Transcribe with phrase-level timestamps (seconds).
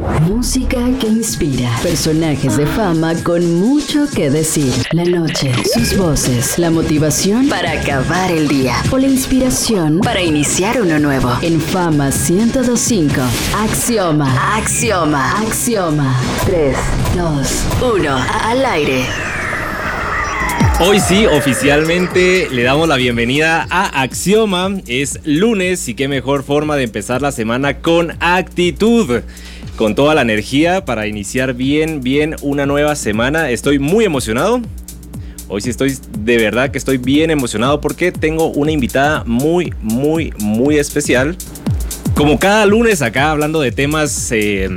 [0.00, 1.70] Música que inspira.
[1.82, 4.72] Personajes de fama con mucho que decir.
[4.92, 10.80] La noche, sus voces, la motivación para acabar el día o la inspiración para iniciar
[10.80, 11.30] uno nuevo.
[11.42, 13.12] En Fama 1025.
[13.54, 14.56] Axioma.
[14.56, 15.38] Axioma.
[15.42, 16.18] Axioma.
[16.46, 16.76] 3,
[17.16, 18.16] 2, 1.
[18.44, 19.04] Al aire.
[20.82, 24.70] Hoy sí, oficialmente le damos la bienvenida a Axioma.
[24.86, 29.20] Es lunes y qué mejor forma de empezar la semana con actitud.
[29.80, 33.48] Con toda la energía para iniciar bien, bien una nueva semana.
[33.48, 34.60] Estoy muy emocionado.
[35.48, 40.34] Hoy sí estoy de verdad que estoy bien emocionado porque tengo una invitada muy, muy,
[40.38, 41.34] muy especial.
[42.14, 44.68] Como cada lunes acá hablando de temas, eh,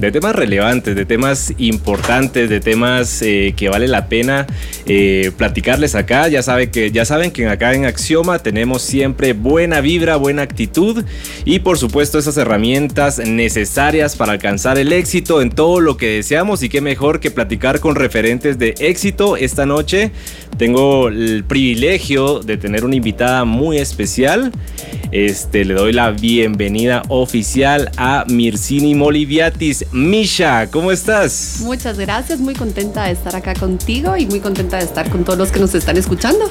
[0.00, 4.46] de temas relevantes, de temas importantes, de temas eh, que vale la pena
[4.86, 6.28] eh, platicarles acá.
[6.28, 11.04] Ya, sabe que, ya saben que acá en Axioma tenemos siempre buena vibra, buena actitud
[11.44, 16.62] y por supuesto esas herramientas necesarias para alcanzar el éxito en todo lo que deseamos
[16.62, 20.10] y qué mejor que platicar con referentes de éxito esta noche.
[20.56, 24.52] Tengo el privilegio de tener una invitada muy especial.
[25.12, 29.86] Este, le doy la bienvenida oficial a Mircini Moliviatis.
[29.92, 31.60] Misha, ¿cómo estás?
[31.62, 35.38] Muchas gracias, muy contenta de estar acá contigo y muy contenta de estar con todos
[35.38, 36.50] los que nos están escuchando.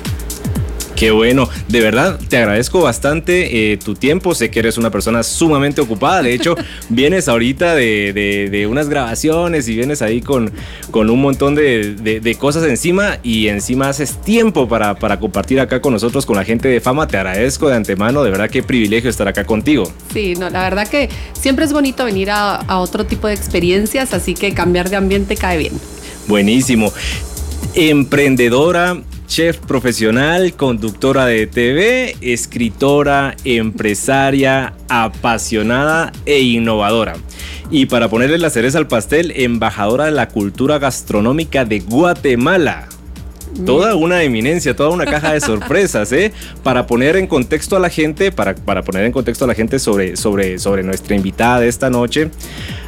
[0.99, 5.23] Qué bueno, de verdad te agradezco bastante eh, tu tiempo, sé que eres una persona
[5.23, 6.55] sumamente ocupada, de hecho
[6.89, 10.51] vienes ahorita de, unas grabaciones y vienes ahí con,
[10.91, 15.93] con un montón de, cosas encima y encima haces tiempo para, para compartir acá con
[15.93, 19.29] nosotros, con la gente de fama, te agradezco de antemano, de verdad qué privilegio estar
[19.29, 19.89] acá contigo.
[20.11, 24.13] Sí, no, la verdad que siempre es bonito venir a, a otro tipo de experiencias,
[24.13, 25.79] así que cambiar de ambiente cae bien.
[26.27, 26.91] Buenísimo.
[27.73, 28.97] Emprendedora,
[29.29, 37.15] chef profesional, conductora de TV, escritora, empresaria, apasionada e innovadora.
[37.69, 42.89] Y para ponerle la cereza al pastel, embajadora de la cultura gastronómica de Guatemala.
[43.65, 46.31] Toda una eminencia, toda una caja de sorpresas, ¿eh?
[46.63, 49.79] Para poner en contexto a la gente, para, para poner en contexto a la gente
[49.79, 52.31] sobre, sobre, sobre nuestra invitada esta noche.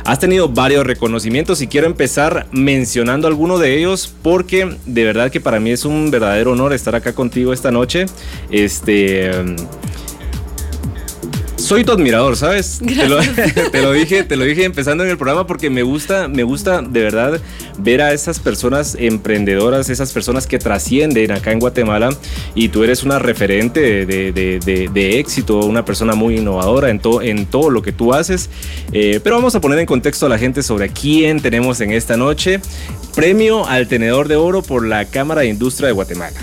[0.03, 5.39] Has tenido varios reconocimientos y quiero empezar mencionando alguno de ellos porque de verdad que
[5.39, 8.05] para mí es un verdadero honor estar acá contigo esta noche.
[8.49, 9.29] Este
[11.71, 12.81] soy tu admirador, ¿sabes?
[12.85, 13.07] Te
[13.81, 16.99] lo, dije, te lo dije empezando en el programa porque me gusta, me gusta de
[16.99, 17.39] verdad
[17.77, 22.09] ver a esas personas emprendedoras, esas personas que trascienden acá en Guatemala
[22.55, 27.81] y tú eres una referente de, éxito, una persona muy innovadora en, en todo lo
[27.81, 28.49] que tú haces.
[28.91, 32.17] Eh, pero vamos a poner en contexto a la gente sobre quién tenemos en esta
[32.17, 32.59] noche.
[33.15, 36.37] Premio al Tenedor de Oro por la Cámara de Industria de Guatemala.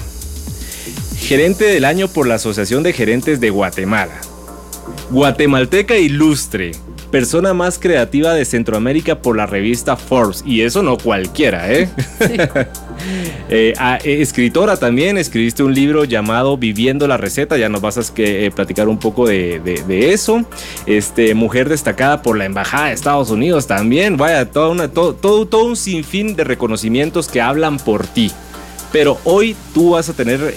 [1.19, 4.19] Gerente del año por la Asociación de Gerentes de Guatemala
[5.11, 6.73] Guatemalteca ilustre,
[7.11, 10.45] persona más creativa de Centroamérica por la revista Forbes.
[10.45, 11.89] Y eso no cualquiera, ¿eh?
[13.49, 17.97] eh, ah, eh escritora también, escribiste un libro llamado Viviendo la Receta, ya nos vas
[17.97, 20.45] a eh, platicar un poco de, eso.
[20.85, 25.47] Este, mujer destacada por la Embajada de Estados Unidos también, vaya, toda una, todo, todo,
[25.47, 28.31] todo un sinfín de reconocimientos que hablan por ti.
[28.93, 30.55] Pero hoy tú vas a tener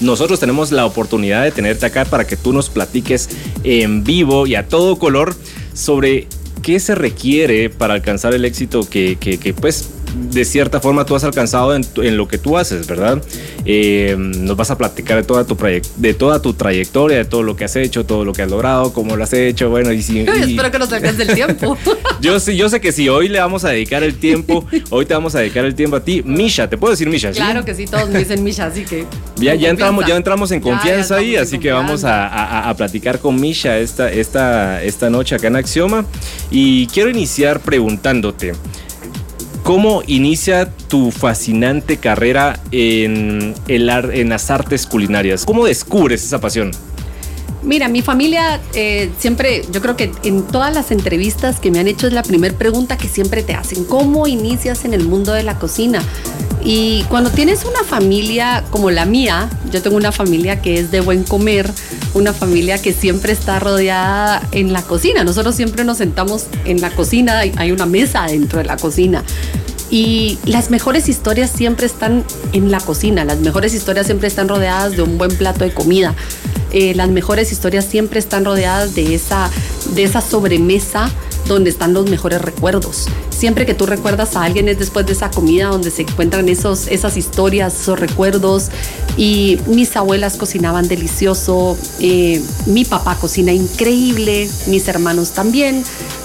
[0.00, 3.28] nosotros tenemos la oportunidad de tenerte acá para que tú nos platiques
[3.64, 5.34] en vivo y a todo color
[5.74, 6.26] sobre
[6.62, 11.14] qué se requiere para alcanzar el éxito que, que, que pues de cierta forma tú
[11.14, 13.22] has alcanzado en, lo que tú haces, ¿verdad?
[13.64, 15.56] Eh, nos vas a platicar de toda, tu
[15.96, 18.92] de toda tu trayectoria, de todo lo que has hecho, todo lo que has logrado,
[18.92, 20.20] cómo lo has hecho, bueno, y si...
[20.28, 21.76] Espero que nos alcance el tiempo.
[22.20, 25.14] yo, sí, yo sé que sí, hoy le vamos a dedicar el tiempo, hoy te
[25.14, 26.22] vamos a dedicar el tiempo a ti.
[26.24, 27.30] Misha, ¿te puedo decir Misha?
[27.32, 29.06] Claro que sí, todos me dicen Misha, así que...
[29.38, 33.40] Ya, ya, entramos, ya entramos en confianza ahí, así que vamos a, a, platicar con
[33.40, 36.04] Misha esta, esta, esta noche acá en Axioma.
[36.50, 38.54] Y quiero iniciar preguntándote...
[39.68, 45.44] ¿Cómo inicia tu fascinante carrera en, las artes culinarias?
[45.44, 46.70] ¿Cómo descubres esa pasión?
[47.68, 51.86] Mira, mi familia eh, siempre, yo creo que en todas las entrevistas que me han
[51.86, 55.42] hecho es la primera pregunta que siempre te hacen, ¿cómo inicias en el mundo de
[55.42, 56.02] la cocina?
[56.64, 61.02] Y cuando tienes una familia como la mía, yo tengo una familia que es de
[61.02, 61.70] buen comer,
[62.14, 65.22] una familia que siempre está rodeada en la cocina.
[65.22, 69.24] Nosotros siempre nos sentamos en la cocina, hay una mesa dentro de la cocina.
[69.90, 74.96] Y las mejores historias siempre están en la cocina, las mejores historias siempre están rodeadas
[74.96, 76.14] de un buen plato de comida.
[76.70, 79.50] Eh, las mejores historias siempre están rodeadas de esa,
[79.94, 81.10] de esa sobremesa
[81.46, 83.06] donde están los mejores recuerdos.
[83.30, 86.88] Siempre que tú recuerdas a alguien es después de esa comida donde se encuentran esos,
[86.88, 88.68] esas historias, esos recuerdos.
[89.16, 95.84] Y mis abuelas cocinaban delicioso, eh, mi papá cocina increíble, mis hermanos también.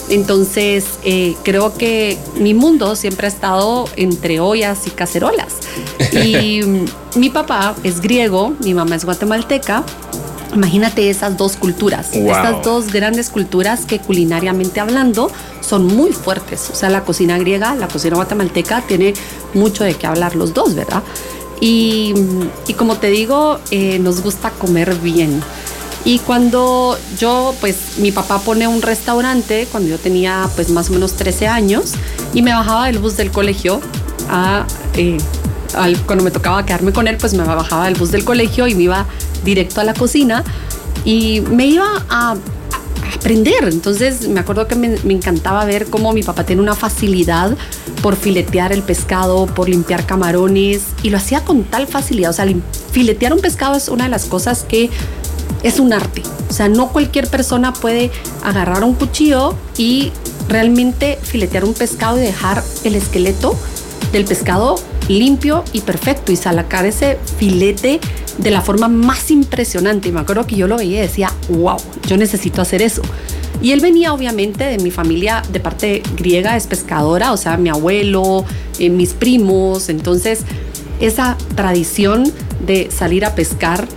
[0.09, 5.59] Entonces, eh, creo que mi mundo siempre ha estado entre ollas y cacerolas.
[6.11, 6.61] Y
[7.15, 9.83] mi papá es griego, mi mamá es guatemalteca.
[10.53, 16.69] Imagínate esas dos culturas, estas dos grandes culturas que culinariamente hablando son muy fuertes.
[16.71, 19.15] O sea, la cocina griega, la cocina guatemalteca tiene
[19.55, 21.01] mucho de qué hablar los dos, ¿verdad?
[21.65, 22.13] Y,
[22.77, 25.41] como te digo, eh, nos gusta comer bien.
[26.05, 30.93] Y cuando yo, pues mi papá pone un restaurante, cuando yo tenía pues más o
[30.93, 31.93] menos 13 años,
[32.33, 33.79] y me bajaba del bus del colegio
[34.29, 34.65] a...
[34.95, 35.17] Eh,
[36.05, 38.83] cuando me tocaba quedarme con él, pues me bajaba del bus del colegio y me
[38.83, 39.07] iba
[39.43, 40.43] directo a la cocina
[41.03, 42.35] y me iba a,
[43.15, 43.63] aprender.
[43.63, 47.57] Entonces me acuerdo que me, me, encantaba ver cómo mi papá tiene una facilidad
[48.01, 52.31] por filetear el pescado, por limpiar camarones y lo hacía con tal facilidad.
[52.31, 52.45] O sea,
[52.91, 54.89] filetear un pescado es una de las cosas que
[55.63, 56.21] es un arte.
[56.49, 58.11] O sea, no cualquier persona puede
[58.43, 60.11] agarrar un cuchillo y
[60.49, 63.55] realmente filetear un pescado y dejar el esqueleto
[64.11, 64.75] del pescado
[65.07, 67.99] limpio y perfecto y sacar ese filete
[68.37, 70.09] de la forma más impresionante.
[70.09, 71.77] Y me acuerdo que yo lo veía y decía, wow,
[72.07, 73.01] yo necesito hacer eso.
[73.61, 77.69] Y él venía obviamente de mi familia de parte griega, es pescadora, o sea, mi
[77.69, 78.43] abuelo,
[78.77, 79.89] eh, mis primos.
[79.89, 80.41] Entonces,
[80.99, 82.31] esa tradición
[82.65, 83.87] de salir a pescar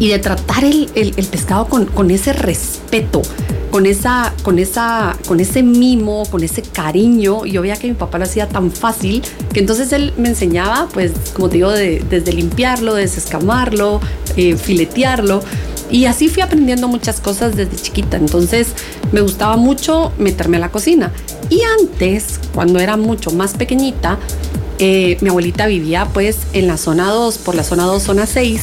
[0.00, 0.88] y de tratar el,
[1.30, 3.20] pescado con, ese respeto,
[3.70, 7.44] con, esa, con, esa, con ese mimo, con ese cariño.
[7.44, 10.88] Y yo veía que mi papá lo hacía tan fácil que entonces él me enseñaba,
[10.94, 14.00] pues, como te digo, desde limpiarlo, desescamarlo,
[14.36, 15.42] eh, filetearlo.
[15.90, 18.16] Y así fui aprendiendo muchas cosas desde chiquita.
[18.16, 18.68] Entonces
[19.12, 21.12] me gustaba mucho meterme a la cocina.
[21.50, 24.18] Y antes, cuando era mucho más pequeñita,
[24.78, 28.62] eh, mi abuelita vivía pues en la zona 2, por la zona 2, zona 6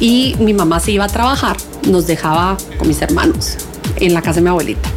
[0.00, 1.56] y mi mamá se iba a trabajar,
[1.88, 3.56] nos dejaba con mis hermanos
[3.96, 4.88] en la casa de mi abuelita.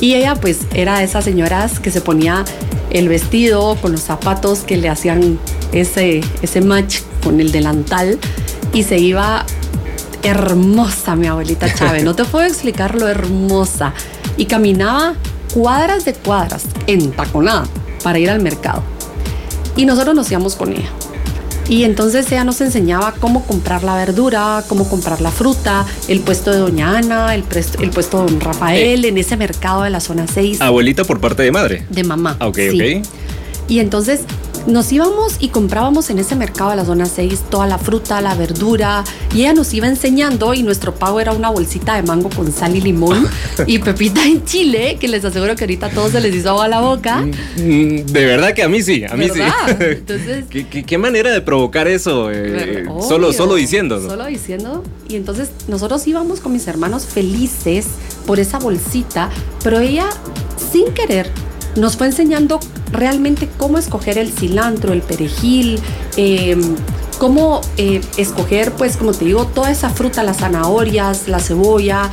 [0.00, 2.44] Y ella pues era de esas señoras que se ponía
[2.90, 5.38] el vestido con los zapatos que le hacían
[5.72, 8.18] ese, ese match con el delantal
[8.72, 9.46] y se iba
[10.22, 13.92] hermosa mi abuelita Chávez, no te puedo explicar lo hermosa.
[14.36, 15.14] Y caminaba
[15.52, 17.66] cuadras de cuadras, entaconada,
[18.02, 18.82] para ir al mercado.
[19.76, 20.90] Y nosotros nos íbamos con ella.
[21.68, 26.50] Y entonces ella nos enseñaba cómo comprar la verdura, cómo comprar la fruta, el puesto
[26.50, 27.44] de Doña Ana, el,
[27.80, 29.08] el puesto de Don Rafael, eh.
[29.08, 30.60] en ese mercado de la zona 6.
[30.60, 31.86] Abuelita por parte de madre.
[31.88, 32.36] De mamá.
[32.38, 33.06] Ah, ok, ok.
[33.68, 34.20] Y entonces
[34.66, 38.34] nos íbamos y comprábamos en ese mercado de la zona 6 toda la fruta, la
[38.34, 42.50] verdura, y ella nos iba enseñando y nuestro pago era una bolsita de mango con
[42.50, 43.28] sal y limón
[43.66, 46.64] y pepita en chile, que les aseguro que ahorita a todos se les hizo agua
[46.64, 47.20] a la boca.
[47.56, 49.40] Mm, de verdad que a mí sí, a mí sí.
[49.80, 52.30] Entonces, ¿Qué, manera de provocar eso?
[52.30, 54.00] Eh, solo, solo diciendo.
[54.00, 54.82] Solo diciendo.
[55.08, 57.86] Y entonces nosotros íbamos con mis hermanos felices
[58.26, 59.28] por esa bolsita,
[59.62, 60.08] pero ella
[60.72, 61.30] sin querer
[61.76, 62.60] nos fue enseñando
[62.92, 65.80] realmente cómo escoger el cilantro, el perejil,
[66.16, 66.76] em,
[67.18, 72.10] cómo eh, escoger, pues como te digo, toda esa fruta, las zanahorias, la cebolla,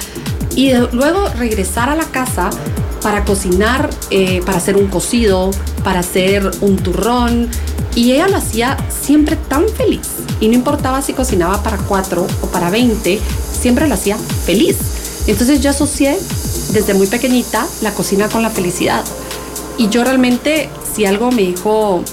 [0.56, 2.50] y luego regresar a la casa
[3.02, 5.52] para cocinar, eh, para hacer un cocido,
[5.84, 7.50] para hacer un turrón.
[7.96, 10.08] Y ella lo hacía siempre tan feliz.
[10.40, 13.20] Y no importaba si cocinaba para cuatro o para veinte,
[13.60, 14.78] siempre lo hacía feliz.
[15.28, 16.18] Entonces yo asocié
[16.74, 19.04] desde muy pequeñita la cocina con la felicidad.
[19.82, 22.04] Y yo realmente, si algo me dijo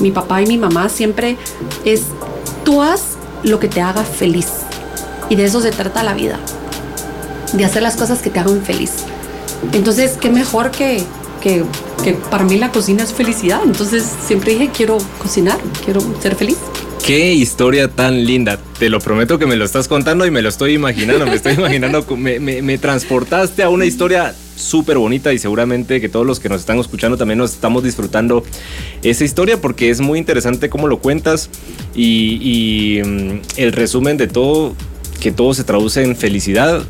[0.00, 1.36] mi papá y mi mamá siempre
[1.84, 2.04] es,
[2.64, 4.46] tú haz lo que te haga feliz.
[5.28, 6.40] Y de eso se trata la vida,
[7.52, 8.92] de hacer las cosas que te hagan feliz.
[9.74, 11.04] Entonces, qué mejor que,
[11.42, 11.66] que,
[12.30, 13.60] para mí la cocina es felicidad.
[13.66, 16.56] Entonces, siempre dije, quiero cocinar, quiero ser feliz.
[17.10, 18.56] Qué historia tan linda.
[18.78, 21.26] Te lo prometo que me lo estás contando y me lo estoy imaginando.
[21.26, 26.24] Me estoy imaginando, me, me, transportaste a una historia súper bonita y seguramente que todos
[26.24, 28.44] los que nos están escuchando también nos estamos disfrutando
[29.02, 31.50] esa historia porque es muy interesante cómo lo cuentas
[31.96, 34.76] y, mm, el resumen de todo,
[35.20, 36.84] que todo se traduce en felicidad.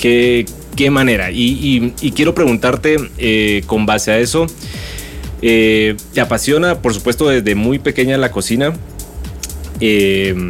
[0.00, 1.30] ¿Qué, qué manera?
[1.30, 4.46] Y, quiero preguntarte eh, con base a eso,
[5.42, 8.72] eh, ¿te apasiona, por supuesto, desde muy pequeña la cocina?
[9.84, 10.48] Eh,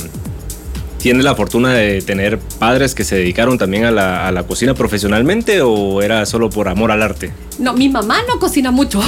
[0.98, 6.00] ¿Tienes la fortuna de tener padres que se dedicaron también a la, cocina profesionalmente o
[6.00, 7.32] era solo por amor al arte?
[7.58, 9.00] No, mi mamá no cocina mucho.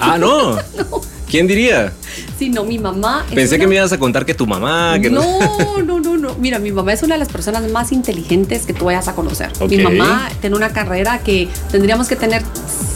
[0.00, 0.56] Ah, no.
[1.28, 1.92] ¿Quién diría?
[2.38, 3.26] Sí, no, mi mamá.
[3.34, 4.98] Pensé que me ibas a contar que tu mamá.
[5.02, 5.22] Que no,
[5.84, 8.86] no, no, no, Mira, mi mamá es una de las personas más inteligentes que tú
[8.86, 9.50] vayas a conocer.
[9.68, 12.42] Mi mamá tiene una carrera que tendríamos que tener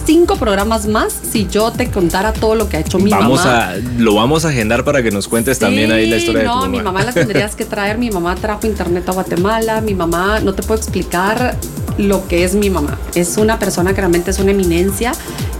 [0.06, 3.70] cinco programas más si yo te contara todo lo que ha hecho mi vamos mamá.
[3.70, 6.54] A, lo vamos a agendar para que nos cuentes también ahí la historia de tu
[6.54, 6.66] mamá.
[6.66, 7.98] No, mi mamá la tendrías que traer.
[7.98, 9.80] Mi mamá trajo internet a Guatemala.
[9.80, 11.56] Mi mamá, no te puedo explicar
[11.98, 12.98] lo que es mi mamá.
[13.14, 15.12] Es una persona que realmente es una eminencia,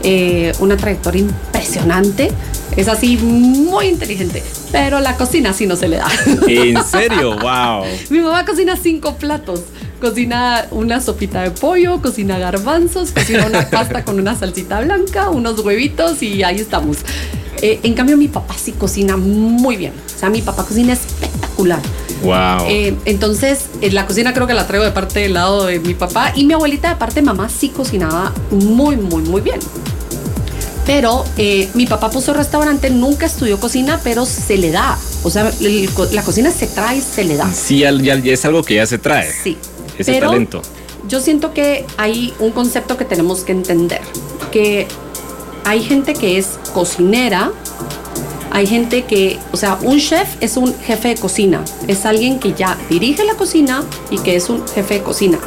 [0.02, 2.30] eh, una trayectoria impresionante.
[2.76, 6.08] Es así muy inteligente, pero la cocina sí no se le da.
[6.46, 7.36] ¿En serio?
[7.40, 7.84] ¡Wow!
[8.10, 9.60] Mi mamá cocina cinco platos.
[10.00, 15.58] Cocina una sopita de pollo, cocina garbanzos, cocina una pasta con una salsita blanca, unos
[15.60, 16.98] huevitos y ahí estamos.
[17.62, 19.92] Eh, en cambio, mi papá sí cocina muy bien.
[20.14, 21.80] O sea, mi papá cocina espectacular.
[22.22, 22.66] Wow.
[22.68, 25.94] Eh, entonces, en la cocina creo que la traigo de parte del lado de mi
[25.94, 29.58] papá y mi abuelita de parte de mamá sí cocinaba muy, muy, muy bien.
[30.84, 34.96] Pero eh, mi papá puso restaurante, nunca estudió cocina, pero se le da.
[35.24, 37.50] O sea, el- la cocina se trae se le da.
[37.52, 39.32] Sí, ya, ya- ya es algo que ya se trae.
[39.32, 39.56] Sí.
[39.98, 40.62] Ese Pero talento.
[41.08, 44.00] Yo siento que hay un concepto que tenemos que entender,
[44.50, 44.88] que
[45.64, 47.52] hay gente que es cocinera,
[48.50, 52.54] hay gente que, o sea, un chef es un jefe de cocina, es alguien que
[52.54, 55.38] ya dirige la cocina y que es un jefe de cocina.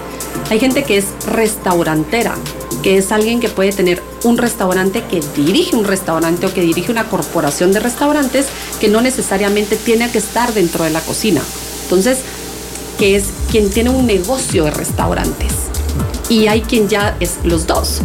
[0.49, 2.35] Hay gente que es restaurantera,
[2.83, 6.91] que es alguien que puede tener un restaurante que dirige un restaurante o que dirige
[6.91, 8.47] una corporación de restaurantes
[8.79, 11.41] que no necesariamente tiene que estar dentro de la cocina.
[11.83, 12.19] Entonces,
[12.99, 15.53] que es quien tiene un negocio de restaurantes.
[16.29, 18.01] Y hay quien ya es los dos.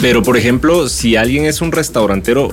[0.00, 2.50] Pero, por ejemplo, si alguien es un restaurantero,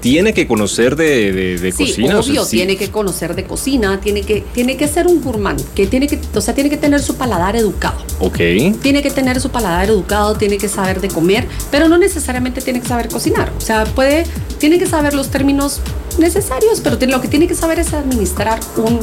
[0.00, 2.18] tiene que conocer de, de- de Sí, cocina.
[2.18, 2.56] o sea, obvio, sí.
[2.56, 6.18] tiene que conocer de cocina, tiene que, tiene que ser un gourmand, que tiene que,
[6.34, 7.98] o sea, tiene que tener su paladar educado.
[8.18, 8.38] Ok.
[8.82, 12.80] Tiene que tener su paladar educado, tiene que saber de comer, pero no necesariamente tiene
[12.80, 13.52] que saber cocinar.
[13.58, 14.24] O sea, puede,
[14.58, 15.80] tiene que saber los términos
[16.18, 19.00] necesarios, pero lo que tiene que saber es administrar un,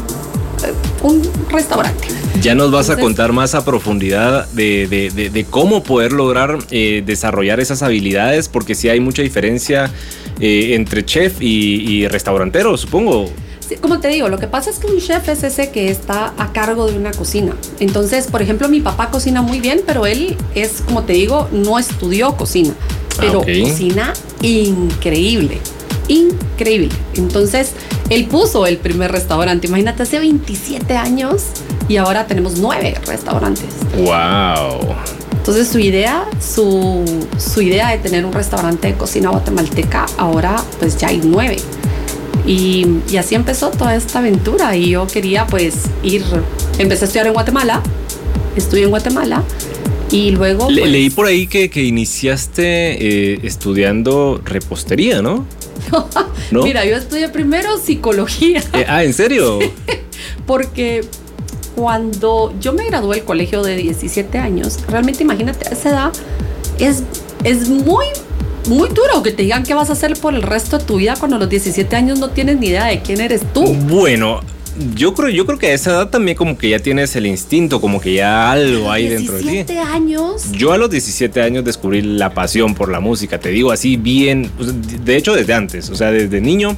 [1.03, 2.07] un restaurante.
[2.41, 6.57] Ya nos vas a contar más a profundidad de, de- de- de cómo poder lograr
[6.71, 9.91] eh, desarrollar esas habilidades, porque sí hay mucha diferencia
[10.39, 11.47] eh, entre chef y,
[12.03, 13.29] y restaurantero, supongo.
[13.81, 16.53] Como te digo, lo que pasa es que un chef es ese que está a
[16.53, 17.53] cargo de una cocina.
[17.81, 21.77] Entonces, por ejemplo, mi papá cocina muy bien, pero él es, como te digo, no
[21.77, 22.73] estudió cocina,
[23.19, 23.69] pero Ah, ok.
[23.69, 25.59] cocina increíble,
[26.07, 26.89] increíble.
[27.15, 27.71] Entonces,
[28.09, 31.43] él puso el primer restaurante, imagínate, hace 27 años
[31.87, 33.65] y ahora tenemos nueve restaurantes.
[33.97, 34.95] ¡Wow!
[35.31, 37.03] Entonces su idea, su,
[37.37, 41.57] su idea de tener un restaurante de cocina guatemalteca, ahora pues ya hay nueve.
[42.45, 46.23] Y, y así empezó toda esta aventura y yo quería pues ir,
[46.79, 47.81] empecé a estudiar en Guatemala,
[48.55, 49.43] estudié en Guatemala
[50.11, 50.69] y luego...
[50.69, 55.45] Le- pues, leí por ahí que, que iniciaste eh, estudiando repostería, ¿no?
[56.51, 56.63] ¿No?
[56.63, 59.59] Mira, yo estudié primero psicología Eh, ah, ¿en serio?
[60.45, 61.03] porque
[61.75, 66.11] cuando yo me gradué del colegio de 17 años, realmente imagínate, a esa edad
[66.79, 67.03] es,
[67.43, 68.05] es muy,
[68.67, 71.15] muy duro que te digan qué vas a hacer por el resto de tu vida
[71.19, 73.63] cuando a los 17 años no tienes ni idea de quién eres tú.
[73.73, 74.41] Bueno,
[74.95, 77.81] yo creo, yo creo que a esa edad también como que ya tienes el instinto,
[77.81, 79.49] como que ya algo hay dentro de ti.
[79.49, 80.51] 17 años.
[80.51, 84.51] Yo a los 17 años descubrí la pasión por la música, te digo así bien,
[85.03, 86.77] de hecho desde antes, o sea, desde niño.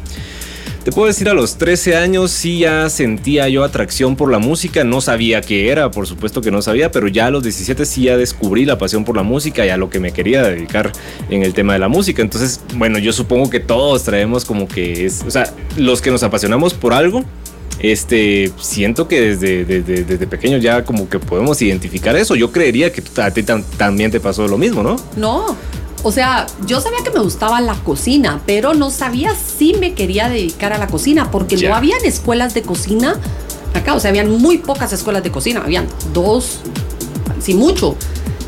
[0.84, 4.86] Te puedo decir, a los 13 años sí ya sentía yo atracción por la música,
[4.86, 8.04] no sabía qué era, por supuesto que no sabía, pero ya a los 17 sí
[8.04, 10.94] ya descubrí la pasión por la música y a lo que me quería dedicar
[11.30, 12.22] en el tema de la música.
[12.22, 16.24] Entonces, bueno, yo supongo que todos traemos como que es, o sea, los que nos
[16.24, 17.26] apasionamos por algo,
[17.80, 22.36] este, siento que desde, desde, desde pequeño ya como que podemos identificar eso.
[22.36, 24.98] Yo creería que a ti tam- también te pasó lo mismo, ¿no?
[25.16, 25.56] No.
[26.04, 30.30] O sea, yo sabía que me gustaba la cocina, pero no sabía si me quería
[30.30, 33.16] dedicar a la cocina, porque no habían escuelas de cocina
[33.74, 33.96] acá.
[33.96, 35.62] O sea, habían muy pocas escuelas de cocina.
[35.64, 36.62] Habían dos,
[37.42, 37.98] si mucho.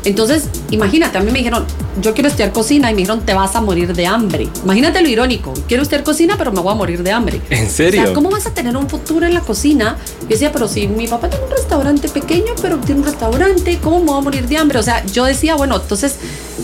[0.04, 1.64] Entonces, imagínate, a mí me dijeron,
[2.00, 4.48] yo quiero estudiar cocina y me dijeron, te vas a morir de hambre.
[4.64, 7.40] Imagínate lo irónico, quiero estudiar cocina, pero me voy a morir de hambre.
[7.50, 8.02] ¿En O serio?
[8.02, 9.96] sea, ¿cómo vas a tener un futuro en la cocina?
[10.22, 14.00] Yo decía, pero si mi papá tiene un restaurante pequeño, pero tiene un restaurante, ¿cómo
[14.00, 14.78] me voy a morir de hambre?
[14.78, 16.16] O sea, yo decía, bueno, entonces,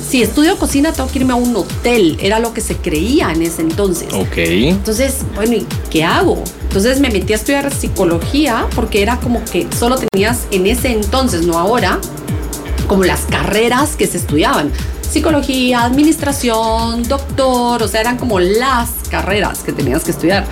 [0.08, 2.16] si estudio cocina, tengo que irme a un hotel.
[2.20, 4.08] Era lo que se creía en ese entonces.
[4.14, 4.36] Ok.
[4.38, 6.42] Entonces, bueno, ¿y qué hago?
[6.62, 11.46] Entonces me metí a estudiar psicología porque era como que solo tenías en ese entonces,
[11.46, 11.98] no ahora,
[12.88, 14.72] como las carreras que se estudiaban.
[15.08, 20.44] Psicología, administración, doctor, o sea, eran como las carreras que tenías que estudiar.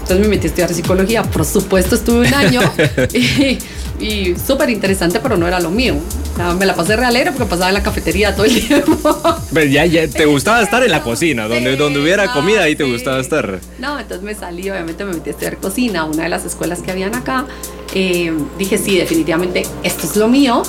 [0.00, 1.22] Entonces me metí a estudiar psicología.
[1.22, 2.60] Por supuesto, estuve un año
[3.14, 3.58] y,
[4.04, 5.96] y súper interesante, pero no era lo mío.
[6.32, 9.20] O sea, me la pasé re alegre porque pasaba en la cafetería todo el tiempo.
[9.52, 12.84] Pues ya, ya te gustaba estar en la cocina, donde, donde hubiera comida, ahí te
[12.84, 13.60] gustaba estar.
[13.78, 16.90] No, entonces me salí, obviamente me metí a estudiar cocina, una de las escuelas que
[16.90, 17.46] habían acá.
[17.94, 20.62] Eh, dije, sí, definitivamente esto es lo mío.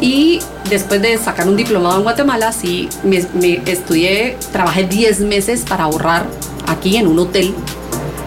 [0.00, 0.40] Y
[0.70, 5.84] después de sacar un diplomado en Guatemala, sí, me, me estudié, trabajé 10 meses para
[5.84, 6.26] ahorrar
[6.66, 7.54] aquí en un hotel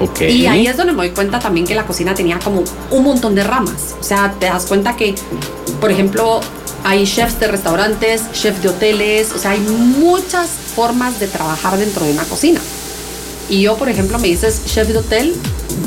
[0.02, 0.32] Okay.
[0.32, 3.36] y ahí es donde me doy cuenta también que la cocina tenía como un montón
[3.36, 3.96] de ramas.
[4.00, 5.14] O sea, te das cuenta que,
[5.80, 6.42] por ejemplo,
[6.84, 12.06] hay chefs de restaurantes, chefs de hoteles, o sea, hay muchas formas de trabajar dentro
[12.06, 12.60] de una cocina.
[13.48, 15.36] Y yo, por ejemplo, me dices chef de hotel,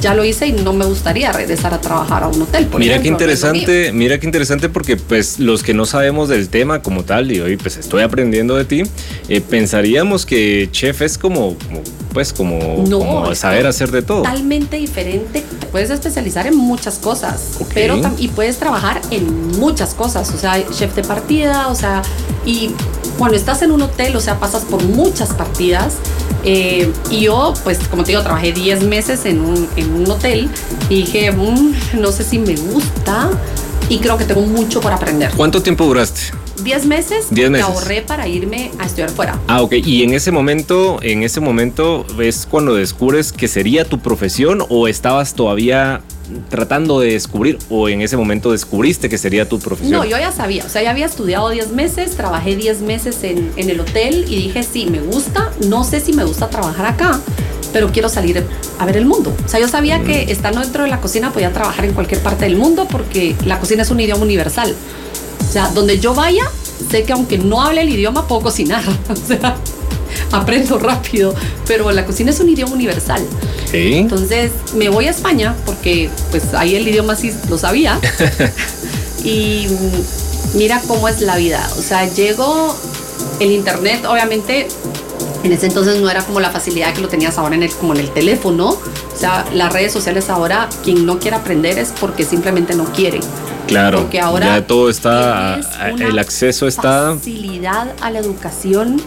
[0.00, 2.66] ya lo hice y no me gustaría regresar a trabajar a un hotel.
[2.66, 6.48] Por mira ejemplo, qué interesante, mira qué interesante porque pues los que no sabemos del
[6.48, 8.82] tema como tal y hoy pues estoy aprendiendo de ti,
[9.28, 11.80] eh, pensaríamos que chef es como, como,
[12.12, 14.22] pues como, No, como saber hacer de todo.
[14.22, 15.42] Totalmente diferente.
[15.60, 17.70] Te puedes especializar en muchas cosas, Ok.
[17.74, 20.30] pero y puedes trabajar en muchas cosas.
[20.32, 22.02] O sea, chef de partida, o sea,
[22.46, 22.70] y
[23.18, 25.94] cuando estás en un hotel, o sea, pasas por muchas partidas.
[26.46, 30.48] eh, y yo, pues, como te digo, trabajé 10 meses en un, en un hotel
[30.88, 33.30] y dije, "Mm, no sé si me gusta
[33.88, 35.30] y creo que tengo mucho por aprender.
[35.36, 36.20] ¿Cuánto tiempo duraste?
[36.62, 37.66] 10 meses, 10 que meses.
[37.66, 39.38] ahorré para irme a estudiar fuera.
[39.48, 39.72] Ah, ok.
[39.84, 44.88] Y en ese momento, en ese momento es cuando descubres que sería tu profesión o
[44.88, 46.00] estabas todavía
[46.48, 49.92] tratando de descubrir o en ese momento descubriste que sería tu profesión.
[49.92, 53.50] No, yo ya sabía, o sea, ya había estudiado 10 meses, trabajé 10 meses en,
[53.56, 57.20] en el hotel y dije, sí, me gusta, no sé si me gusta trabajar acá,
[57.74, 58.46] pero quiero salir
[58.78, 59.34] a ver el mundo.
[59.44, 60.04] O sea, yo sabía Mm.
[60.04, 63.58] que estando dentro de la cocina podía trabajar en cualquier parte del mundo porque la
[63.58, 64.72] cocina es un idioma universal.
[65.46, 66.44] O sea, donde yo vaya,
[66.90, 68.82] sé que aunque no hable el idioma, puedo cocinar.
[69.10, 69.56] O sea,
[70.30, 71.34] aprendo rápido,
[71.66, 73.22] pero la cocina es un idioma universal.
[73.66, 73.74] Ok.
[73.74, 77.98] Entonces me voy a España porque pues ahí el idioma sí lo sabía.
[79.24, 81.68] y mm, mira cómo es la vida.
[81.76, 82.76] O sea, llego,
[83.40, 84.68] el internet obviamente
[85.44, 87.92] en ese entonces no era como la facilidad que lo tenías ahora en el, como
[87.94, 88.70] en el teléfono.
[88.70, 93.20] O sea, las redes sociales ahora, quien no quiere aprender es porque simplemente no quiere.
[93.66, 94.00] Claro.
[94.00, 95.60] Porque ahora ya todo está,
[95.98, 97.14] el acceso está.
[97.14, 99.02] Facilidad a la educación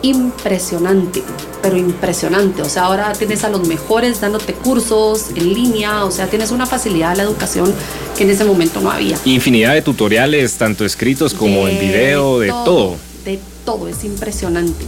[0.00, 1.22] impresionante,
[1.62, 2.62] pero impresionante.
[2.62, 6.64] O sea, ahora tienes a los mejores dándote cursos en línea, o sea, tienes una
[6.64, 7.72] facilidad a la educación
[8.16, 9.18] que en ese momento no había.
[9.26, 12.96] Infinidad de tutoriales, tanto escritos como en video, de todo.
[13.24, 14.84] De todo, es impresionante.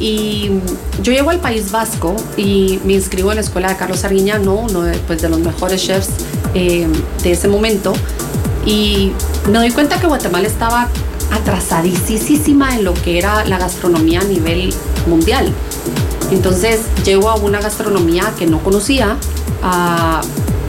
[0.00, 0.50] Y
[1.02, 4.82] yo llego al País Vasco y me inscribo en la escuela de Carlos Arguiñano, uno
[4.82, 6.08] de, pues, de los mejores chefs
[6.54, 6.86] eh,
[7.22, 7.92] de ese momento.
[8.66, 9.12] Y
[9.50, 10.88] me doy cuenta que Guatemala estaba
[11.32, 14.72] atrasadísima en lo que era la gastronomía a nivel
[15.08, 15.52] mundial.
[16.30, 19.16] Entonces llego a una gastronomía que no conocía,
[19.62, 20.22] a,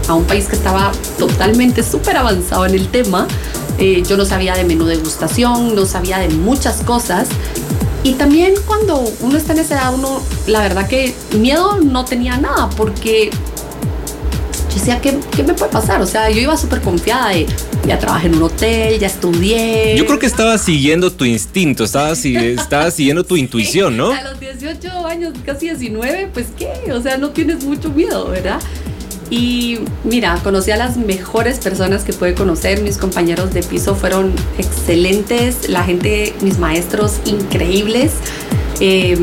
[0.07, 3.27] a un país que estaba totalmente súper avanzado en el tema.
[3.77, 7.27] Eh, yo no sabía de menú degustación, no sabía de muchas cosas.
[8.05, 12.37] Y también cuando uno está en esa edad, uno, la verdad que miedo no tenía
[12.37, 16.03] nada, porque yo decía, ¿qué, qué me puede pasar?
[16.03, 17.47] O sea, yo iba súper confiada de,
[17.87, 19.95] ya trabajé en un hotel, ya estudié.
[19.97, 24.11] Yo creo que estabas siguiendo tu instinto, estabas, estabas siguiendo tu intuición, ¿no?
[24.11, 28.61] A los 18 años, casi 19, pues qué, o sea, no tienes mucho miedo, ¿verdad?
[29.29, 34.33] Y mira, conocí a las mejores personas que pude conocer, mis compañeros de piso fueron
[34.57, 38.11] excelentes, la gente, mis maestros increíbles.
[38.79, 39.17] Eh,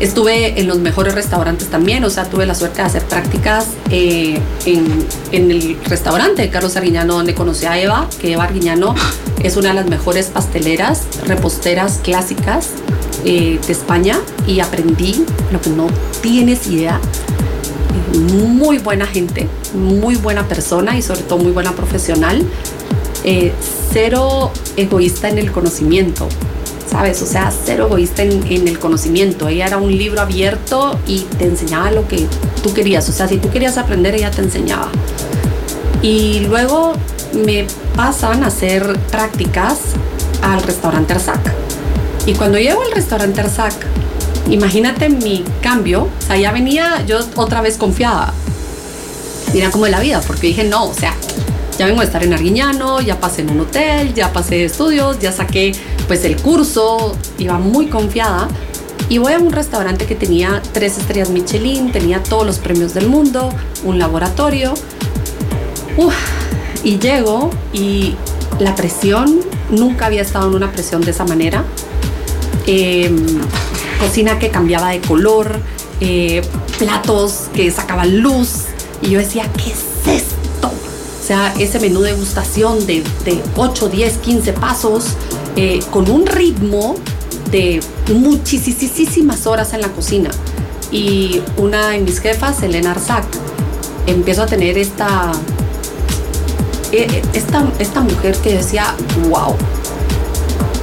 [0.00, 4.38] estuve en los mejores restaurantes también, o sea, tuve la suerte de hacer prácticas eh,
[4.64, 8.94] en, en el restaurante de Carlos Arguiñano, donde conocí a Eva, que Eva Arguiñano
[9.42, 12.68] es una de las mejores pasteleras, reposteras clásicas
[13.24, 15.88] eh, de España y aprendí lo que no
[16.22, 17.00] tienes idea.
[18.20, 22.44] Muy buena gente, muy buena persona y sobre todo muy buena profesional.
[23.24, 23.52] Eh,
[23.92, 26.28] cero egoísta en el conocimiento,
[26.90, 27.20] ¿sabes?
[27.22, 29.48] O sea, cero egoísta en, en el conocimiento.
[29.48, 32.26] Ella era un libro abierto y te enseñaba lo que
[32.62, 33.08] tú querías.
[33.08, 34.88] O sea, si tú querías aprender, ella te enseñaba.
[36.02, 36.92] Y luego
[37.32, 39.78] me pasan a hacer prácticas
[40.42, 41.40] al restaurante Arzac.
[42.26, 43.74] Y cuando llego al restaurante Arzac,
[44.50, 46.08] imagínate mi cambio.
[46.18, 48.32] O sea, ya venía yo otra vez confiada.
[49.52, 51.14] Mira cómo es la vida, porque dije, no, o sea,
[51.78, 55.32] ya vengo a estar en Arguiñano, ya pasé en un hotel, ya pasé estudios, ya
[55.32, 55.72] saqué
[56.06, 58.48] pues el curso, iba muy confiada.
[59.08, 63.08] Y voy a un restaurante que tenía tres estrellas Michelin, tenía todos los premios del
[63.08, 63.50] mundo,
[63.84, 64.74] un laboratorio.
[65.96, 66.14] Uf,
[66.84, 68.16] y llego y
[68.58, 71.64] la presión, nunca había estado en una presión de esa manera.
[72.66, 73.10] Eh,
[73.98, 75.60] cocina que cambiaba de color,
[76.00, 76.42] eh,
[76.78, 78.64] platos que sacaban luz.
[79.02, 80.68] Y yo decía, ¿qué es esto?
[80.68, 85.04] O sea, ese menú de degustación de, de 8, 10, 15 pasos,
[85.56, 86.96] eh, con un ritmo
[87.50, 87.80] de
[88.14, 90.30] muchísimas horas en la cocina.
[90.90, 93.24] Y una de mis jefas, Elena Arzac,
[94.06, 95.32] empiezo a tener esta,
[96.92, 98.94] eh, esta, esta mujer que decía,
[99.28, 99.54] wow,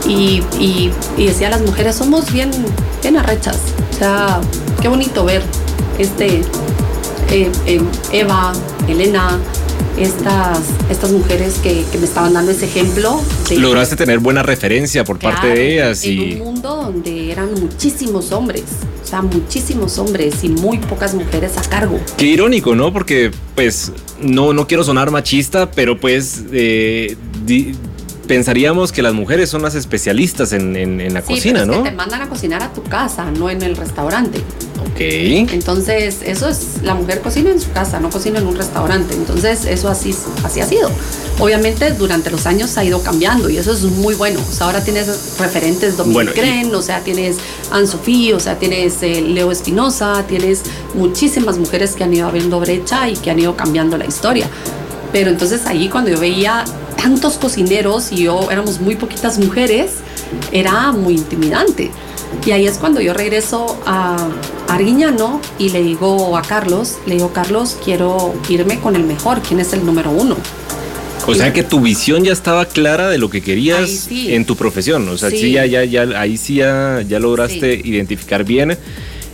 [0.08, 2.52] Y, y, y decía, las mujeres somos bien,
[3.06, 3.60] bien arrechas.
[3.92, 4.42] O sea,
[4.82, 5.44] qué bonito ver
[6.00, 6.42] este
[7.30, 8.52] eh, eh, Eva,
[8.88, 9.40] Elena,
[9.96, 13.22] estas, estas mujeres que, que, me estaban dando ese ejemplo.
[13.48, 16.04] De, Lograste tener buena referencia por claro, parte de ellas.
[16.04, 16.34] En y...
[16.34, 18.64] un mundo donde eran muchísimos hombres,
[19.04, 22.00] o sea, muchísimos hombres y muy pocas mujeres a cargo.
[22.18, 22.92] Qué irónico, ¿no?
[22.92, 26.44] Porque, pues, no, no quiero sonar machista, pero pues...
[26.52, 27.16] Eh,
[27.46, 27.76] di,
[28.28, 31.78] pensaríamos que las mujeres son las especialistas en, en, en la sí, cocina, pero es
[31.78, 31.84] ¿no?
[31.84, 34.40] Que te mandan a cocinar a tu casa, no en el restaurante.
[34.82, 35.00] Ok.
[35.00, 39.14] Entonces, eso es, la mujer cocina en su casa, no cocina en un restaurante.
[39.14, 40.90] Entonces, eso así, así ha sido.
[41.40, 44.40] Obviamente, durante los años ha ido cambiando y eso es muy bueno.
[44.48, 47.38] O sea, ahora tienes referentes Dominic Bueno, y- Gren, o sea, tienes
[47.72, 50.62] Anne Sofía, o sea, tienes eh, Leo Espinosa, tienes
[50.94, 54.48] muchísimas mujeres que han ido abriendo brecha y que han ido cambiando la historia.
[55.12, 56.64] Pero entonces ahí cuando yo veía
[57.06, 59.92] tantos cocineros y yo éramos muy poquitas mujeres,
[60.52, 61.92] era muy intimidante.
[62.44, 64.18] Y ahí es cuando yo regreso a
[64.68, 69.60] Arguiñano y le digo a Carlos, le digo, Carlos, quiero irme con el mejor, ¿quién
[69.60, 70.36] es el número uno?
[71.28, 74.34] O sea que tu visión ya estaba clara de lo que querías sí.
[74.34, 75.08] en tu profesión.
[75.08, 75.52] O sea, sí, Sí.
[75.52, 78.76] ya, ya, ya, ahí sí ya, ya lograste identificar bien,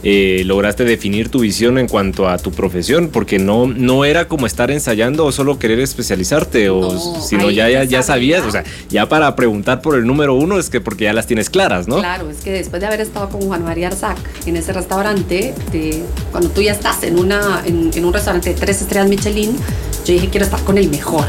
[0.04, 4.48] eh, lograste definir tu visión en cuanto a tu profesión, porque no, no era como
[4.48, 8.38] estar ensayando o solo querer especializarte, o No, sino ya, ya, ya ya sabía.
[8.42, 11.28] sabías, o sea, ya para preguntar por el número uno es que porque ya las
[11.28, 11.98] tienes claras, ¿no?
[12.00, 16.02] Claro, es que después de haber estado con Juan María Arzac en ese restaurante, de-
[16.32, 19.56] cuando tú ya estás en, una, en, en un restaurante de tres estrellas Michelin,
[20.06, 21.26] yo dije, quiero estar con el mejor.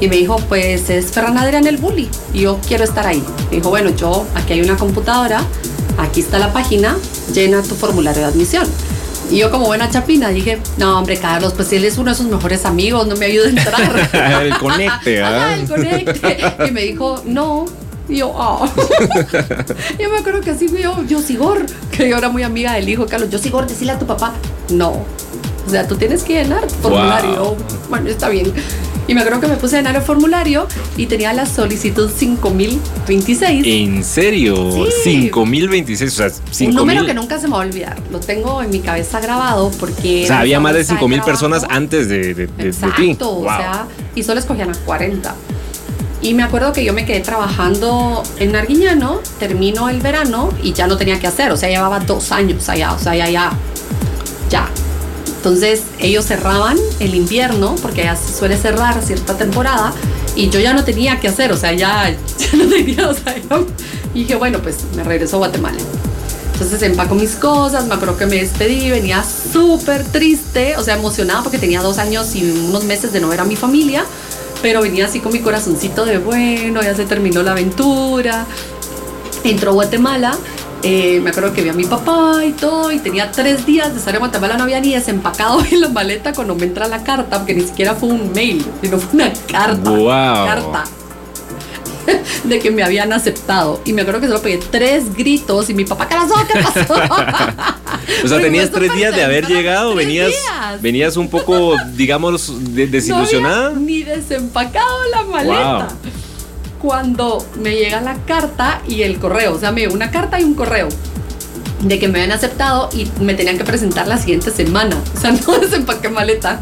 [0.00, 2.08] Y me dijo, pues es Ferran Adrián el Bully.
[2.32, 3.22] Y yo quiero estar ahí.
[3.50, 5.42] Me dijo, bueno, yo, aquí hay una computadora,
[5.98, 6.96] aquí está la página,
[7.34, 8.66] llena tu formulario de admisión.
[9.30, 12.26] Y yo como buena chapina dije, no hombre Carlos, pues él es uno de sus
[12.26, 14.42] mejores amigos, no me ayuda a entrar.
[14.42, 15.54] el conecte, ¿ah?
[15.54, 16.38] el conecte.
[16.66, 17.66] Y me dijo, no.
[18.08, 18.68] Y yo, ah.
[20.00, 22.88] yo me acuerdo que así fui yo, yo Sigor, que yo era muy amiga del
[22.88, 23.30] hijo Carlos.
[23.30, 24.32] Yo Sigor, decirle a tu papá,
[24.70, 25.04] no.
[25.70, 27.44] O sea, tú tienes que llenar formulario.
[27.44, 27.56] Wow.
[27.88, 28.52] Bueno, está bien.
[29.06, 33.64] Y me acuerdo que me puse a llenar el formulario y tenía la solicitud 5026.
[33.66, 34.72] ¿En serio?
[35.04, 35.30] Sí.
[35.30, 36.74] 5026, o sea, un 5000.
[36.76, 37.96] número que nunca se me va a olvidar.
[38.10, 40.24] Lo tengo en mi cabeza grabado porque.
[40.24, 41.30] O sea, había más de bolsa 5000 trabajo.
[41.30, 43.46] personas antes de, de, de- de Exacto, o Wow.
[43.46, 45.34] sea, y solo escogían a 40.
[46.22, 50.86] Y me acuerdo que yo me quedé trabajando en Arguiñano, termino el verano y ya
[50.86, 53.52] no tenía que hacer, o sea, llevaba dos años allá, o sea, ya, ya,
[54.50, 54.68] ya.
[55.40, 58.06] Entonces ellos cerraban el invierno, porque
[58.38, 59.94] suele cerrar cierta temporada,
[60.36, 63.36] y yo ya no tenía que hacer, o sea, ya, ya no tenía, o sea,
[64.12, 65.78] y dije, bueno, pues me regreso a Guatemala.
[66.52, 71.42] Entonces empaco mis cosas, me acuerdo que me despedí, venía súper triste, o sea, emocionada
[71.42, 74.04] porque tenía dos años y unos meses de no ver a mi familia,
[74.60, 78.44] pero venía así con mi corazoncito de, bueno, ya se terminó la aventura.
[79.42, 80.36] Entró a Guatemala,
[80.82, 83.98] eh, me acuerdo que vi a mi papá y todo, y tenía tres días de
[83.98, 87.38] estar en Guatemala, no había ni desempacado en la maleta cuando me entra la carta,
[87.38, 89.90] porque ni siquiera fue un mail, sino fue una carta.
[89.90, 90.46] Wow.
[90.46, 90.84] Carta
[92.44, 93.80] de que me habían aceptado.
[93.84, 96.34] Y me acuerdo que solo pegué tres gritos y mi papá, ¿qué pasó?
[96.46, 96.94] ¿Qué pasó?
[98.24, 100.82] O sea, tenías tres días de haber llegado, venías, días.
[100.82, 103.70] venías un poco, digamos, de- desilusionada.
[103.70, 105.78] No había ni desempacado la maleta.
[105.78, 106.12] Wow.
[106.80, 110.44] Cuando me llega la carta y el correo, o sea, me llegó una carta y
[110.44, 110.88] un correo
[111.82, 114.96] de que me habían aceptado y me tenían que presentar la siguiente semana.
[115.16, 116.60] O sea, no desempaqué maleta.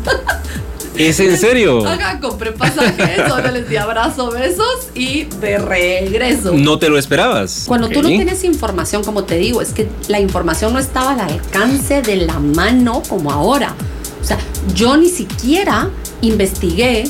[0.96, 1.86] ¿Es en serio?
[1.86, 6.52] Acá compré pasajes, ahora les di abrazo, besos y de regreso.
[6.54, 7.64] No te lo esperabas.
[7.68, 11.20] Cuando tú no tienes información, como te digo, es que la información no estaba al
[11.20, 13.74] alcance de la mano como ahora.
[14.20, 14.38] O sea,
[14.74, 15.88] yo ni siquiera
[16.20, 17.04] investigué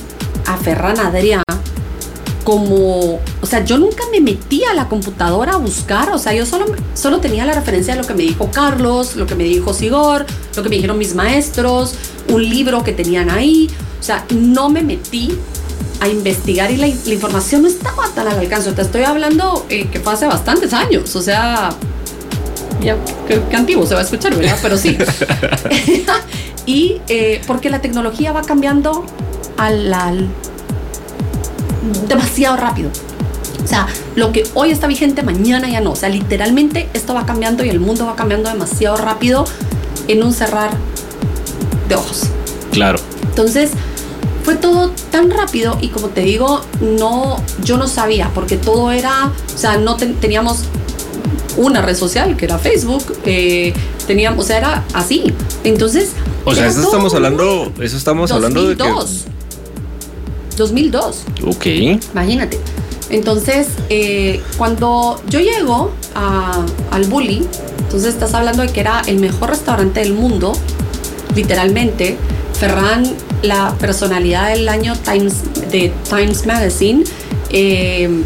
[0.44, 1.42] a Ferran Adrià
[2.48, 6.46] como, o sea, yo nunca me metí a la computadora a buscar, o sea, yo
[6.46, 9.74] solo, solo tenía la referencia de lo que me dijo Carlos, lo que me dijo
[9.74, 10.24] Sigor,
[10.56, 11.94] lo que me dijeron mis maestros,
[12.30, 13.68] un libro que tenían ahí,
[14.00, 15.36] o sea, no me metí
[16.00, 19.86] a investigar y la, la información no estaba tan al alcance, te estoy hablando eh,
[19.88, 21.68] que fue hace bastantes años, o sea,
[22.80, 24.56] ya, qué, qué antiguo se va a escuchar, ¿verdad?
[24.62, 24.96] Pero sí.
[26.64, 29.04] y eh, porque la tecnología va cambiando
[29.58, 30.28] al, al-
[32.08, 32.90] demasiado rápido.
[33.64, 35.92] O sea, lo que hoy está vigente, mañana ya no.
[35.92, 39.44] O sea, literalmente esto va cambiando y el mundo va cambiando demasiado rápido
[40.06, 40.70] en un cerrar
[41.88, 42.22] de ojos.
[42.72, 42.98] Claro.
[43.22, 43.70] Entonces,
[44.44, 49.32] fue todo tan rápido y como te digo, no, yo no sabía porque todo era,
[49.54, 50.60] o sea, no ten- teníamos
[51.58, 53.74] una red social que era Facebook, eh,
[54.06, 55.24] teníamos, o sea, era así.
[55.64, 56.12] Entonces,
[56.44, 58.82] O sea, eso estamos hablando, eso estamos hablando de que.
[60.58, 61.24] 2002.
[61.38, 61.56] 2002.
[61.56, 61.66] Ok.
[62.12, 62.58] Imagínate.
[63.10, 67.46] Entonces, eh, cuando yo llego al Bully,
[67.78, 70.52] entonces estás hablando de que era el mejor restaurante del mundo,
[71.34, 72.16] literalmente.
[72.58, 73.04] Ferran,
[73.42, 75.36] la personalidad del año Times,
[75.70, 77.04] de Times Magazine,
[77.50, 78.24] eh,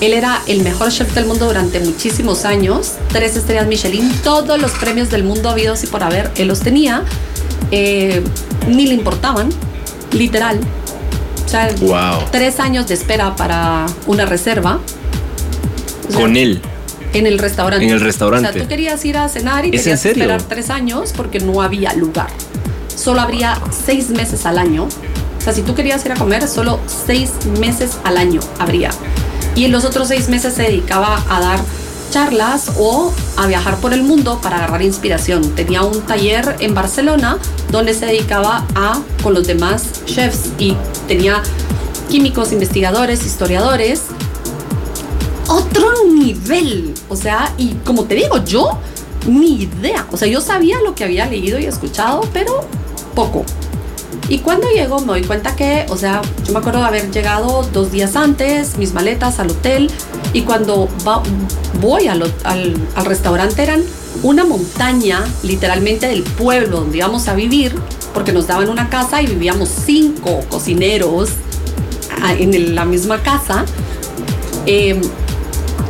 [0.00, 4.72] él era el mejor chef del mundo durante muchísimos años, tres estrellas Michelin, todos los
[4.72, 7.02] premios del mundo habidos y por haber, él los tenía,
[7.70, 8.22] eh,
[8.68, 9.50] ni le importaban,
[10.12, 10.58] literal.
[11.46, 11.68] O sea,
[12.32, 14.80] tres años de espera para una reserva.
[16.12, 16.60] Con él.
[17.12, 17.84] En el restaurante.
[17.84, 18.48] En el restaurante.
[18.48, 21.62] O sea, tú querías ir a cenar y tenías que esperar tres años porque no
[21.62, 22.28] había lugar.
[22.94, 24.84] Solo habría seis meses al año.
[25.38, 27.30] O sea, si tú querías ir a comer, solo seis
[27.60, 28.90] meses al año habría.
[29.54, 31.60] Y en los otros seis meses se dedicaba a dar
[32.10, 35.54] charlas o a viajar por el mundo para agarrar inspiración.
[35.54, 37.38] Tenía un taller en Barcelona
[37.70, 40.76] donde se dedicaba a con los demás chefs y
[41.08, 41.42] tenía
[42.08, 44.02] químicos, investigadores, historiadores.
[45.48, 46.94] Otro nivel.
[47.08, 48.78] O sea, y como te digo, yo
[49.26, 50.06] ni idea.
[50.12, 52.64] O sea, yo sabía lo que había leído y escuchado, pero
[53.14, 53.44] poco.
[54.28, 57.62] Y cuando llego me doy cuenta que, o sea, yo me acuerdo de haber llegado
[57.72, 59.88] dos días antes, mis maletas al hotel,
[60.32, 60.88] y cuando
[61.80, 63.84] voy al, al, restaurante eran
[64.24, 67.74] una montaña, literalmente del pueblo donde íbamos a vivir,
[68.12, 71.30] porque nos daban una casa y vivíamos cinco cocineros
[72.38, 73.64] en la misma casa.
[74.66, 75.00] Em,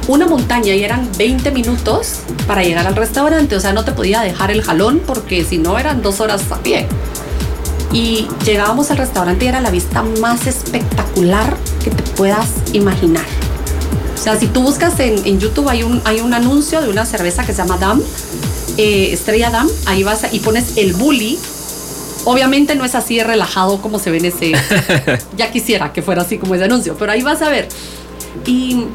[0.09, 4.21] una montaña y eran 20 minutos para llegar al restaurante, o sea, no te podía
[4.21, 6.87] dejar el jalón porque si no eran dos horas a pie
[7.93, 13.25] y llegábamos al restaurante y era la vista más espectacular que te puedas imaginar.
[14.15, 17.45] O sea, si tú buscas en, YouTube hay un, hay un anuncio de una cerveza
[17.45, 18.03] que se llama Dam,
[18.77, 21.39] eh, Estrella Dam, ahí vas y pones el bully.
[22.25, 24.53] Obviamente no es así de relajado como se ve en ese...
[25.37, 27.69] ya quisiera que fuera así como ese anuncio, pero ahí vas a ver.
[28.47, 28.87] Y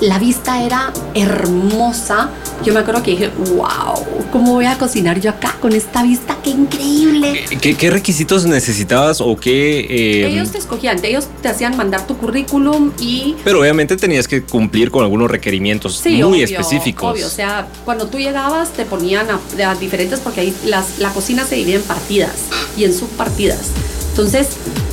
[0.00, 2.30] la vista era hermosa.
[2.64, 6.36] Yo me acuerdo que dije, wow, ¿cómo voy a cocinar yo acá con esta vista?
[6.42, 7.44] ¡Qué increíble!
[7.60, 9.80] ¿Qué, requisitos necesitabas o qué...?
[9.80, 13.36] Eh, ellos te escogían, ellos te hacían mandar tu currículum y...
[13.44, 17.12] Pero obviamente tenías que cumplir con algunos requerimientos muy específicos.
[17.12, 21.44] Obvio, o sea, cuando tú llegabas te ponían a, diferentes porque ahí las, la cocina
[21.44, 22.32] se divide en partidas
[22.76, 23.70] y en subpartidas.
[24.10, 24.48] Entonces,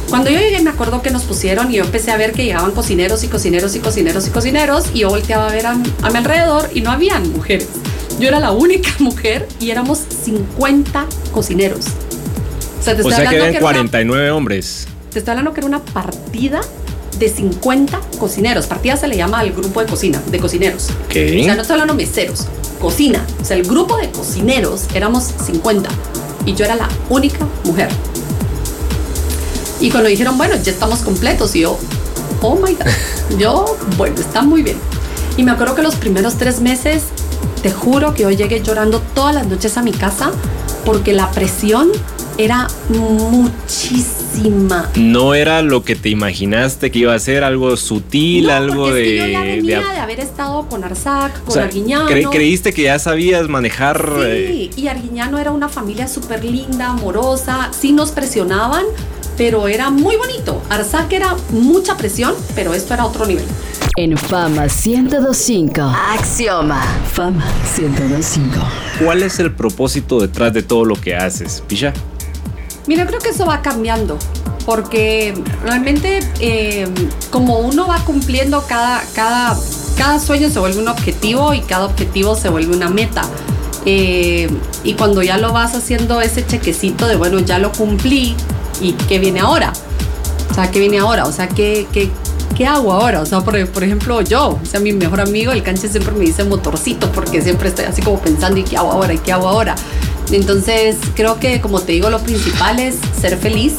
[0.09, 2.71] cuando yo llegué me acuerdo que nos pusieron y yo empecé a ver que llegaban
[2.71, 6.69] cocineros y cocineros y cocineros y cocineros y yo volteaba a ver a, mi alrededor
[6.73, 7.67] y no habían mujeres.
[8.19, 11.85] Yo era la única mujer y éramos 50 cocineros.
[12.79, 14.87] O sea, te estoy hablando que eran 49 hombres.
[15.11, 16.61] Te estoy hablando que era una partida
[17.19, 18.67] de 50 cocineros.
[18.67, 20.89] Partida se le llama al grupo de cocina, de cocineros.
[21.09, 21.41] ¿Qué?
[21.41, 22.47] O sea, no estoy hablando meseros,
[22.79, 23.25] cocina.
[23.41, 25.89] O sea, el grupo de cocineros éramos 50
[26.45, 27.89] y yo era la única mujer.
[29.79, 31.77] Y cuando dijeron, bueno, ya estamos completos, y yo,
[32.41, 32.85] oh my God,
[33.37, 34.77] yo, bueno, está muy bien.
[35.37, 37.03] Y me acuerdo que los primeros tres meses,
[37.61, 40.31] te juro que yo llegué llorando todas las noches a mi casa
[40.85, 41.89] porque la presión
[42.37, 44.89] era muchísima.
[44.95, 49.17] No era lo que te imaginaste que iba a ser, algo sutil, algo de.
[49.17, 52.29] yo ya venía de, haber estado con Arzac, con Arguiñano.
[52.29, 54.13] creíste que ya sabías manejar.
[54.15, 57.71] Sí, eh, y Arguiñano era una familia súper linda, amorosa.
[57.77, 58.85] Sí nos presionaban,
[59.37, 60.61] pero era muy bonito.
[60.69, 63.45] Arzac era mucha presión, pero esto era otro nivel.
[63.95, 65.81] En Fama 1025.
[65.81, 66.83] Axioma.
[67.13, 67.45] Fama
[67.77, 68.57] 1025.
[69.03, 71.93] ¿Cuál es el propósito detrás de todo lo que haces, Pisha?
[72.87, 74.17] Mira, creo que eso va cambiando.
[74.65, 76.93] Porque realmente, em,
[77.29, 79.57] como uno va cumpliendo cada, cada,
[79.97, 83.21] cada sueño se vuelve un objetivo y cada objetivo se vuelve una meta.
[83.85, 84.49] Eh,
[84.83, 88.35] y cuando ya lo vas haciendo ese chequecito de, bueno, ya lo cumplí,
[88.81, 89.73] ¿y qué viene ahora?
[90.49, 91.25] O sea, ¿qué viene ahora?
[91.25, 92.09] O sea, ¿qué, qué,
[92.55, 93.21] qué hago ahora?
[93.21, 96.25] O sea, por, por, ejemplo, yo, o sea, mi mejor amigo, el canche siempre me
[96.25, 99.13] dice motorcito porque siempre estoy así como pensando, ¿y qué hago ahora?
[99.13, 99.75] ¿Y qué hago ahora?
[100.31, 103.75] Entonces, creo que, como te digo, lo principal es ser feliz,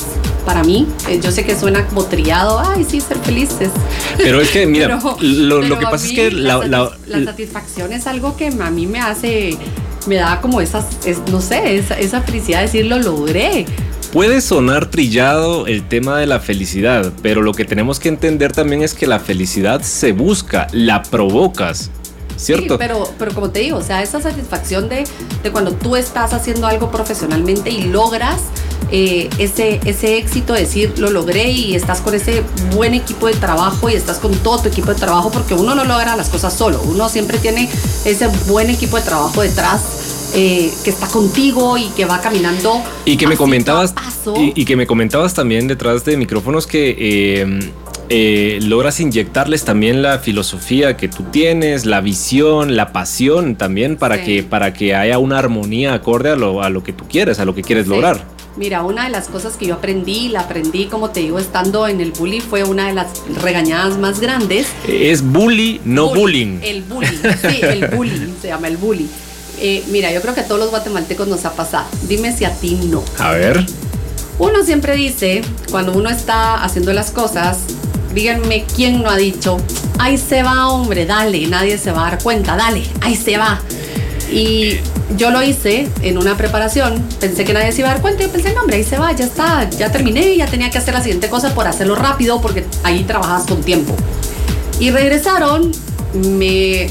[0.48, 0.86] para mí.
[1.10, 3.68] Eh, yo sé que suena como triado, ay, sí, ser felices.
[4.16, 6.90] Pero es que, mira, lo, que pasa es que la, la,
[7.24, 9.58] satisfacción es algo que a mí me hace,
[10.06, 10.86] me da como esas,
[11.30, 13.66] no sé, esa, esa felicidad de decir, lo logré.
[14.12, 18.82] Puede sonar trillado el tema de la felicidad, pero lo que tenemos que entender también
[18.82, 21.90] es que la felicidad se busca, la provocas.
[22.38, 22.74] ¿Cierto?
[22.74, 25.04] Sí, pero, pero como te digo, o sea, esa satisfacción de,
[25.42, 28.40] de cuando tú estás haciendo algo profesionalmente y logras
[28.92, 32.44] eh, ese, ese éxito, decir lo logré y estás con ese
[32.74, 35.84] buen equipo de trabajo y estás con todo tu equipo de trabajo, porque uno no
[35.84, 37.68] logra las cosas solo, uno siempre tiene
[38.04, 39.82] ese buen equipo de trabajo detrás
[40.34, 42.82] eh, que está contigo y que va caminando.
[43.04, 43.94] Y que me comentabas.
[44.36, 46.96] Y, que me comentabas también detrás de micrófonos que.
[46.98, 47.72] Eh,
[48.10, 54.24] eh, logras inyectarles también la filosofía que tú tienes, la visión, la pasión también para,
[54.24, 57.44] que, para que haya una armonía acorde a lo, a lo que tú quieres, a
[57.44, 58.24] lo que quieres lograr.
[58.56, 62.00] Mira, una de las cosas que yo aprendí, la aprendí, como te digo, estando en
[62.00, 63.08] el bully, fue una de las
[63.40, 64.68] regañadas más grandes.
[64.88, 66.58] Es bully, no bullying.
[66.62, 69.08] El bullying, sí, el bullying, se llama el bully.
[69.60, 71.86] Eh, mira, yo creo que a todos los guatemaltecos nos ha pasado.
[72.02, 73.02] Dime si a ti no.
[73.18, 73.66] A ver.
[74.38, 77.58] Uno siempre dice, cuando uno está haciendo las cosas,
[78.14, 79.56] díganme quién no ha dicho,
[79.98, 83.60] ahí se va, hombre, dale, nadie se va a dar cuenta, dale, ahí se va.
[84.30, 84.78] Y
[85.16, 88.30] yo lo hice en una preparación, pensé que nadie se iba a dar cuenta, yo
[88.30, 91.00] pensé, no, hombre, ahí se va, ya está, ya terminé, ya tenía que hacer la
[91.00, 93.94] siguiente cosa por hacerlo rápido, porque ahí trabajabas con tiempo.
[94.78, 95.72] Y regresaron,
[96.14, 96.90] me,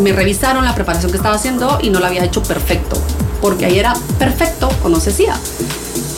[0.00, 3.00] me revisaron la preparación que estaba haciendo y no la había hecho perfecto,
[3.40, 5.34] porque ahí era perfecto o no se hacía.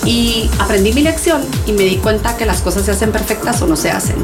[0.05, 3.66] Y aprendí mi lección y me di cuenta que las cosas se hacen perfectas o
[3.66, 4.16] no se hacen.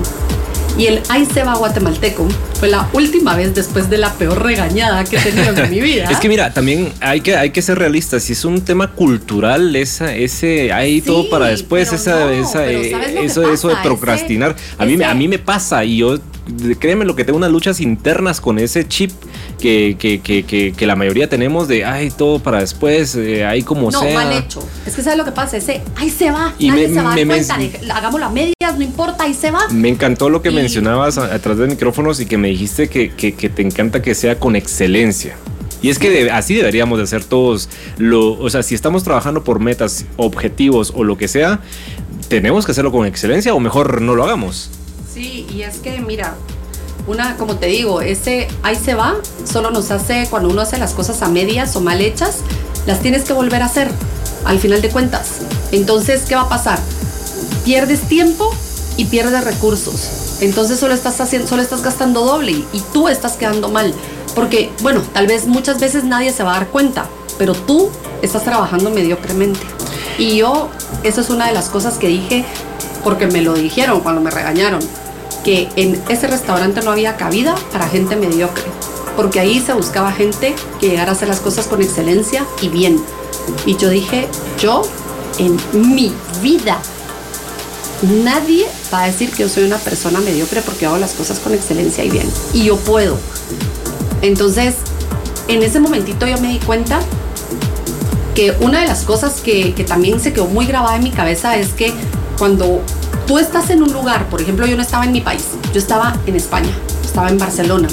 [0.79, 5.05] Y el Ahí se va guatemalteco fue la última vez después de la peor regañada
[5.05, 6.05] que he tenido en mi vida.
[6.11, 8.23] es que mira, también hay que, hay que ser realistas.
[8.23, 13.51] Si es un tema cultural, esa, ese, hay todo para después, esa, esa, eh, eso,
[13.51, 14.57] eso de procrastinar.
[14.79, 16.19] a, mí, a mí me pasa y yo
[16.79, 19.11] créeme lo que tengo unas luchas internas con ese chip
[19.59, 23.91] que, que, que, que, la mayoría tenemos de, ay, todo para después, eh, ahí como
[23.91, 24.09] no, sea.
[24.09, 24.67] No, mal hecho.
[24.87, 27.17] Es que sabes lo que pasa, ese, ahí se va, y nadie se va a
[27.17, 27.59] dar cuenta,
[27.95, 29.69] hagámoslo a medias, no importa, ahí se va.
[29.71, 34.03] Me encantó lo que mencionabas atrás de micrófonos y que me dijiste que, te encanta
[34.03, 35.37] que sea con excelencia.
[35.83, 37.69] Y es que así deberíamos de hacer todos.
[37.99, 41.61] Lo, o sea, si estamos trabajando por metas, objetivos o lo que sea,
[42.29, 44.71] tenemos que hacerlo con excelencia o mejor no lo hagamos.
[45.13, 46.35] Sí, y es que mira,
[47.07, 49.15] una, como te digo, ese ahí se va,
[49.45, 52.39] solo nos hace, cuando uno hace las cosas a medias o mal hechas,
[52.87, 53.91] las tienes que volver a hacer,
[54.45, 55.29] al final de cuentas.
[55.73, 56.79] Entonces, ¿qué va a pasar?
[57.65, 58.55] Pierdes tiempo
[58.97, 60.39] y pierdes recursos.
[60.41, 63.95] Entonces solo estás haciendo, solo estás gastando doble y tú estás quedando mal.
[64.35, 67.07] Porque, bueno, tal vez muchas veces nadie se va a dar cuenta,
[67.39, 67.91] pero tú
[68.21, 69.61] estás trabajando mediocremente.
[70.19, 70.69] Y yo,
[71.03, 72.45] eso es una de las cosas que dije,
[73.03, 74.81] porque me lo dijeron cuando me regañaron
[75.47, 78.65] que en ese restaurante no había cabida para gente mediocre,
[79.15, 83.01] porque ahí se buscaba gente que llegara a hacer las cosas con excelencia y bien.
[83.65, 84.27] Y yo dije,
[84.59, 84.83] yo
[85.39, 86.81] en mi vida,
[88.25, 91.55] nadie va a decir que yo soy una persona mediocre porque hago las cosas con
[91.55, 92.29] excelencia y bien.
[92.53, 93.17] Y yo puedo.
[94.23, 94.75] Entonces,
[95.47, 96.99] en ese momentito yo me di cuenta
[98.35, 101.57] que una de las cosas que, que también se quedó muy grabada en mi cabeza
[101.57, 101.93] es que
[102.37, 102.83] cuando
[103.27, 106.17] tú estás en un lugar, por ejemplo, yo no estaba en mi país, yo estaba
[106.27, 106.71] en España,
[107.05, 107.89] estaba en Barcelona.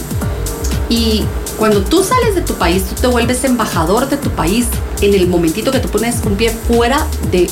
[0.90, 1.24] Y
[1.58, 4.68] cuando tú sales de tu país, tú te vuelves embajador de tu país
[5.02, 7.48] en el momentito que tú pones un pie fuera de,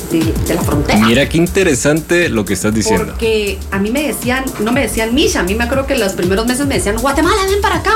[0.54, 1.06] la frontera.
[1.06, 3.14] Mira qué interesante lo que estás diciendo.
[3.14, 6.14] Porque a mí me decían, no me decían Misha, a mí me acuerdo que los
[6.14, 7.94] primeros meses me decían, Guatemala, ven para acá.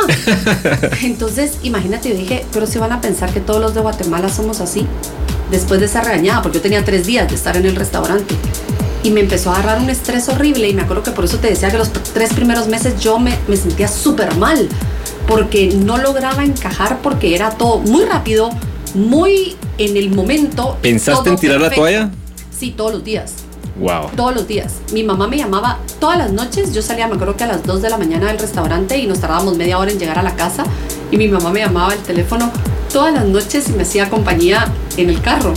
[1.04, 4.62] Entonces, imagínate, yo dije, pero si van a pensar que todos los de Guatemala somos
[4.62, 4.86] así,
[5.52, 8.36] después de esa regañada, porque yo tenía tres días de estar en el restaurante
[9.06, 11.48] y me empezó a agarrar un estrés horrible y me acuerdo que por eso te
[11.48, 14.68] decía que los tres primeros meses yo me, me sentía súper mal
[15.28, 18.50] porque no lograba encajar porque era todo muy rápido,
[18.96, 20.80] muy en el momento.
[20.82, 22.10] ¿Pensaste en tirar la toalla?
[22.50, 23.34] Sí, todos los días.
[23.80, 24.10] Wow.
[24.16, 24.78] Todos los días.
[24.92, 26.74] Mi mamá me llamaba todas las noches.
[26.74, 29.20] Yo salía, me acuerdo que a las 2 de la mañana del restaurante y nos
[29.20, 30.64] tardábamos media hora en llegar a la casa.
[31.12, 32.52] Y mi mamá me llamaba al teléfono
[32.92, 34.66] todas las noches y me hacía compañía
[34.98, 35.54] en el carro.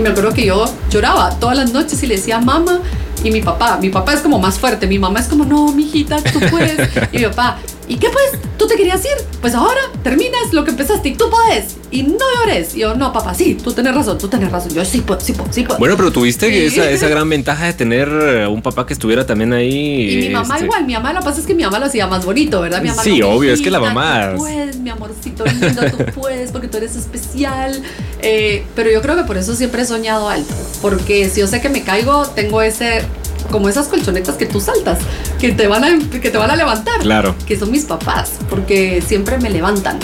[0.00, 2.80] Y me acuerdo que yo lloraba todas las noches y le decía, mamá,
[3.22, 6.22] y mi papá, mi papá es como más fuerte, mi mamá es como, no, mijita,
[6.22, 6.88] tú puedes.
[7.12, 7.58] Y mi papá,
[7.90, 8.40] ¿y qué pues?
[8.56, 9.26] ¿Tú te querías ir?
[9.40, 11.76] Pues ahora terminas lo que empezaste y tú puedes.
[11.90, 12.76] Y no llores.
[12.76, 14.72] Y yo, no, papá, sí, tú tienes razón, tú tienes razón.
[14.72, 15.78] Yo sí puedo, sí puedo, sí puedo.
[15.78, 19.52] Bueno, pero tuviste esa, esa, gran ventaja de tener eh, un papá que estuviera también
[19.52, 20.12] ahí.
[20.12, 21.86] Y mi mamá este igual, mi mamá lo que pasa es que mi mamá lo
[21.86, 22.80] hacía más bonito, ¿verdad?
[22.80, 24.32] Mi mamá sí, obvio, es que la mamá...
[24.32, 27.82] Tú puedes, mi amorcito lindo, tú puedes porque tú eres especial.
[28.22, 30.54] Eh, pero yo creo que por eso siempre he soñado alto.
[30.80, 33.02] Porque si yo sé que me caigo, tengo ese
[33.50, 34.98] como esas colchonetas que tú saltas,
[35.40, 37.00] que te van a, que te van a levantar.
[37.00, 37.34] Claro.
[37.46, 39.98] Que son mis papás, porque siempre me levantan.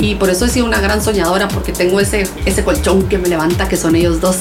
[0.00, 3.28] Y por eso he sido una gran soñadora, porque tengo ese, ese colchón que me
[3.28, 4.36] levanta, que son ellos dos.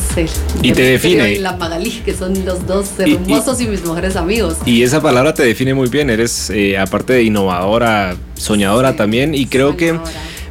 [0.61, 1.33] y te define.
[1.33, 4.57] Y la Magalí, que son los dos hermosos y, mis mejores amigos.
[4.65, 6.11] Y esa palabra te define muy bien.
[6.11, 9.33] Eres, eh, aparte de innovadora, soñadora también.
[9.33, 9.97] Y creo que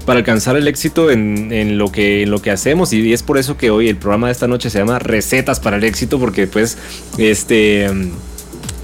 [0.06, 3.58] para alcanzar el éxito en, lo que, en lo que hacemos y es por eso
[3.58, 6.78] que hoy el programa de esta noche se llama Recetas para el éxito porque pues
[7.18, 7.90] este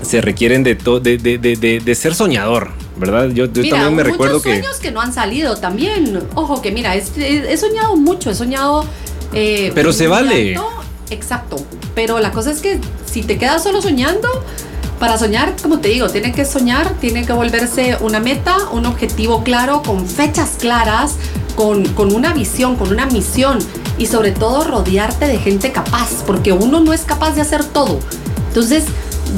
[0.02, 3.30] se requieren de, de, de, ser soñador, ¿verdad?
[3.30, 4.50] Yo, también me recuerdo que...
[4.50, 6.18] sueños que no han salido también.
[6.34, 8.84] Ojo que mira, he soñado mucho, he soñado...
[9.32, 10.56] Eh, Pero se vale.
[11.10, 11.64] exacto.
[11.94, 14.28] Pero la cosa es que si te quedas solo soñando,
[15.02, 19.42] para soñar, como te digo, tiene que soñar, tiene que volverse una meta, un objetivo
[19.42, 21.16] claro, con fechas claras,
[21.56, 23.58] con, con una visión, con una misión
[23.98, 27.98] y sobre todo rodearte de gente capaz, porque uno no es capaz de hacer todo.
[28.46, 28.84] Entonces,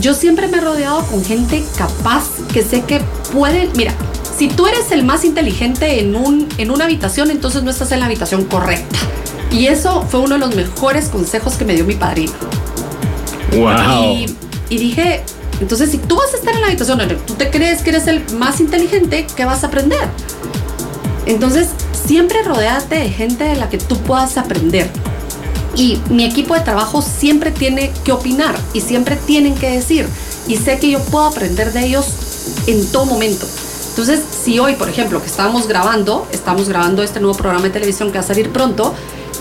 [0.03, 3.01] yo siempre me he rodeado con gente capaz que sé que
[3.33, 3.95] pueden, mira,
[4.37, 8.01] si tú eres el más inteligente en, un, en una habitación, entonces no estás en
[8.01, 8.99] la habitación correcta.
[9.51, 12.35] Y eso fue uno de los mejores consejos que me dio mi padrino.
[13.57, 14.15] Wow.
[14.15, 14.37] Y,
[14.69, 15.25] y dije,
[15.61, 18.07] entonces si tú vas a estar en la habitación donde tú te crees que eres
[18.07, 20.09] el más inteligente, ¿qué vas a aprender?
[21.27, 21.69] Entonces,
[22.07, 24.91] siempre rodeate de gente de la que tú puedas aprender.
[25.77, 30.07] Y mi equipo de trabajo siempre tiene que opinar y siempre tienen que decir.
[30.47, 32.07] Y sé que yo puedo aprender de ellos
[32.67, 33.47] en todo momento.
[33.91, 38.11] Entonces, si hoy, por ejemplo, que estamos grabando, estamos grabando este nuevo programa de televisión
[38.11, 38.95] que va a salir pronto,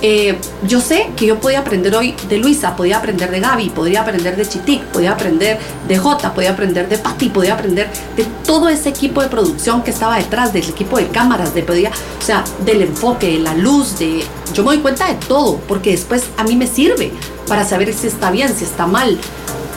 [0.05, 0.37] eh,
[0.67, 4.35] yo sé que yo podía aprender hoy de Luisa, podía aprender de Gaby, podría aprender
[4.35, 8.89] de Chitic, podía aprender de Jota, podía aprender de Pati, podía aprender de todo ese
[8.89, 12.81] equipo de producción que estaba detrás, del equipo de cámaras, de podía, o sea, del
[12.81, 16.57] enfoque, de la luz, de yo me doy cuenta de todo, porque después a mí
[16.57, 17.13] me sirve
[17.47, 19.17] para saber si está bien, si está mal.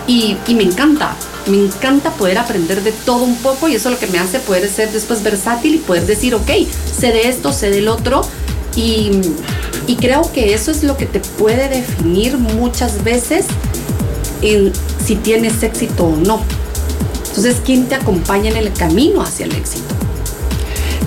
[0.09, 1.14] Y, y me encanta,
[1.47, 4.41] me encanta poder aprender de todo un poco y eso es lo que me hace
[4.41, 6.51] poder ser después versátil y poder decir, ok,
[6.99, 8.22] sé de esto, sé del otro.
[8.74, 9.22] Y,
[9.87, 13.47] y creo que eso es lo que te puede definir muchas veces
[14.43, 14.72] en
[15.05, 16.43] si tienes éxito o no.
[17.29, 19.95] Entonces, ¿quién te acompaña en el camino hacia el éxito?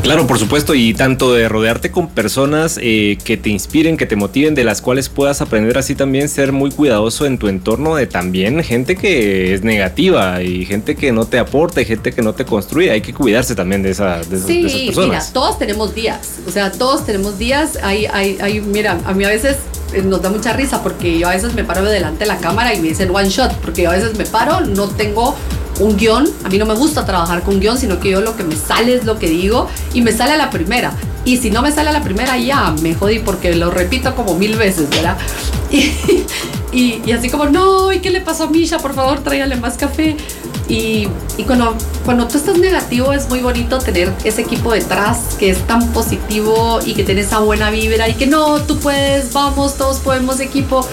[0.02, 4.16] Claro, por supuesto, y tanto de rodearte con personas eh, que te inspiren, que te
[4.16, 8.08] motiven, de las cuales puedas aprender así también ser muy cuidadoso en tu entorno de
[8.08, 12.34] también gente que es negativa y gente que no te aporta y gente que no
[12.34, 12.92] te construye.
[12.92, 15.10] Hay que cuidarse también de, esa, de, Sí, de esas personas.
[15.10, 16.40] mira, todos tenemos días.
[16.48, 17.78] O sea, todos tenemos días.
[17.84, 19.58] Hay, hay, hay, mira, a mí a veces
[20.04, 22.80] nos da mucha risa porque yo a veces me paro delante de la cámara y
[22.80, 25.36] me dicen one shot, porque yo a veces me paro, no tengo
[25.80, 28.44] un guion, a mí no me gusta trabajar con guion, sino que yo lo que
[28.44, 30.92] me sale es lo que digo y me sale a la primera.
[31.26, 34.36] Y si no me sale a la primera, ya me jodí porque lo repito como
[34.36, 35.18] mil veces, ¿verdad?
[35.72, 35.94] Y,
[36.72, 38.80] y, y así como, no, ¿y qué le pasó a Misha?
[38.80, 40.18] Por favor, tráigale más café.
[40.70, 41.08] Y,
[41.48, 45.92] cuando, cuando tú estás negativo es muy bonito tener ese equipo detrás que es tan
[45.92, 50.40] positivo y que tiene esa buena vibra y que no, tú puedes, vamos, todos podemos
[50.40, 50.88] equipo.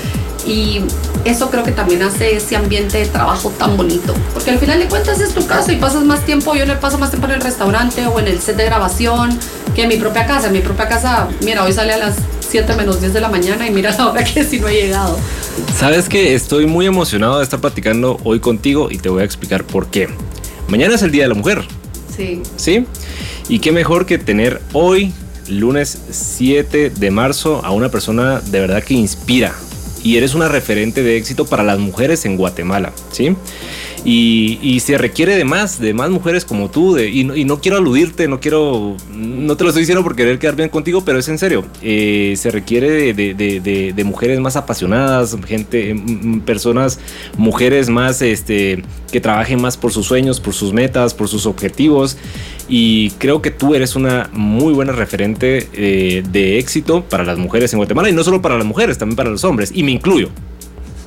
[0.47, 0.81] Y
[1.25, 4.15] eso creo que también hace ese ambiente de trabajo tan bonito.
[4.33, 6.99] Porque al final de cuentas es tu casa y pasas más tiempo, yo le paso
[6.99, 9.37] más tiempo en el restaurante o en el set de grabación
[9.75, 10.47] que en mi propia casa.
[10.47, 12.15] En mi propia casa, mira, hoy sale a las
[12.49, 15.19] 7 menos 10 de la mañana y mira la hora que si no he llegado.
[15.77, 19.65] Sabes que estoy muy emocionado de estar platicando hoy contigo y te voy a explicar
[19.65, 20.09] por qué.
[20.69, 21.65] Mañana es el Día de la Mujer,
[22.17, 22.43] Sí.
[22.57, 22.87] ¿sí?
[23.49, 25.13] Y qué mejor que tener hoy,
[25.49, 29.53] lunes 7 de marzo, a una persona de verdad que inspira.
[30.07, 33.35] Y eres una referente de éxito para las mujeres en Guatemala, ¿sí?
[34.09, 36.95] Y, se requiere de más, de más mujeres como tú.
[36.95, 38.97] de- y, no, y no quiero aludirte, no quiero.
[39.13, 41.65] No te lo estoy diciendo por querer quedar bien contigo, pero es en serio.
[41.83, 47.01] Eh, se requiere de, mujeres más apasionadas, gente, mm, mm, personas,
[47.37, 52.17] mujeres más este, que trabajen más por sus sueños, por sus metas, por sus objetivos.
[52.69, 57.73] Y creo que tú eres una muy buena referente eh, de éxito para las mujeres
[57.73, 59.73] en Guatemala y no solo para las mujeres, también para los hombres.
[59.75, 60.31] Y me incluyo.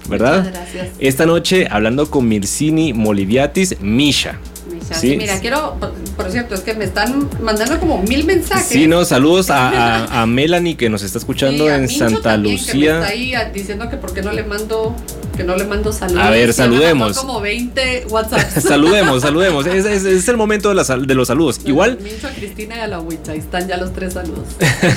[0.09, 0.37] ¿Verdad?
[0.43, 0.87] Muchas gracias.
[0.99, 4.39] Esta noche hablando con Mircini Moliviatis Misha.
[4.71, 5.11] Misha, Sí.
[5.11, 8.65] sí, mira, quiero, por, por cierto, es que me están mandando como mil mensajes.
[8.67, 9.69] Sí, no, saludos a,
[10.05, 12.95] a- a Melanie que nos está escuchando en Mincho Santa también, Que me Lucía.
[12.99, 14.95] está ahí ah, diciendo que por qué no le mando,
[15.37, 16.21] que no le mando saludos.
[16.23, 17.17] A ver, saludemos.
[17.17, 18.41] como 20 WhatsApp.
[18.61, 19.65] saludemos, saludemos.
[19.69, 21.61] Es, es- es el momento de, sal- de los saludos.
[21.65, 23.31] Igual, A Mincho, a Cristina y a la Huicha.
[23.33, 24.45] Ahí están ya los tres saludos.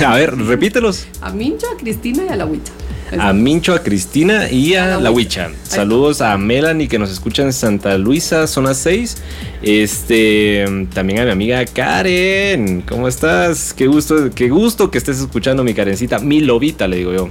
[0.07, 1.07] a ver, repítelos.
[1.21, 2.73] A Mincho, a Cristina y a la Huicha.
[3.19, 5.11] A Mincho, a Cristina y A a la.
[5.11, 5.51] Huicha.
[5.65, 9.17] Saludos a Melanie que nos escucha en Santa Luisa, zona 6.
[9.63, 12.83] Este, también a mi amiga Karen.
[12.83, 13.75] ¿Cómo estás?
[13.75, 17.29] Qué gusto, qué gusto que estés escuchando mi Karencita, mi lobita, le digo yo.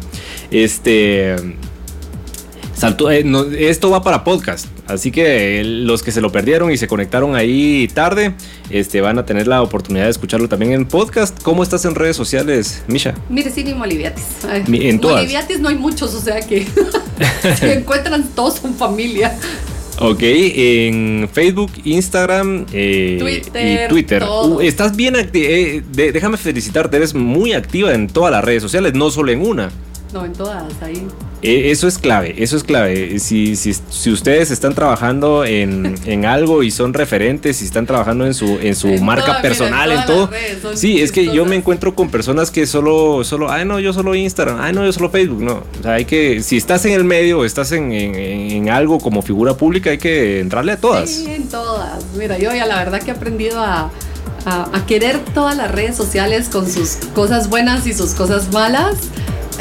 [0.52, 1.36] Este,
[2.82, 6.72] saltó, eh, no, esto va para podcast, así que eh, los que se lo perdieron
[6.72, 8.34] y se conectaron ahí tarde,
[8.72, 11.44] este, van a tener la oportunidad de escucharlo también en podcast.
[11.44, 13.14] ¿Cómo estás en redes sociales, Misha?
[13.30, 14.24] Mire, sí, Moliviatis.
[14.68, 15.18] En todas.
[15.18, 16.66] Moliviatis no hay muchos, o sea que
[17.60, 19.38] se encuentran todos son familia.
[20.00, 24.24] Ok, en Facebook, Instagram eh, Twitter, y Twitter.
[24.24, 25.84] Uh, estás bien activa.
[25.94, 29.70] déjame felicitarte, eres muy activa en todas las redes sociales, no solo en una.
[30.14, 31.08] No, en todas, ahí.
[31.42, 33.18] Eh, eso es clave, eso es clave.
[33.20, 38.26] Si, si, si ustedes están trabajando en, en, algo y son referentes, y están trabajando
[38.26, 40.30] en su, en su marca personal, en todo.
[40.76, 44.14] Sí, es que yo me encuentro con personas que solo, solo, ay no, yo solo
[44.14, 45.42] Instagram, ay no, yo solo Facebook.
[45.42, 49.22] No, o sea, hay que, si estás en el medio estás en, en, algo como
[49.22, 51.10] figura pública, hay que entrarle a todas.
[51.10, 52.04] Sí, en todas.
[52.18, 53.90] Mira, yo ya la verdad que he aprendido a
[54.46, 58.96] a, querer todas las redes sociales con sus cosas buenas y sus cosas malas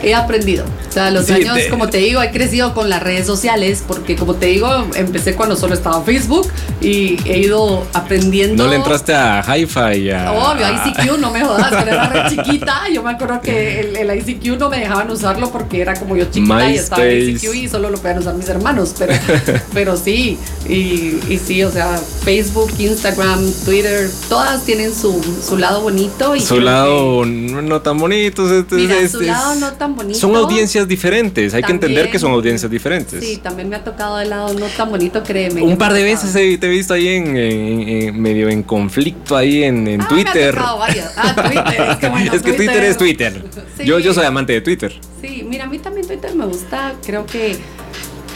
[0.02, 0.64] he aprendido.
[0.88, 4.34] O sea, los años, como te digo, he crecido con las redes sociales porque, como
[4.34, 6.48] te digo, empecé cuando solo estaba Facebook
[6.80, 8.64] y he ido aprendiendo.
[8.64, 10.10] ¿No le entraste a Hi-Fi?
[10.10, 10.32] A...
[10.32, 12.88] Obvio, ICQ, no me jodas, pero era re chiquita.
[12.92, 16.70] Yo me acuerdo que el, ICQ no me dejaban usarlo porque era como yo chiquita
[16.70, 18.94] y estaba en ICQ y solo lo podían usar mis hermanos.
[18.98, 19.14] Pero,
[19.72, 20.38] pero sí,
[20.68, 26.34] y, y, sí, o sea, Facebook, Instagram, Twitter, todas tienen su, su lado bonito.
[26.34, 28.52] Y su lado no tan bonito.
[28.52, 30.18] Este, Mira, su este lado no tan bonito.
[30.18, 33.22] Son audiencias diferentes, hay que entender que son audiencias diferentes.
[33.24, 35.62] Sí, también me ha tocado el lado no tan bonito, créeme.
[35.62, 40.08] Un par de veces te he visto ahí en, medio en conflicto ahí en, ah,
[40.08, 40.56] Twitter.
[40.58, 43.44] ah, Twitter, es que bueno, Es que Twitter, es Twitter.
[43.84, 44.92] Yo, yo soy amante de Twitter.
[45.20, 47.56] Sí, mira, a mí también Twitter me gusta, creo que,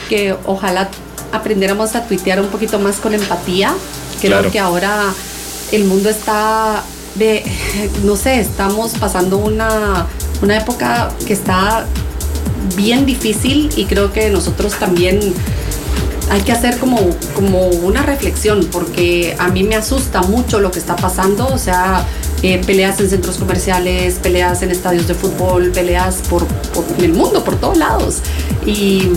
[0.09, 0.91] que ojalá
[1.33, 3.75] aprendiéramos a tuitear un poquito más con empatía.
[4.21, 5.13] Creo que ahora
[5.73, 6.83] el mundo está
[7.15, 7.45] de,
[8.05, 10.07] no sé, estamos pasando una
[10.43, 11.87] una época que está
[12.77, 15.21] bien difícil y creo que nosotros también
[16.31, 16.99] hay que hacer como,
[17.35, 22.07] como una reflexión porque a mí me asusta mucho lo que está pasando, o sea,
[22.43, 26.47] eh, peleas en centros comerciales, peleas en estadios de fútbol, peleas por,
[26.99, 28.19] el mundo, por todos lados
[28.67, 29.11] y,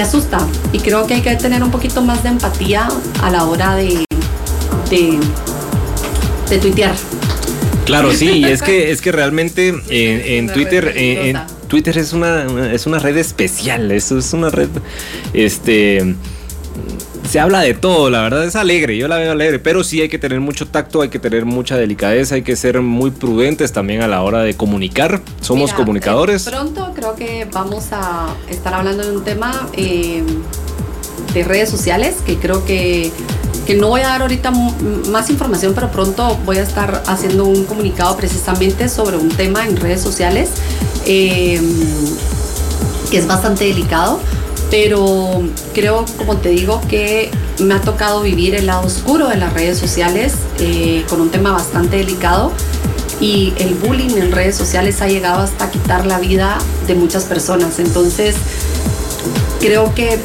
[0.00, 0.38] asusta
[0.72, 2.88] y creo que hay que tener un poquito más de empatía
[3.20, 4.04] a la hora de,
[4.90, 5.18] de,
[6.48, 6.94] de tuitear.
[7.88, 12.98] Claro, sí, es que es que realmente en, Twitter, en, Twitter es una es una
[12.98, 14.68] red especial, eso es una red,
[15.32, 16.14] este
[17.28, 20.08] se habla de todo, la verdad es alegre, yo la veo alegre, pero sí hay
[20.08, 24.02] que tener mucho tacto, hay que tener mucha delicadeza, hay que ser muy prudentes también
[24.02, 25.20] a la hora de comunicar.
[25.40, 26.46] Somos comunicadores.
[26.46, 30.22] Eh, pronto creo que vamos a estar hablando de un tema eh,
[31.34, 33.10] de redes sociales que creo que
[33.68, 34.50] que no voy a dar ahorita
[35.10, 39.76] más información, pero pronto voy a estar haciendo un comunicado precisamente sobre un tema en
[39.76, 40.48] redes sociales
[41.04, 41.62] em,
[43.10, 44.20] que es bastante delicado,
[44.70, 45.42] pero
[45.74, 49.76] creo, como te digo, que me ha tocado vivir el lado oscuro de las redes
[49.76, 52.52] sociales eh, con un tema bastante delicado
[53.20, 56.56] y el bullying en redes sociales ha llegado hasta quitar la vida
[56.86, 57.78] de muchas personas.
[57.80, 58.34] Entonces,
[59.60, 60.18] creo que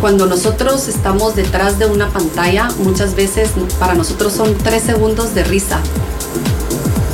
[0.00, 5.44] cuando nosotros estamos detrás de una pantalla, muchas veces para nosotros son tres segundos de
[5.44, 5.80] risa.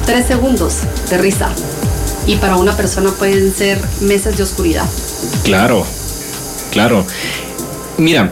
[0.07, 0.79] Tres segundos
[1.11, 1.51] de risa.
[2.27, 4.89] Y para una persona pueden ser meses de oscuridad.
[5.45, 5.85] Claro,
[6.71, 7.05] claro.
[7.99, 8.31] Mira,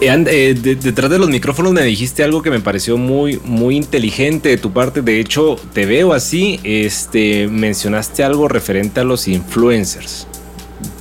[0.00, 4.50] eh, eh, detrás de los micrófonos me dijiste algo que me pareció muy, muy inteligente
[4.50, 5.02] de tu parte.
[5.02, 6.60] De hecho, te veo así.
[6.62, 10.26] Este, mencionaste algo referente a los influencers.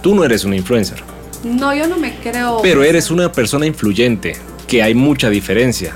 [0.01, 1.12] Tú no eres un influencer.
[1.43, 2.59] No, yo no me creo.
[2.61, 4.37] Pero eres una persona influyente,
[4.67, 5.93] que hay mucha diferencia.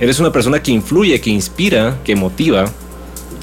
[0.00, 2.70] Eres una persona que influye, que inspira, que motiva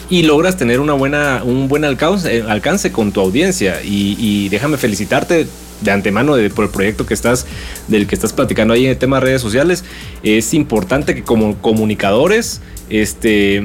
[0.09, 3.81] y logras tener una buena, un buen alcance, alcance con tu audiencia.
[3.83, 5.47] Y, déjame felicitarte
[5.79, 7.45] de antemano por el proyecto que estás,
[7.87, 9.85] del que estás platicando ahí en el tema de redes sociales.
[10.21, 13.63] Es importante que como comunicadores, este,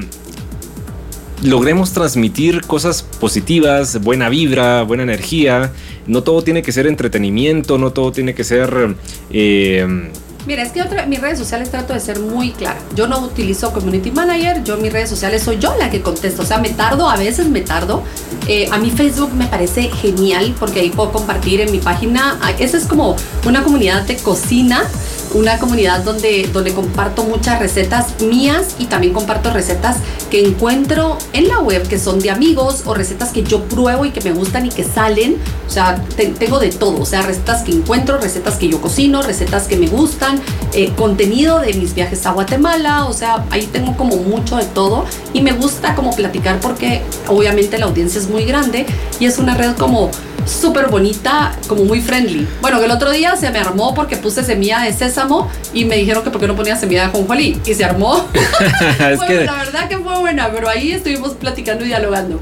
[1.42, 5.72] logremos transmitir cosas positivas, buena vibra, buena energía.
[6.06, 8.96] No todo tiene que ser entretenimiento, no todo tiene que ser...
[9.30, 10.10] Eh,
[10.46, 12.78] Mira, es que otra, mis redes sociales trato de ser muy clara.
[12.94, 16.42] Yo no utilizo Community Manager, yo mis redes sociales soy yo la que contesto.
[16.42, 18.04] O sea, me tardo, a veces me tardo.
[18.46, 22.38] Eh, a mí Facebook me parece genial porque ahí puedo compartir en mi página.
[22.60, 24.84] Esa es como una comunidad de cocina
[25.34, 29.98] una comunidad donde, donde comparto muchas recetas mías y también comparto recetas
[30.30, 34.10] que encuentro en la web que son de amigos o recetas que yo pruebo y
[34.10, 35.36] que me gustan y que salen.
[35.66, 37.00] O sea, tengo de todo.
[37.00, 40.40] O sea, recetas que encuentro, recetas que yo cocino, recetas que me gustan,
[40.72, 43.06] eh, contenido de mis viajes a Guatemala.
[43.06, 47.78] O sea, ahí tengo como mucho de todo y me gusta como platicar porque obviamente
[47.78, 48.86] la audiencia es muy grande
[49.20, 50.10] y es una red como
[50.46, 52.46] súper bonita, como muy friendly.
[52.60, 55.96] Bueno, que el otro día se me armó porque puse semilla de sésamo y me
[55.96, 58.26] dijeron que por qué no ponía semilla de jonjolí y se armó.
[58.32, 59.44] es que...
[59.44, 62.40] La verdad que fue buena, pero ahí estuvimos platicando y dialogando.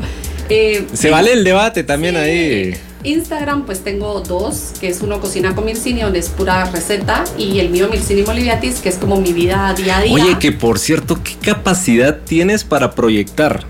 [0.49, 2.75] Eh, se vale el debate también ahí.
[3.03, 7.59] Instagram pues tengo dos, que es uno Cocina con Mircini, donde es pura receta, y
[7.59, 10.15] el mío Mircini Moliviatis, que es como mi vida día a día.
[10.15, 13.65] Oye, que por cierto, ¿qué capacidad tienes para proyectar?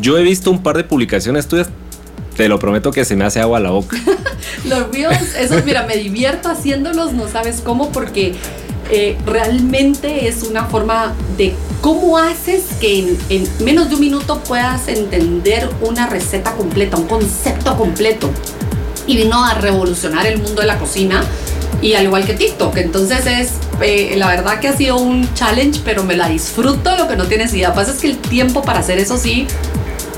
[0.00, 1.68] Yo he visto un par de publicaciones tuyas
[2.38, 3.96] Te lo prometo que se me hace agua a la boca.
[4.64, 8.36] los reels, esos, mira, me divierto haciéndolos, no sabes cómo, porque
[8.92, 14.86] eh, realmente es una forma de cómo haces que en, menos de un minuto puedas
[14.86, 18.30] entender una receta completa, un concepto completo.
[19.08, 21.24] Y vino a revolucionar el mundo de la cocina
[21.82, 22.76] y al igual que TikTok.
[22.76, 27.08] Entonces es, eh, la verdad que ha sido un challenge, pero me la disfruto lo
[27.08, 27.70] que no tienes idea.
[27.70, 29.48] Lo que pasa es que el tiempo para hacer eso sí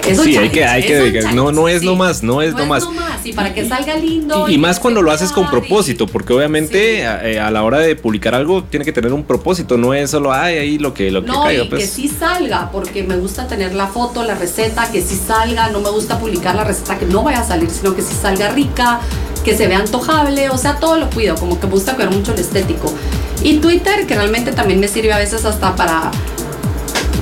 [0.03, 2.87] sí, hay que, hay que, no, no es nomás, no es no nomás.
[3.25, 4.49] y para que salga lindo.
[4.49, 8.35] Y, más cuando lo haces con propósito, porque obviamente eh, a, la hora de publicar
[8.35, 11.29] algo tiene que tener un propósito, no es solo, ay, ahí lo que, lo que
[11.29, 11.65] no, caiga.
[11.65, 11.83] Y pues.
[11.83, 15.81] que sí salga, porque me gusta tener la foto, la receta, que sí salga, no
[15.81, 19.01] me gusta publicar la receta que no vaya a salir, sino que sí salga rica,
[19.45, 22.33] que se vea antojable, o sea, todo lo cuido, como que me gusta cuidar mucho
[22.33, 22.93] el estético.
[23.43, 26.11] Y Twitter, que realmente también me sirve a veces hasta para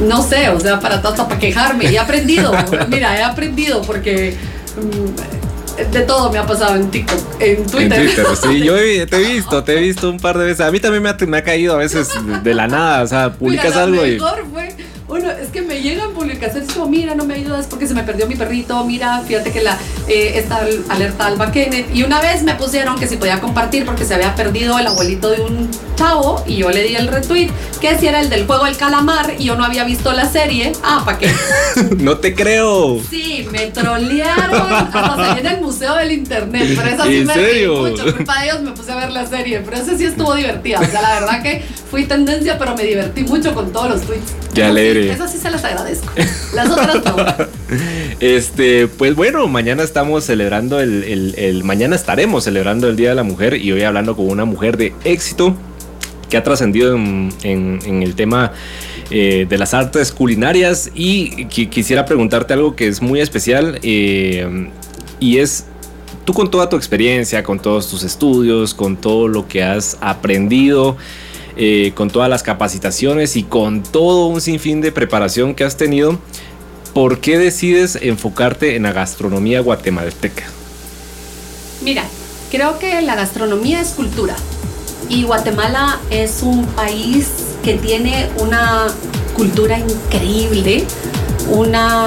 [0.00, 1.86] no sé, o sea, para tanto, para quejarme.
[1.86, 2.52] He aprendido,
[2.88, 4.36] mira, he aprendido porque
[4.76, 8.00] mm, de todo me ha pasado en TikTok, en Twitter.
[8.00, 8.74] En Twitter, sí, yo
[9.06, 10.60] te he visto, te he visto un par de veces.
[10.66, 12.10] A mí también me ha, me ha caído a veces
[12.42, 14.18] de la nada, o sea, publicas algo y...
[14.18, 14.68] Fue
[15.08, 18.26] bueno, es que me llegan publicaciones como, mira, no me ayudas porque se me perdió
[18.26, 21.94] mi perrito, mira, fíjate que la eh, está alerta Alba Kenneth.
[21.94, 25.30] Y una vez me pusieron que si podía compartir porque se había perdido el abuelito
[25.30, 27.50] de un chavo y yo le di el retweet,
[27.80, 30.72] que si era el del juego El Calamar y yo no había visto la serie.
[30.82, 31.32] Ah, ¿para qué?
[31.98, 33.00] no te creo.
[33.08, 37.76] Sí, me trolearon hasta en el museo del internet, pero esa sí me serio?
[37.78, 38.14] mucho.
[38.14, 40.80] Culpa de ellos me puse a ver la serie, pero esa sí estuvo divertida.
[40.80, 44.34] O sea, la verdad que fui tendencia, pero me divertí mucho con todos los tweets.
[44.54, 45.10] Qué alegre.
[45.10, 46.12] Eso sí se las agradezco.
[46.54, 47.16] Las otras no.
[48.20, 53.54] Este, pues bueno, mañana estamos celebrando el, Mañana estaremos celebrando el Día de la Mujer
[53.54, 55.54] y hoy hablando con una mujer de éxito
[56.28, 58.52] que ha trascendido en, el tema
[59.10, 64.68] eh, de las artes culinarias y quisiera preguntarte algo que es muy especial eh,
[65.20, 65.66] y es
[66.24, 70.98] tú con toda tu experiencia, con todos tus estudios, con todo lo que has aprendido,
[71.60, 76.20] eh, con todas las capacitaciones y con todo un sinfín de preparación que has tenido,
[76.94, 80.44] ¿por qué decides enfocarte en la gastronomía guatemalteca?
[81.82, 82.04] Mira,
[82.52, 84.36] creo que la gastronomía es cultura
[85.08, 87.26] y Guatemala es un país
[87.64, 88.86] que tiene una
[89.34, 90.84] cultura increíble,
[91.50, 92.06] una,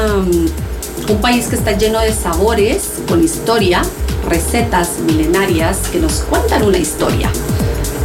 [1.10, 3.82] un país que está lleno de sabores, con historia,
[4.30, 7.30] recetas milenarias que nos cuentan una historia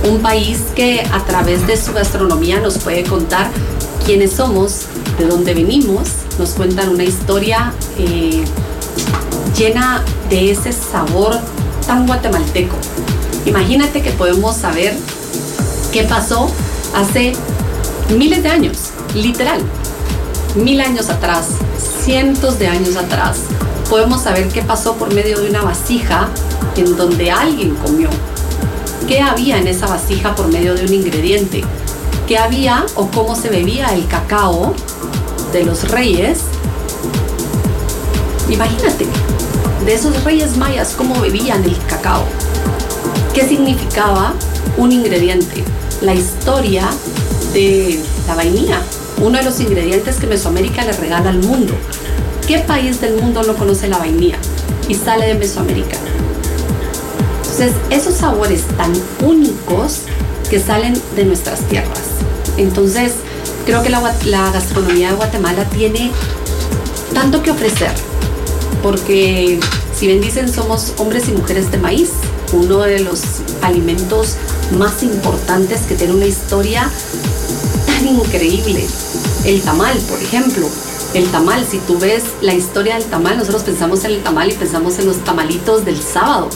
[0.09, 3.51] un país que a través de su gastronomía nos puede contar
[4.05, 4.83] quiénes somos,
[5.19, 8.45] de dónde venimos, nos cuentan una historia eh,
[9.57, 11.39] llena de ese sabor
[11.87, 12.77] tan guatemalteco.
[13.47, 14.97] Imagínate que podemos saber
[15.93, 16.51] qué pasó
[16.95, 17.33] hace
[18.17, 19.61] miles de años, literal,
[20.55, 21.47] mil años atrás,
[22.05, 23.39] cientos de años atrás.
[23.89, 26.29] Podemos saber qué pasó por medio de una vasija
[26.77, 28.11] en donde alguien comió,
[29.07, 31.63] qué había en esa vasija por medio de un ingrediente,
[32.27, 34.75] qué había o cómo se bebía el cacao
[35.53, 36.41] de los reyes.
[38.49, 39.07] Imagínate,
[39.85, 42.25] de esos reyes mayas, cómo bebían el cacao,
[43.33, 44.35] qué significaba
[44.77, 45.65] un ingrediente,
[46.01, 46.89] la historia
[47.53, 48.81] de la vainilla,
[49.23, 51.75] uno de los ingredientes que Mesoamérica le regala al mundo.
[52.47, 54.37] ¿Qué país del mundo no conoce la vainilla
[54.89, 55.97] y sale de Mesoamérica?
[57.59, 58.93] Entonces, esos sabores tan
[59.25, 60.03] únicos
[60.51, 62.03] que salen de nuestras tierras.
[62.59, 63.13] Entonces,
[63.65, 64.03] creo que la,
[64.53, 66.11] gastronomía de Guatemala tiene
[67.15, 67.93] tanto que ofrecer,
[68.83, 69.59] porque
[69.99, 72.11] si bien dicen somos hombres y mujeres de maíz,
[72.53, 73.23] uno de los
[73.63, 74.37] alimentos
[74.79, 76.91] más importantes que tiene una historia
[77.87, 78.87] tan increíble.
[79.47, 80.69] El tamal, por ejemplo.
[81.15, 84.55] El tamal, si tú ves la historia del tamal, nosotros pensamos en el tamal y
[84.55, 86.51] pensamos en los tamalitos del sábado,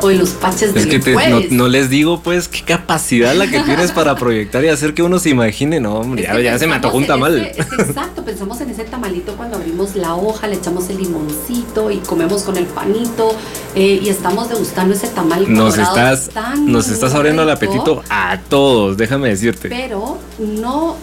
[0.00, 3.92] o en los paches es que no, les digo pues qué capacidad la que tienes
[3.92, 7.06] para proyectar y hacer que uno se imagine, no, hombre, ya, se me antojó un
[7.06, 7.38] tamal.
[7.38, 12.42] exacto, pensamos en ese tamalito cuando abrimos la hoja, le echamos el limoncito y comemos
[12.42, 13.34] con el panito
[13.74, 15.52] eh, y estamos degustando ese tamal.
[15.52, 19.68] Nos estás, nos estás abriendo el apetito a todos, déjame decirte.
[19.68, 20.96] Pero no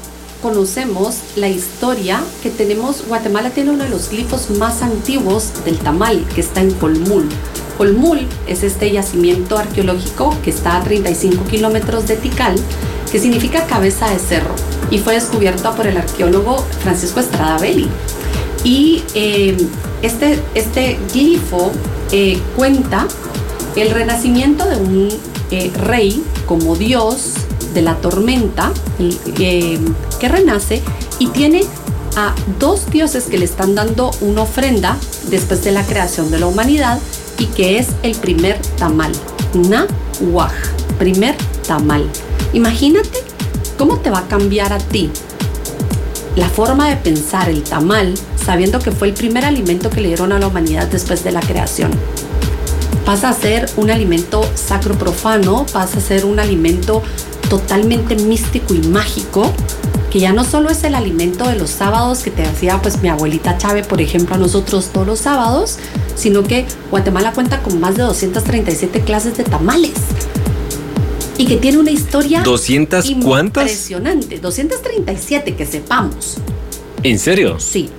[0.44, 6.26] conocemos la historia que tenemos, Guatemala tiene uno de los glifos más antiguos del tamal,
[6.36, 7.30] que está en Colmul.
[7.84, 12.56] Colmul es este yacimiento arqueológico que está a 35 kilómetros de Tikal,
[13.12, 14.56] que significa cabeza de cerro,
[14.90, 17.90] y fue descubierto por el arqueólogo Francisco Estrada Belli.
[18.64, 19.58] Y eh,
[20.02, 21.74] este, este glifo
[22.14, 23.06] eh, cuenta
[23.76, 25.10] el renacimiento de un
[25.52, 27.34] eh, rey como dios
[27.74, 28.72] de la tormenta
[29.36, 29.80] que
[30.22, 30.82] renace
[31.20, 31.64] y tiene
[32.16, 34.98] a dos dioses que le están dando una ofrenda
[35.30, 37.00] después de la creación de la humanidad
[37.38, 39.12] y que es el primer tamal,
[39.54, 40.54] Nahuaj,
[40.98, 41.36] primer
[41.68, 42.08] tamal.
[42.54, 43.24] Imagínate
[43.78, 45.12] cómo te va a cambiar a ti
[46.36, 48.14] la forma de pensar el tamal
[48.44, 51.42] sabiendo que fue el primer alimento que le dieron a la humanidad después de la
[51.42, 51.92] creación.
[53.06, 57.04] Pasa a ser un alimento sacro profano, pasa a ser un alimento
[57.50, 59.52] totalmente místico y mágico,
[60.14, 63.10] que ya no solo es el alimento de los sábados que te hacía pues mi
[63.10, 65.80] abuelita Chávez, por ejemplo, a nosotros todos los sábados,
[66.14, 69.94] sino que Guatemala cuenta con más de 237 clases de tamales.
[71.40, 73.64] Y que tiene una historia ¿200 cuántas?
[73.64, 76.38] Impresionante, 237 que sepamos.
[77.02, 77.60] ¿En serio?
[77.60, 77.90] Sí.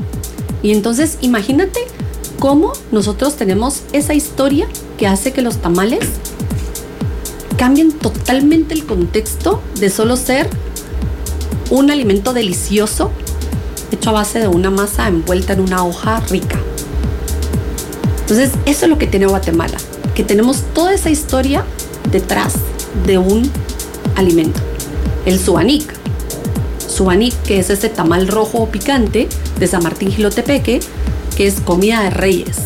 [0.63, 1.81] Y entonces imagínate
[2.39, 6.07] cómo nosotros tenemos esa historia que hace que los tamales
[7.57, 10.49] cambien totalmente el contexto de solo ser
[11.71, 13.11] un alimento delicioso
[13.93, 16.59] hecho a base de una masa envuelta en una hoja rica.
[18.21, 19.77] Entonces, eso es lo que tiene Guatemala,
[20.15, 21.65] que tenemos toda esa historia
[22.11, 22.55] detrás
[23.07, 23.51] de un
[24.17, 24.61] alimento,
[25.27, 25.95] el suanic.
[26.89, 30.81] Suanic, que es ese tamal rojo picante de San Martín Gilotepeque,
[31.37, 32.57] que es comida de reyes.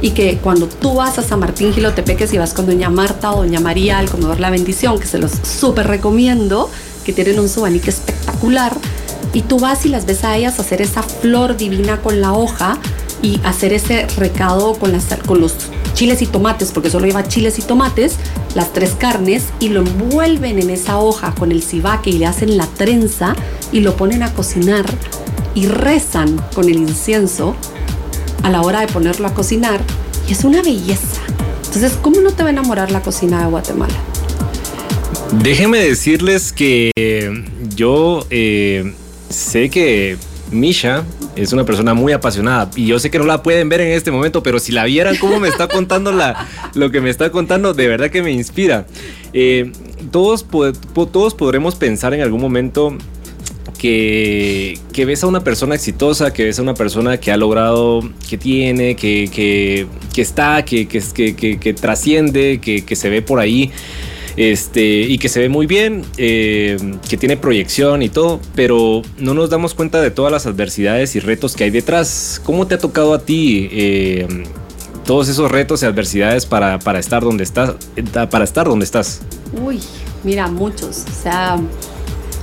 [0.00, 3.38] Y que cuando tú vas a San Martín Gilotepeque, si vas con doña Marta o
[3.38, 6.70] doña María al comedor La Bendición, que se los súper recomiendo,
[7.04, 8.17] que tienen un subanique espectacular,
[9.32, 12.78] y tú vas y las ves a ellas hacer esa flor divina con la hoja
[13.22, 15.54] y hacer ese recado con, las, con los
[15.94, 18.16] chiles y tomates, porque solo lleva chiles y tomates,
[18.54, 22.56] las tres carnes, y lo envuelven en esa hoja con el cibaque y le hacen
[22.56, 23.34] la trenza
[23.72, 24.86] y lo ponen a cocinar
[25.54, 27.56] y rezan con el incienso
[28.44, 29.80] a la hora de ponerlo a cocinar
[30.28, 31.20] y es una belleza.
[31.64, 34.07] Entonces, ¿cómo no te va a enamorar la cocina de Guatemala?
[35.32, 36.90] Déjenme decirles que
[37.74, 38.92] yo eh,
[39.28, 40.16] sé que
[40.50, 41.04] Misha
[41.36, 44.10] es una persona muy apasionada y yo sé que no la pueden ver en este
[44.10, 46.12] momento, pero si la vieran cómo me está contando
[46.74, 48.86] lo que me está contando, de verdad que me inspira.
[49.32, 49.72] Eh,
[50.10, 50.46] todos,
[50.94, 52.96] todos podremos pensar en algún momento
[53.78, 58.00] que, que, ves a una persona exitosa, que ves a una persona que ha logrado,
[58.28, 63.70] que tiene, que, que, que está, que, que, trasciende, que, se ve por ahí.
[64.38, 66.76] Este, y que se ve muy bien, eh,
[67.08, 71.20] que tiene proyección y todo, pero no nos damos cuenta de todas las adversidades y
[71.20, 72.40] retos que hay detrás.
[72.44, 74.44] ¿Cómo te ha tocado a ti eh,
[75.04, 77.74] todos esos retos y adversidades para, para, estar donde estás,
[78.30, 79.22] para estar donde estás?
[79.60, 79.80] Uy,
[80.22, 81.04] mira, muchos.
[81.10, 81.58] O sea,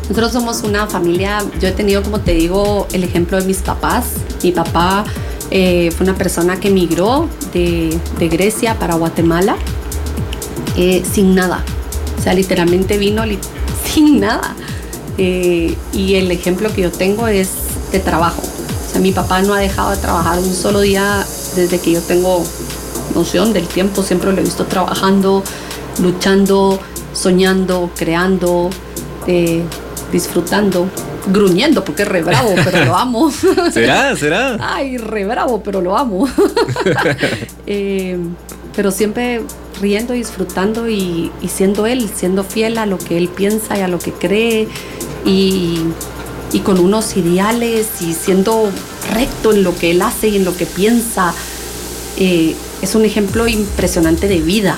[0.09, 4.15] nosotros somos una familia, yo he tenido, como te digo, el ejemplo de mis papás.
[4.43, 5.05] Mi papá
[5.49, 9.55] eh, fue una persona que emigró de, Grecia para Guatemala
[10.75, 11.63] eh, sin nada.
[12.17, 13.23] O sea, literalmente vino
[13.93, 14.55] sin nada.
[15.17, 17.49] Eh, y el ejemplo que yo tengo es
[17.91, 18.41] de trabajo.
[18.41, 22.01] O sea, mi papá no ha dejado de trabajar un solo día desde que yo
[22.01, 22.43] tengo
[23.13, 24.03] noción del tiempo.
[24.03, 25.43] Siempre lo he visto trabajando,
[25.99, 26.79] luchando,
[27.13, 28.69] soñando, creando
[30.11, 30.87] disfrutando,
[31.27, 33.31] gruñendo porque es re bravo, pero lo amo.
[33.71, 34.15] ¿Será?
[34.15, 34.57] ¿Será?
[34.59, 36.27] Ay, re bravo, pero lo amo.
[37.67, 38.15] Eh,
[38.75, 39.41] pero siempre
[39.79, 43.99] riendo, disfrutando y, siendo él, siendo fiel a lo que él piensa y a lo
[43.99, 44.67] que cree
[45.25, 45.79] y,
[46.63, 48.69] con unos ideales y siendo
[49.13, 51.33] recto en lo que él hace y en lo que piensa.
[52.17, 54.77] Eh, es un ejemplo impresionante de vida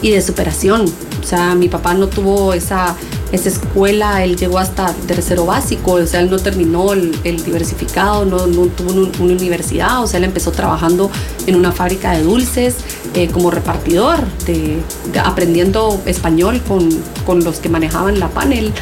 [0.00, 0.86] y de superación.
[1.22, 2.96] O sea, mi papá no tuvo esa
[3.32, 7.12] esa escuela, él llegó hasta tercero básico, o sea, él no terminó el,
[7.44, 11.10] diversificado, no, tuvo una universidad, o sea, él empezó trabajando
[11.46, 12.76] en una fábrica de dulces
[13.14, 14.78] eh, como repartidor, de,
[15.22, 16.88] aprendiendo español con,
[17.26, 18.72] con, los que manejaban la panel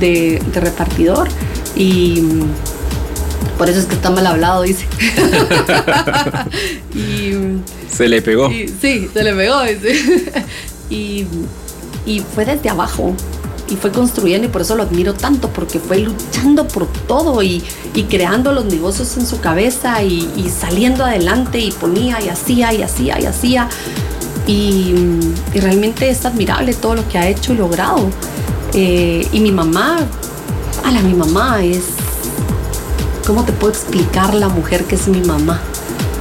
[0.00, 1.28] de, repartidor.
[1.76, 4.86] Y mm, por eso es que está mal hablado, dice.
[6.94, 8.50] Mm, se le pegó.
[8.50, 10.32] sí, se le pegó, dice.
[10.90, 11.26] y,
[12.04, 13.14] y fue desde abajo,
[13.68, 17.62] y fue construyendo y por eso lo admiro tanto, porque fue luchando por todo y,
[18.08, 23.20] creando los negocios en su cabeza y, saliendo adelante y ponía y hacía y hacía
[23.20, 23.68] y hacía.
[24.46, 24.94] Y,
[25.54, 28.08] realmente es admirable todo lo que ha hecho y logrado.
[28.74, 29.98] Eh, y mi mamá,
[30.84, 31.84] ala, mi mamá es,
[33.26, 35.60] ¿cómo te puedo explicar la mujer que es mi mamá?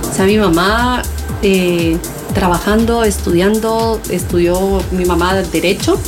[0.09, 1.01] O sea, mi mamá...
[1.43, 1.97] Eh,
[2.31, 5.99] trabajando, estudiando, estudió mi mamá Derecho,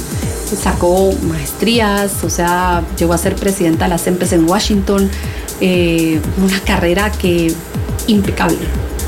[0.56, 5.10] sacó maestrías, o sea, llegó a ser presidenta de las EMPES en Washington,
[5.62, 7.52] eh, una carrera que
[8.08, 8.58] impecable.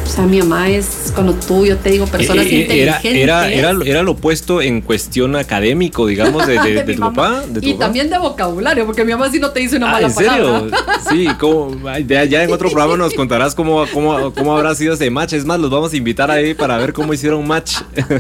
[0.04, 3.24] O sea, mi mamá es, cuando tú, yo te digo, personas Eh, eh, era, inteligentes.
[3.24, 7.42] era, era, era lo opuesto en cuestión académico, digamos, de, de- de mi tu papá.
[7.50, 7.86] De tu y papá.
[7.86, 10.32] también de vocabulario, porque mi mamá sí no te dice una Ah, mala ¿en serio?
[10.70, 10.78] palabra.
[11.10, 11.76] Sí, ¿cómo?
[11.90, 15.34] Ay, ya, ya en otro programa nos contarás cómo, cómo, cómo habrá sido ese match.
[15.34, 17.78] Es más, los vamos a invitar ahí para ver cómo hicieron match.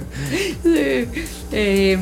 [0.64, 1.08] Sí.
[1.58, 1.98] Eh,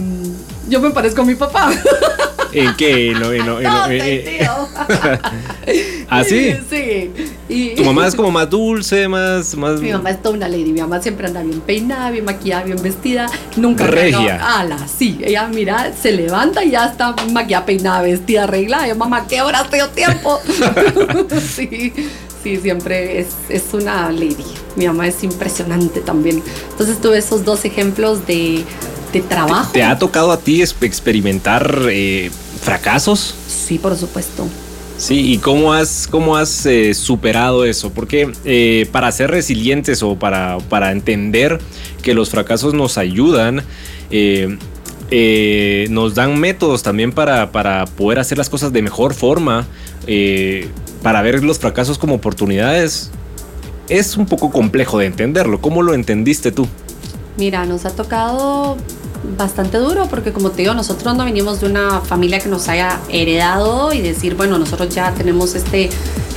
[0.68, 1.72] yo me parezco a mi papá.
[2.54, 3.12] ¿En qué?
[3.12, 4.48] En lo- en lo- en lo- No, eh, eh,
[6.10, 6.54] ¿Ah, sí?
[6.70, 7.12] Sí.
[7.50, 9.56] Y, Tu mamá es como más dulce, más...
[9.56, 9.80] más...
[9.80, 10.72] Mi mamá es toda una lady.
[10.72, 13.28] Mi mamá siempre anda bien peinada, bien maquillada, bien vestida.
[13.58, 14.60] Nunca Regia.
[14.60, 15.20] Ala, sí.
[15.24, 18.88] Ella, mira, se levanta y ya está maquillada, peinada, vestida, arreglada.
[18.88, 20.40] Yo, mamá, ¿qué horas tengo tiempo?
[21.56, 21.94] sí,
[22.44, 24.46] sí, siempre es, es una lady.
[24.76, 26.42] Mi mamá es impresionante también.
[26.72, 28.64] Entonces tuve esos dos ejemplos de,
[29.14, 29.72] de trabajo.
[29.72, 32.30] ¿Te ha tocado a ti experimentar eh,
[32.62, 33.34] fracasos?
[33.48, 34.46] Sí, por supuesto.
[34.98, 37.92] Sí, ¿y cómo has, cómo has eh, superado eso?
[37.92, 41.60] Porque eh, para ser resilientes o para, para entender
[42.02, 43.64] que los fracasos nos ayudan,
[45.16, 49.68] eh, nos dan métodos también para, para poder hacer las cosas de mejor forma,
[50.08, 50.70] eh,
[51.04, 53.12] para ver los fracasos como oportunidades.
[53.90, 55.62] Es un poco complejo de entenderlo.
[55.62, 56.68] ¿Cómo lo entendiste tú?
[57.38, 58.78] Mira, nos ha tocado
[59.38, 63.00] bastante duro porque como te digo, nosotros no venimos de una familia que nos haya
[63.10, 65.90] heredado y decir, bueno, nosotros ya tenemos este,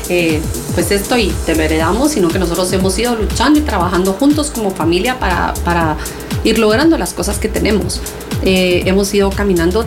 [0.09, 0.41] eh,
[0.75, 4.51] pues esto y te lo heredamos, sino que nosotros hemos ido luchando y trabajando juntos
[4.51, 5.97] como familia para, para
[6.45, 8.01] ir logrando las cosas que tenemos.
[8.43, 9.85] Eh, hemos ido caminando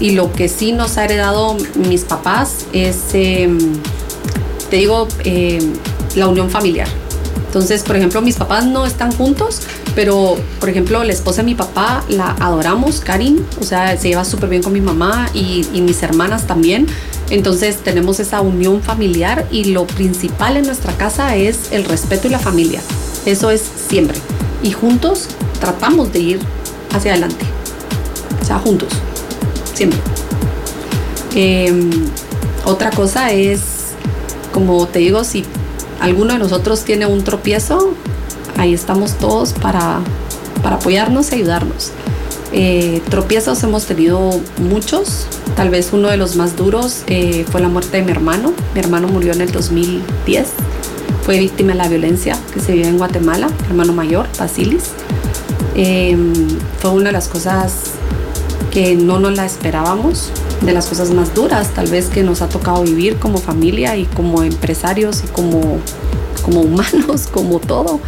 [0.00, 1.56] y lo que sí nos ha heredado
[1.88, 3.48] mis papás es, eh,
[4.70, 5.58] te digo, eh,
[6.14, 6.88] la unión familiar.
[7.48, 9.62] Entonces, por ejemplo, mis papás no están juntos,
[9.94, 14.26] pero, por ejemplo, la esposa de mi papá la adoramos, Karin, o sea, se lleva
[14.26, 16.86] súper bien con mi mamá y, mis hermanas también.
[17.30, 22.30] Entonces, tenemos esa unión familiar y lo principal en nuestra casa es el respeto y
[22.30, 22.82] la familia.
[23.24, 24.18] Eso es siempre.
[24.62, 25.28] Y juntos
[25.58, 26.40] tratamos de ir
[26.92, 27.46] hacia adelante.
[28.42, 28.90] O sea, juntos.
[29.72, 29.98] Siempre.
[31.34, 31.72] Eh,
[32.66, 33.60] otra cosa es,
[34.52, 35.46] como te digo, si
[36.00, 37.94] alguno de nosotros tiene un tropiezo,
[38.56, 40.00] ahí estamos todos para,
[40.62, 41.92] para apoyarnos y ayudarnos.
[42.52, 47.68] Eh, tropiezos hemos tenido muchos, tal vez uno de los más duros eh, fue la
[47.68, 48.52] muerte de mi hermano.
[48.74, 50.48] Mi hermano murió en el 2010,
[51.22, 54.92] fue víctima de la violencia que se vive en Guatemala, mi hermano mayor, Basilis.
[55.74, 56.16] Eh,
[56.80, 57.92] fue una de las cosas
[58.70, 60.30] que no nos la esperábamos,
[60.60, 64.04] de las cosas más duras tal vez que nos ha tocado vivir como familia y
[64.06, 65.78] como empresarios y como,
[66.42, 68.00] como humanos, como todo,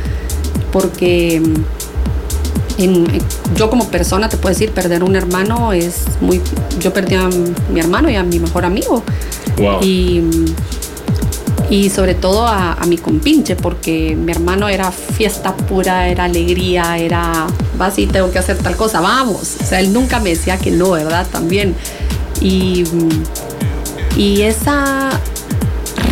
[0.73, 3.23] porque mm, en- en-
[3.55, 6.41] yo como persona te puedo decir, perder un hermano es muy...
[6.81, 7.29] Yo perdí a
[7.73, 9.03] mi hermano y a mi mejor amigo.
[9.59, 9.81] Wow.
[9.83, 10.23] Y,
[11.69, 16.99] y sobre todo a, a mi compinche, porque mi hermano era fiesta pura, era alegría,
[16.99, 17.47] era,
[17.79, 19.57] vas y tengo que hacer tal cosa, vamos.
[19.63, 21.27] O sea, él nunca me decía que no, ¿verdad?
[21.31, 21.75] También.
[22.41, 22.85] Y,
[24.17, 25.11] y esa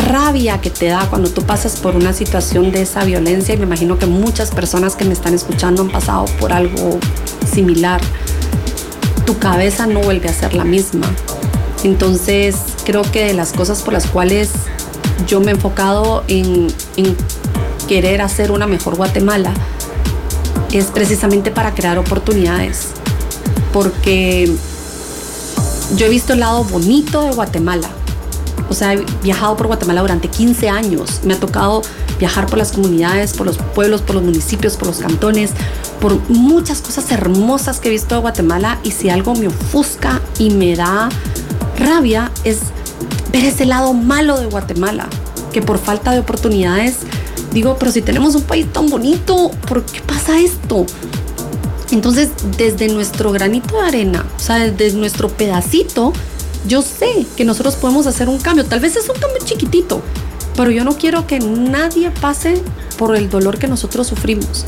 [0.07, 3.65] rabia que te da cuando tú pasas por una situación de esa violencia, y me
[3.65, 6.99] imagino que muchas personas que me están escuchando han pasado por algo
[7.51, 8.01] similar,
[9.25, 11.07] tu cabeza no vuelve a ser la misma.
[11.83, 12.55] Entonces,
[12.85, 14.49] creo que de las cosas por las cuales
[15.27, 16.67] yo me he enfocado en,
[16.97, 17.15] en
[17.87, 19.53] querer hacer una mejor Guatemala
[20.71, 22.89] es precisamente para crear oportunidades.
[23.73, 24.51] Porque
[25.95, 27.89] yo he visto el lado bonito de Guatemala.
[28.69, 31.21] O sea, he viajado por Guatemala durante 15 años.
[31.23, 31.81] Me ha tocado
[32.19, 35.51] viajar por las comunidades, por los pueblos, por los municipios, por los cantones,
[35.99, 38.79] por muchas cosas hermosas que he visto de Guatemala.
[38.83, 41.09] Y si algo me ofusca y me da
[41.77, 42.59] rabia es
[43.31, 45.07] ver ese lado malo de Guatemala,
[45.51, 46.97] que por falta de oportunidades
[47.51, 50.85] digo, pero si tenemos un país tan bonito, ¿por qué pasa esto?
[51.91, 56.13] Entonces, desde nuestro granito de arena, o sea, desde nuestro pedacito,
[56.67, 58.65] yo sé que nosotros podemos hacer un cambio.
[58.65, 60.01] Tal vez es un cambio chiquitito,
[60.55, 62.61] pero yo no quiero que nadie pase
[62.97, 64.65] por el dolor que nosotros sufrimos.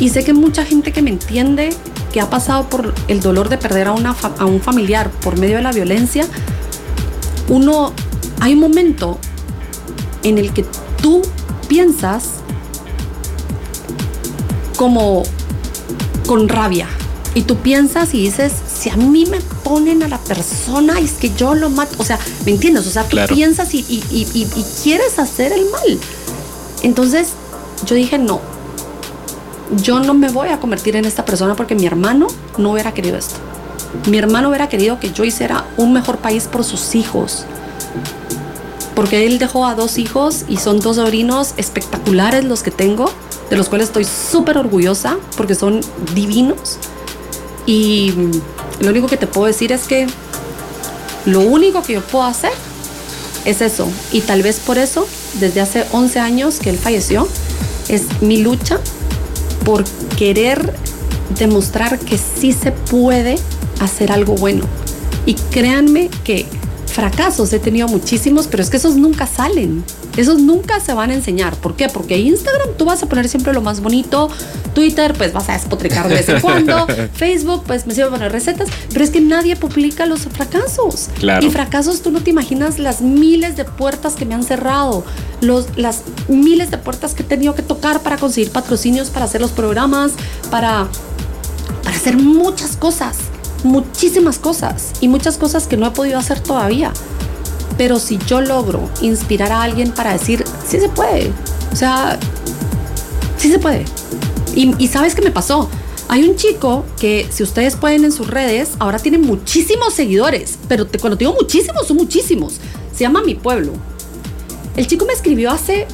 [0.00, 1.70] Y sé que mucha gente que me entiende,
[2.12, 5.62] que ha pasado por el dolor de perder a, a un familiar por medio de
[5.62, 6.26] la violencia,
[7.48, 7.92] uno,
[8.40, 9.18] hay un momento
[10.22, 10.66] en el que
[11.00, 11.22] tú
[11.68, 12.40] piensas
[14.76, 15.22] como
[16.28, 16.86] con rabia.
[17.34, 21.32] Y tú piensas y dices, si a mí me ponen a la persona, es que
[21.34, 21.94] yo lo mato.
[21.98, 22.86] O sea, ¿me entiendes?
[22.86, 23.34] O sea, tú Claro.
[23.34, 25.98] piensas y, y- y- y- y quieres hacer el mal.
[26.82, 27.28] Entonces
[27.86, 28.40] yo dije, no,
[29.82, 32.26] yo no me voy a convertir en esta persona porque mi hermano
[32.56, 33.36] no hubiera querido esto.
[34.10, 37.44] Mi hermano hubiera querido que yo hiciera un mejor país por sus hijos.
[38.94, 43.10] Porque él dejó a dos hijos y son dos sobrinos espectaculares los que tengo.
[43.50, 45.80] De los cuales estoy súper orgullosa porque son
[46.14, 46.78] divinos.
[47.66, 48.12] Y
[48.80, 50.06] lo único que te puedo decir es que
[51.24, 52.52] lo único que yo puedo hacer
[53.44, 53.88] es eso.
[54.12, 57.28] Y tal vez por eso, desde hace 11 años que él falleció,
[57.88, 58.78] es mi lucha
[59.64, 59.84] por
[60.16, 60.74] querer
[61.38, 63.36] demostrar que sí se puede
[63.80, 64.64] hacer algo bueno.
[65.26, 66.46] Y créanme que
[66.98, 69.84] fracasos he tenido muchísimos, pero es que esos nunca salen.
[70.16, 71.54] Esos nunca se van a enseñar.
[71.54, 71.88] ¿Por qué?
[71.88, 74.28] Porque Instagram tú vas a poner siempre lo más bonito.
[74.74, 76.88] Twitter, pues vas a despotricar de vez en cuando.
[77.14, 78.68] Facebook, pues me sirve poner recetas.
[78.92, 81.08] Pero es que nadie publica los fracasos.
[81.40, 85.04] Y fracasos, tú no te imaginas las miles de puertas que me han cerrado.
[85.40, 89.40] Los, las miles de puertas que he tenido que tocar para conseguir patrocinios, para hacer
[89.40, 90.14] los programas,
[90.50, 90.88] para,
[91.84, 93.18] para hacer muchas cosas
[93.64, 96.92] muchísimas cosas y muchas cosas que no he podido hacer todavía.
[97.76, 101.32] Pero si yo logro inspirar a alguien para decir, sí se puede,
[101.72, 102.18] o sea,
[103.36, 103.84] sí se puede.
[104.54, 105.68] Y, sabes qué me pasó.
[106.08, 110.88] Hay un chico que, si ustedes pueden en sus redes, ahora tiene muchísimos seguidores, pero
[111.00, 112.54] cuando digo muchísimos, son muchísimos.
[112.92, 113.72] Se llama Mi Pueblo.
[114.76, 115.86] El chico me escribió hace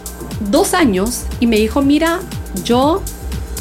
[0.50, 2.20] dos años y me dijo, mira,
[2.64, 3.02] yo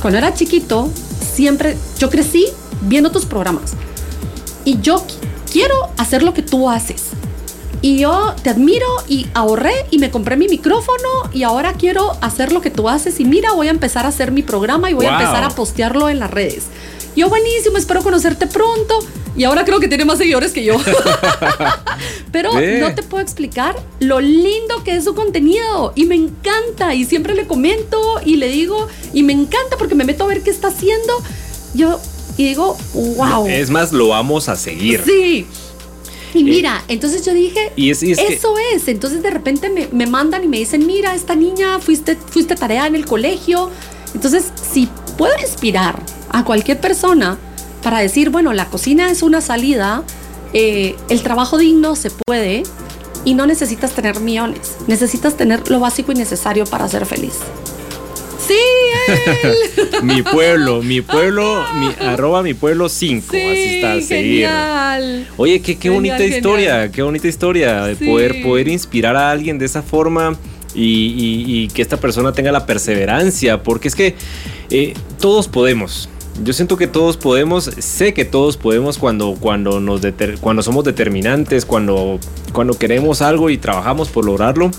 [0.01, 0.89] cuando era chiquito,
[1.33, 2.47] siempre, yo crecí
[2.83, 3.73] viendo tus programas
[4.65, 5.05] y yo
[5.51, 7.09] quiero hacer lo que tú haces.
[7.81, 12.53] Y yo te admiro y ahorré y me compré mi micrófono y ahora quiero hacer
[12.53, 15.05] lo que tú haces y mira, voy a empezar a hacer mi programa y voy
[15.05, 16.67] a empezar a postearlo en las redes.
[17.15, 18.99] Yo buenísimo, espero conocerte pronto.
[19.35, 20.75] Y ahora creo que tiene más seguidores que yo.
[22.31, 25.91] Pero no te puedo explicar lo lindo que es su contenido.
[25.95, 26.93] Y me encanta.
[26.93, 30.41] Y siempre le comento y le digo, y me encanta porque me meto a ver
[30.43, 31.13] qué está haciendo.
[31.73, 31.99] Yo
[32.37, 33.47] y digo, wow.
[33.47, 35.01] Es más, lo vamos a seguir.
[35.05, 35.45] Sí.
[36.33, 38.87] Y eh, mira, entonces yo dije, eso es.
[38.87, 42.95] Entonces de repente me, mandan y me dicen, mira, esta niña, fuiste, fuiste tarea en
[42.95, 43.69] el colegio.
[44.15, 47.37] Entonces, si puedo inspirar a cualquier persona
[47.83, 50.03] para decir, bueno, la cocina es una salida,
[50.53, 52.63] eh, el trabajo digno se puede
[53.25, 57.33] y no necesitas tener millones, necesitas tener lo básico y necesario para ser feliz.
[58.47, 58.53] Sí,
[59.07, 60.03] él.
[60.03, 63.27] mi pueblo, mi pueblo, mi, arroba mi pueblo 5.
[63.27, 65.27] así está, genial.
[65.37, 69.65] Oye, qué, qué bonita historia, qué bonita historia de poder, poder inspirar a alguien de
[69.65, 70.37] esa forma.
[70.75, 74.15] Y, que esta persona tenga la perseverancia, porque es que
[74.71, 76.09] eh, todos podemos.
[76.43, 80.01] Yo siento que todos podemos, sé que todos podemos cuando, cuando, nos
[80.41, 82.19] cuando somos determinantes, cuando,
[82.53, 84.71] cuando queremos algo y trabajamos por lograrlo.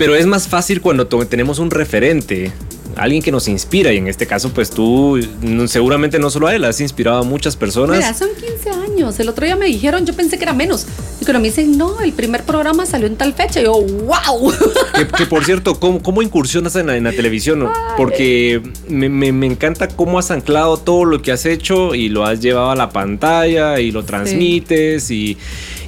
[0.00, 2.50] Pero es más fácil cuando tenemos un referente,
[2.96, 5.20] alguien que nos inspira y en este caso pues tú
[5.66, 7.98] seguramente no solo a él, has inspirado a muchas personas.
[7.98, 10.86] Mira, son 15 años, el otro día me dijeron, yo pensé que era menos,
[11.20, 14.54] y cuando me dicen, no, el primer programa salió en tal fecha, y yo, wow.
[15.18, 17.68] Que, por cierto, ¿cómo, incursionas en la, televisión?
[17.98, 22.40] Porque me, me, encanta cómo has anclado todo lo que has hecho y lo has
[22.40, 25.36] llevado a la pantalla y lo transmites y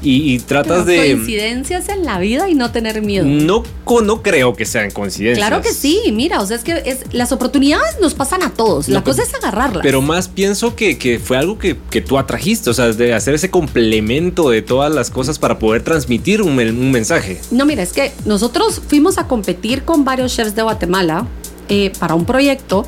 [0.03, 0.97] y, tratas de...
[0.97, 3.25] Coincidencias en la vida y no tener miedo.
[3.25, 3.63] No,
[4.03, 5.39] no creo que sean coincidencias.
[5.47, 8.89] Claro que sí, mira, o sea, es que es, las oportunidades nos pasan a todos,
[8.89, 9.83] la cosa es agarrarlas.
[9.83, 13.35] Pero más pienso que, que fue algo que, que, tú atrajiste, o sea, de hacer
[13.35, 17.41] ese complemento de todas las cosas para poder transmitir un, un mensaje.
[17.51, 21.27] No, mira, es que nosotros fuimos a competir con varios chefs de Guatemala
[21.69, 22.85] eh, para un proyecto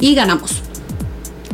[0.00, 0.62] y ganamos.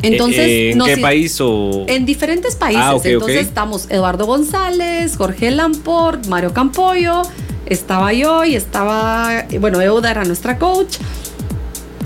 [0.01, 1.85] Entonces, ¿En qué país o...?
[1.87, 2.83] En diferentes países.
[2.83, 7.21] Ah, Entonces estamos Eduardo González, Jorge Lamport, Mario Campoyo,
[7.65, 10.97] estaba yo y estaba, bueno, Euda era nuestra coach.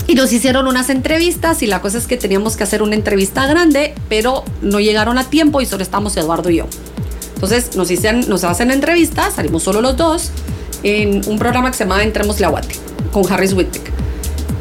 [0.08, 3.46] Y nos hicieron unas entrevistas y la cosa es que teníamos que hacer una entrevista
[3.46, 6.66] grande, pero no llegaron a tiempo y solo estamos Eduardo y yo.
[7.34, 10.30] Entonces nos, hicieron, nos hacen entrevistas, salimos solo los dos,
[10.84, 12.76] en un programa que se llama Entremos Aguate,
[13.10, 13.90] con Harris Whittick.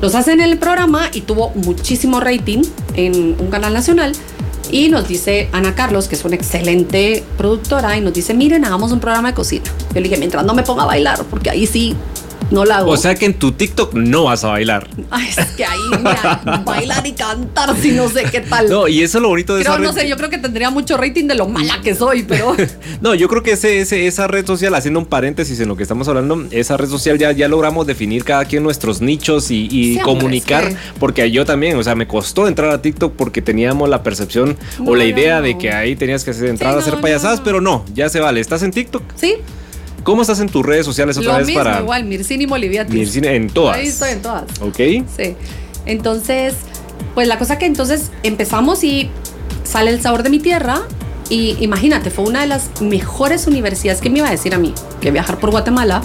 [0.02, 2.64] Nos hacen el programa y tuvo muchísimo rating
[2.96, 4.14] en un canal nacional.
[4.72, 8.92] Y nos dice Ana Carlos, que es una excelente productora, y nos dice, miren, hagamos
[8.92, 9.64] un programa de cocina.
[9.90, 11.96] Yo le dije, mientras no me ponga a bailar, porque ahí sí
[12.52, 12.92] no la hago.
[12.92, 14.88] O sea que en tu TikTok no vas a bailar.
[15.10, 18.70] Ay, es que ahí, mira, bailar y cantar, si no sé qué tal.
[18.70, 19.84] No, y eso es lo bonito de esa red.
[19.84, 22.56] no sé, yo creo que tendría mucho rating de lo mala que soy, pero.
[23.02, 26.08] no, yo creo que ese, esa red social, haciendo un paréntesis en lo que estamos
[26.08, 31.32] hablando, esa red social ya, ya logramos definir cada quien nuestros nichos y, comunicar, porque
[31.32, 35.06] yo también, o sea, me costó entrar a TikTok porque teníamos la percepción o la
[35.06, 38.40] idea de que ahí tenías que entrar a hacer payasadas, pero no, ya se vale.
[38.40, 39.04] ¿Estás en TikTok?
[39.16, 39.36] Sí.
[40.06, 41.80] ¿Cómo estás en tus redes sociales otra vez mismo, para.
[41.82, 42.94] Igual, Mircini Boliviatis.
[42.96, 43.76] Mircini en todas.
[43.76, 44.44] Ahí estoy en todas.
[44.62, 44.78] Ok.
[45.18, 45.36] Sí.
[45.86, 46.54] Entonces,
[47.14, 49.10] pues la cosa que entonces empezamos y
[49.64, 50.82] sale el sabor de mi tierra.
[51.30, 54.74] Y imagínate, fue una de las mejores universidades que me iba a decir a mí
[55.02, 56.02] que viajar por Guatemala.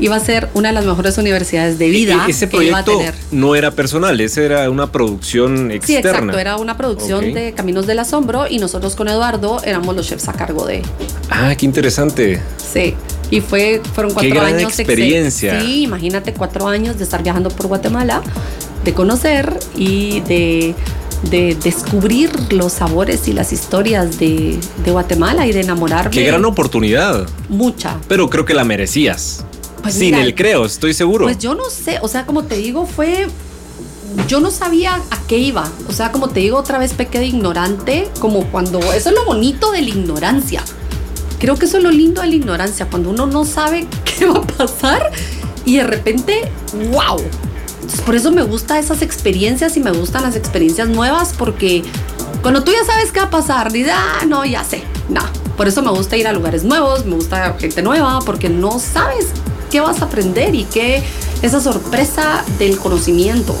[0.00, 2.84] iba a ser una de las mejores universidades de vida E- ese que iba a
[2.84, 3.14] proyecto tener.
[3.32, 6.02] no era personal, ese era una producción externa.
[6.02, 10.06] Sí, exacto, era una producción de Caminos del Asombro y nosotros con Eduardo éramos los
[10.08, 10.82] chefs a cargo de.
[11.30, 12.40] Ah, qué interesante.
[12.72, 12.94] Sí.
[13.30, 14.70] Y fue, fueron cuatro gran años.
[14.72, 15.60] ex- experiencia.
[15.60, 18.22] Sí, imagínate cuatro años de estar viajando por Guatemala,
[18.84, 20.74] de conocer y de,
[21.30, 26.10] de descubrir los sabores y las historias de, de Guatemala y de enamorarme.
[26.10, 27.26] Qué gran oportunidad.
[27.48, 27.96] Mucha.
[28.08, 29.44] Pero creo que la merecías.
[29.82, 31.24] Pues Sin mira, el creo, estoy seguro.
[31.24, 33.26] Pues yo no sé, o sea, como te digo, fue.
[34.28, 35.68] Yo no sabía a qué iba.
[35.88, 38.78] O sea, como te digo, otra vez pequé de ignorante, como cuando.
[38.92, 40.62] Eso es lo bonito de la ignorancia.
[41.44, 43.86] Creo que eso es lo lindo de la ignorancia, cuando uno no sabe
[44.18, 45.12] qué va a pasar
[45.66, 46.40] y de repente,
[46.90, 47.20] wow.
[47.74, 51.82] Entonces, por eso me gustan esas experiencias y me gustan las experiencias nuevas, porque
[52.40, 54.84] cuando tú ya sabes qué va a pasar, dices, ah, no, ya sé.
[55.10, 55.20] No.
[55.54, 59.26] Por eso me gusta ir a lugares nuevos, me gusta gente nueva, porque no sabes
[59.70, 61.02] qué vas a aprender y qué
[61.42, 63.54] esa sorpresa del conocimiento.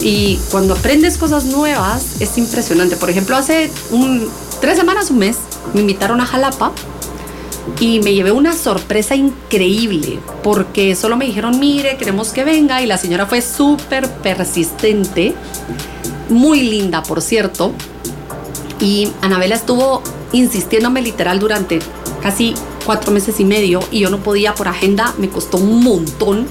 [0.00, 2.96] Y cuando aprendes cosas nuevas es impresionante.
[2.96, 4.28] Por ejemplo, hace un,
[4.60, 5.36] tres semanas, un mes,
[5.72, 6.72] me invitaron a Jalapa
[7.80, 12.86] y me llevé una sorpresa increíble porque solo me dijeron, mire, queremos que venga y
[12.86, 15.34] la señora fue súper persistente,
[16.28, 17.72] muy linda, por cierto.
[18.80, 20.02] Y Anabela estuvo
[20.32, 21.78] insistiéndome literal durante
[22.22, 22.54] casi
[22.84, 26.46] cuatro meses y medio y yo no podía por agenda, me costó un montón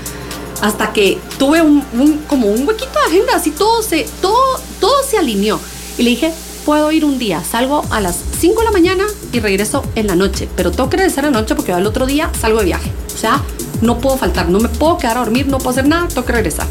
[0.62, 4.38] hasta que tuve un, un- como un huequito de agenda, así todo se, todo,
[4.80, 5.60] todo se alineó.
[5.98, 6.32] Y le dije,
[6.66, 10.16] puedo ir un día, salgo a las 5 de la mañana y regreso en la
[10.16, 12.92] noche, pero tengo que regresar en la noche porque al otro día salgo de viaje.
[13.14, 13.42] O sea,
[13.82, 16.34] no puedo faltar, no me puedo quedar a dormir, no puedo hacer nada, tengo que
[16.34, 16.68] regresar.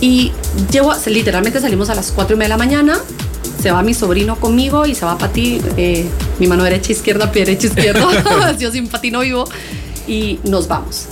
[0.00, 0.32] Y
[0.70, 2.98] llevo, literalmente salimos a las 4 y media de la mañana,
[3.60, 6.06] se va mi sobrino conmigo y se va para ti, eh,
[6.38, 8.08] mi mano derecha, izquierda, pie derecho, izquierdo,
[8.58, 9.44] yo sin patino vivo,
[10.06, 11.06] y nos vamos.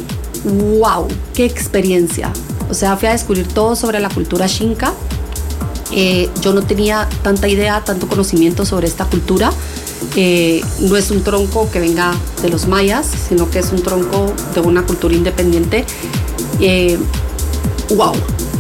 [0.45, 1.09] ¡Wow!
[1.35, 2.33] ¡Qué experiencia!
[2.69, 4.93] O sea, fui a descubrir todo sobre la cultura Xinca.
[5.93, 9.53] Eh, yo no tenía tanta idea, tanto conocimiento sobre esta cultura.
[10.17, 14.33] Eh, no es un tronco que venga de los mayas, sino que es un tronco
[14.55, 15.85] de una cultura independiente.
[16.61, 16.99] Eh,
[17.95, 18.13] wow.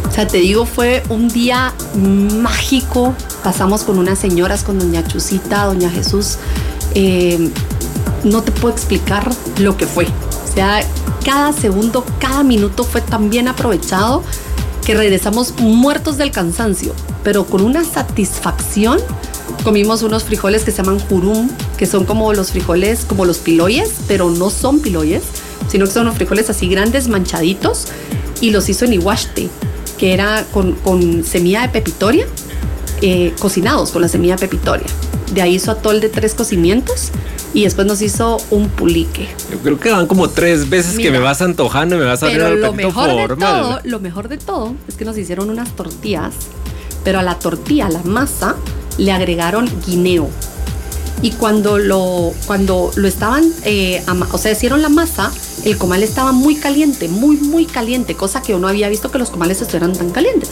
[0.08, 3.14] O sea, te digo, fue un día mágico.
[3.42, 6.36] Pasamos con unas señoras, con doña Chusita, doña Jesús.
[8.24, 10.04] No te puedo explicar lo que fue.
[10.04, 10.82] O sea,
[11.24, 14.22] cada segundo, cada minuto fue tan bien aprovechado
[14.84, 18.98] que regresamos muertos del cansancio, pero con una satisfacción.
[19.64, 23.90] Comimos unos frijoles que se llaman jurum, que son como los frijoles, como los piloyes,
[24.08, 25.22] pero no son piloyes,
[25.68, 27.86] sino que son unos frijoles así grandes, manchaditos,
[28.40, 29.48] y los hizo en iguaste,
[29.98, 32.26] que era con, con semilla de pepitoria,
[33.02, 34.86] eh, cocinados con la semilla de pepitoria.
[35.32, 37.10] De ahí hizo atol de tres cocimientos
[37.54, 39.28] y después nos hizo un pulique.
[39.50, 42.26] Yo creo que van como tres veces que me vas antojando y me vas a
[42.26, 43.62] abrir el lo mejor de formal.
[43.62, 46.34] todo, lo mejor de todo es que nos hicieron unas tortillas,
[47.04, 48.56] pero a la tortilla, a la masa,
[48.98, 50.28] le agregaron guineo.
[51.20, 55.30] Y cuando lo, cuando lo estaban, eh, o sea, hicieron la masa,
[55.64, 59.18] el comal estaba muy caliente, muy, muy caliente, cosa que yo no había visto que
[59.18, 60.50] los comales estuvieran tan calientes.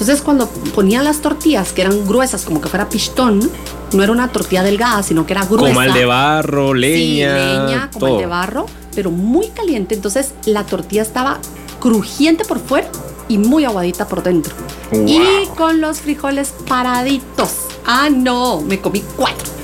[0.00, 3.40] Entonces, cuando ponían las tortillas, que eran gruesas, como que fuera pistón,
[3.92, 5.74] no era una tortilla delgada, sino que era gruesa.
[5.74, 7.36] Comal de barro, leña.
[7.36, 8.14] Sí, leña, como todo.
[8.14, 9.96] el de barro, pero muy caliente.
[9.96, 11.40] Entonces la tortilla estaba
[11.80, 12.88] crujiente por fuera
[13.26, 14.54] y muy aguadita por dentro.
[14.92, 15.08] Wow.
[15.08, 17.50] Y con los frijoles paraditos.
[17.84, 19.48] Ah, no, me comí cuatro.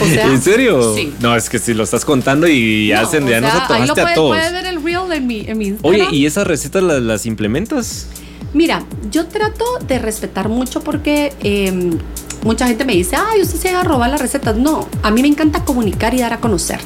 [0.00, 0.94] O sea, ¿En serio?
[0.94, 1.12] Sí.
[1.18, 3.74] No, es que si lo estás contando y No, hacen, ya nos sea, ahí lo
[3.94, 4.36] antojaste a todos.
[4.36, 5.74] puedes ver el reel en mi, en mi.
[5.82, 8.06] Oye, ¿y esas recetas las, las implementas?
[8.54, 11.98] Mira, yo trato de respetar mucho porque eh,
[12.42, 14.56] mucha gente me dice, ay, usted se haga robar las recetas.
[14.56, 16.80] No, a mí me encanta comunicar y dar a conocer.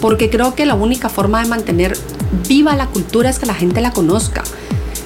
[0.00, 1.96] Porque creo que la única forma de mantener
[2.48, 4.42] viva la cultura es que la gente la conozca.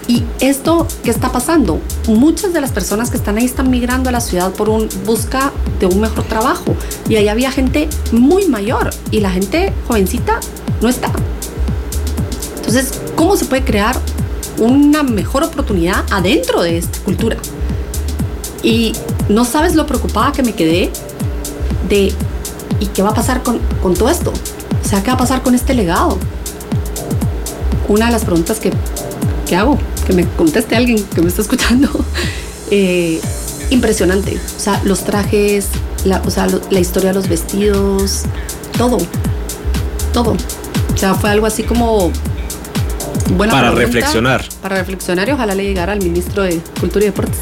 [0.09, 1.81] Y esto, ¿qué está pasando?
[2.07, 5.53] Muchas de las personas que están ahí están migrando a la ciudad por un busca
[5.81, 6.75] de un mejor trabajo.
[7.11, 10.41] Y ahí había gente muy mayor y la gente jovencita
[10.81, 11.13] no está.
[12.57, 13.97] Entonces, ¿cómo se puede crear
[14.59, 17.37] una mejor oportunidad adentro de esta cultura?
[18.63, 18.93] Y
[19.29, 20.91] no sabes lo preocupada que me quedé
[21.89, 22.13] de,
[22.81, 24.33] ¿y qué va a pasar con, con todo esto?
[24.85, 26.19] O sea, ¿qué va a pasar con este legado?
[27.89, 28.73] Una de las preguntas que,
[29.47, 31.89] que hago, que me conteste alguien que me está escuchando.
[32.71, 33.19] Eh,
[33.71, 34.39] impresionante.
[34.57, 35.69] O sea, los trajes,
[36.05, 38.25] la, o sea, la historia de los vestidos,
[38.77, 38.99] todo.
[40.13, 40.37] Todo.
[40.95, 42.11] O sea, fue algo así como.
[43.37, 44.45] Buena Para pregunta, reflexionar.
[44.63, 47.39] Para reflexionar y ojalá le llegara al ministro de Cultura y Deportes.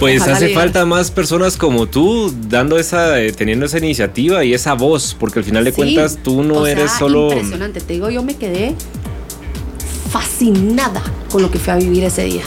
[0.00, 4.52] Pues Ojalá hace falta más personas como tú dando esa, eh, teniendo esa iniciativa y
[4.52, 5.76] esa voz, porque al final de Sí.
[5.76, 7.30] cuentas tú no O eres sea, solo.
[7.32, 8.74] Impresionante, te digo, yo me quedé
[10.10, 12.42] fascinada con lo que fui a vivir ese día.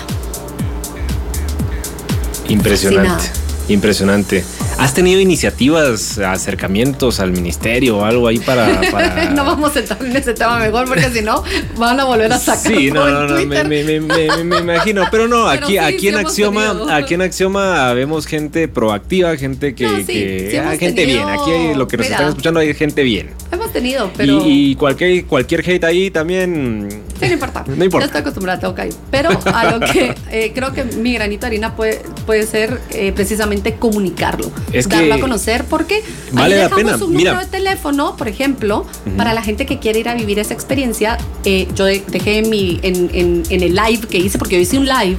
[2.49, 3.09] Impresionante.
[3.09, 3.43] Fascinada.
[3.69, 4.43] Impresionante.
[4.79, 8.79] ¿Has tenido iniciativas, acercamientos al ministerio o algo ahí para.
[8.91, 11.43] para- no vamos a entrar en ese tema mejor porque si no
[11.77, 13.99] van a volver a sacar Sí, no, no, no, me, me- me-
[14.43, 16.91] me- imagino, pero no, Pero aquí, sí, aquí sí en Axioma, tenido.
[16.93, 21.25] aquí en Axioma vemos gente proactiva, gente que, No, sí, que- sí ah, gente tenido-
[21.25, 22.15] bien, aquí hay- lo que nos mira.
[22.15, 23.31] están escuchando hay gente bien.
[23.51, 24.45] Hemos tenido, pero...
[24.45, 26.87] Y, y cualquier, cualquier hate ahí también.
[27.19, 27.63] Sí, no importa.
[27.67, 28.05] No importa.
[28.05, 28.79] Estoy acostumbrada, ok.
[29.09, 33.11] Pero a lo que eh, creo que mi granito de harina puede, puede ser eh,
[33.15, 34.51] precisamente comunicarlo.
[34.73, 37.05] Es darlo que a conocer porque vale ahí la dejamos pena.
[37.05, 37.31] un Mira.
[37.31, 38.85] número de teléfono, por ejemplo,
[39.15, 41.17] para la gente que quiere ir a vivir esa experiencia.
[41.45, 44.61] eh, yo de- dejé en, mi, en, en- en el live que hice, porque yo
[44.61, 45.17] hice un live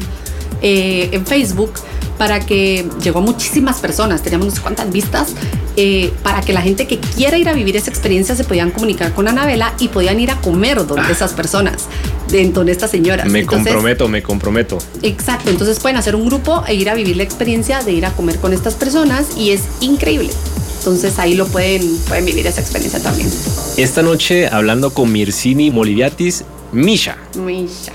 [0.63, 1.73] eh, en Facebook
[2.19, 5.35] para que llegó a muchísimas personas, teníamos no sé cuántas vistas,
[5.77, 9.15] eh, para que la gente que quiera ir a vivir esa experiencia se podían comunicar
[9.15, 11.87] con Anabela y podían ir a comer donde esas personas,
[12.29, 13.29] de donde estas señoras.
[13.29, 14.79] Me Entonces, comprometo, me comprometo.
[15.03, 18.11] Exacto, entonces pueden hacer un grupo e ir a vivir la experiencia de ir a
[18.11, 20.31] comer con estas personas y es increíble.
[20.79, 23.31] Entonces ahí lo pueden, pueden vivir esa experiencia también.
[23.77, 27.17] Esta noche hablando con Mircini Moliviatis, Misha.
[27.37, 27.93] Misha.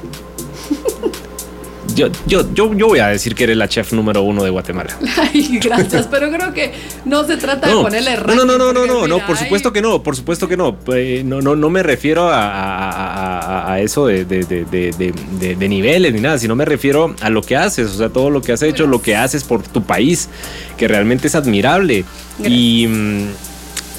[1.96, 4.96] Yo, yo, yo, yo voy a decir que eres la chef número uno de Guatemala.
[5.18, 6.72] Ay, gracias, pero creo que
[7.06, 9.74] no se trata de No, ponerle no, no, no, no, no, no, por supuesto ay,
[9.74, 10.78] que no, por supuesto que no.
[10.94, 14.66] Eh, no, no, no me refiero a, a- a- a- a eso de, de- de-
[14.66, 17.98] de- de- de- de niveles ni nada, sino me refiero a lo que haces, o
[17.98, 20.30] sea, todo lo que has hecho, lo que haces por tu país,
[20.78, 22.06] que realmente es admirable.
[22.44, 23.28] Y mm,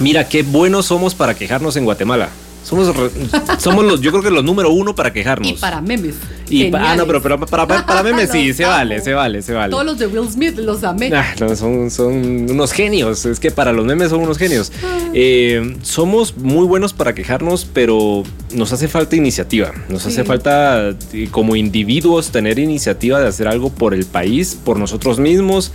[0.01, 2.29] mira, qué buenos somos para quejarnos en Guatemala.
[2.65, 3.11] Somos, re-
[3.59, 5.49] somos los, yo creo que los número uno para quejarnos.
[5.49, 6.15] Y para memes.
[6.49, 9.43] Y pa- ah, no, pero, pero para, para, para memes sí, se vale, se vale,
[9.43, 9.71] se vale.
[9.71, 11.11] Todos los de Will Smith los amé.
[11.15, 13.25] Ah, no, son, son unos genios.
[13.27, 14.73] Es que para los memes son unos genios.
[15.13, 18.23] Eh, somos muy buenos para quejarnos, pero
[18.55, 19.71] nos hace falta iniciativa.
[19.89, 20.27] Nos hace Sí.
[20.27, 25.73] falta, eh, como individuos, tener iniciativa de hacer algo por el país, por nosotros mismos,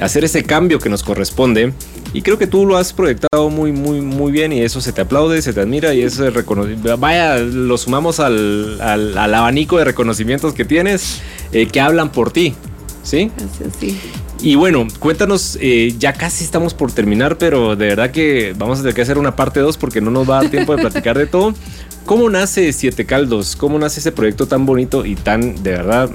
[0.00, 1.72] hacer ese cambio que nos corresponde.
[2.14, 5.00] Y creo que tú lo has proyectado muy, muy, muy bien y eso se te
[5.00, 6.96] aplaude, se te admira y eso es reconocido.
[6.98, 11.20] Vaya, lo sumamos al, al- al abanico de reconocimientos que tienes
[11.52, 12.54] eh, que hablan por ti.
[13.02, 13.30] ¿Sí?
[13.68, 13.98] Así.
[14.40, 18.82] Y bueno, cuéntanos, eh, ya casi estamos por terminar, pero de verdad que vamos a
[18.82, 21.16] tener que hacer una parte 2 porque no nos va a dar tiempo de platicar
[21.16, 21.54] de todo.
[22.06, 23.54] ¿Cómo nace Siete Caldos?
[23.54, 26.10] ¿Cómo nace ese proyecto tan bonito y tan, de verdad,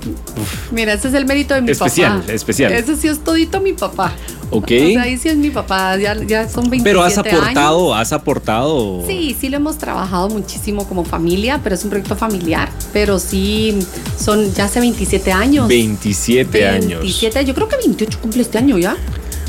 [0.72, 2.34] Mira, ese es el mérito de mi Especial, papá.
[2.34, 2.74] especial.
[2.74, 4.14] Ese sí es todito mi papá.
[4.52, 4.64] Ok?
[4.64, 5.98] O sea, ahí sí es mi papá.
[5.98, 7.34] Ya, ya son 27 Pero has años.
[7.34, 9.04] aportado, has aportado.
[9.08, 12.70] Sí, sí lo hemos trabajado muchísimo como familia, pero es un proyecto familiar.
[12.94, 13.78] Pero sí,
[14.20, 15.68] son ya hace 27 años.
[15.68, 17.02] 27 años.
[17.02, 18.96] 27, yo creo que 28 cumple este año ya.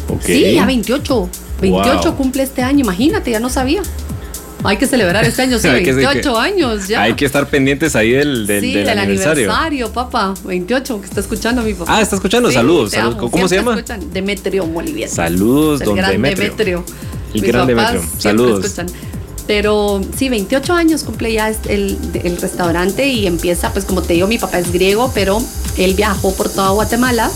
[0.08, 0.22] Ok.
[0.24, 1.28] Sí, ya 28.
[1.60, 2.16] 28 Wow.
[2.16, 3.82] cumple este año, imagínate, ya no sabía.
[4.64, 7.02] Hay que celebrar este año, sí, Hay que- 28 años ya.
[7.02, 9.44] Hay que estar pendientes ahí del, del, sí, del del aniversario.
[9.52, 10.34] aniversario, papá.
[10.44, 11.96] 28, que está escuchando mi papá.
[11.96, 12.50] Ah, está escuchando.
[12.50, 13.30] Saludos, saludos.
[13.30, 13.74] ¿Cómo se llama?
[13.74, 14.12] escuchan.
[14.12, 15.08] Demetrio Molivier.
[15.08, 16.84] Saludos, don Demetrio.
[17.34, 18.02] El Mis gran Demetrio.
[18.18, 18.64] Saludos.
[18.64, 18.86] escuchan.
[19.46, 24.12] Pero sí, 28 años cumple ya este- el, el restaurante y empieza, pues como te
[24.14, 25.40] digo, mi papá es griego, pero
[25.78, 27.30] él viajó por toda Guatemala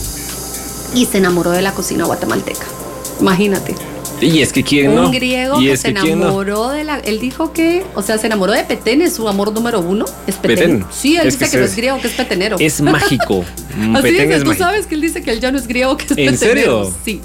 [0.94, 2.66] y se enamoró de la cocina guatemalteca.
[3.20, 3.74] Imagínate.
[4.22, 5.06] Y es que quién no.
[5.06, 6.26] Un griego y que es se que quién no.
[6.26, 6.98] enamoró de la.
[6.98, 10.04] Él dijo que, o sea, se enamoró de Petén, es su amor número uno.
[10.26, 10.56] Es Petén.
[10.78, 10.86] Petén.
[10.92, 12.56] Sí, él Es dice que, no es griego, que es petenero.
[12.58, 13.44] Es mágico.
[13.74, 14.64] Mm, Así Petén dice, es tú mágico.
[14.66, 16.84] sabes que él dice que él ya no es griego, que es ¿En petenero.
[16.84, 16.94] serio?
[17.06, 17.20] Sí.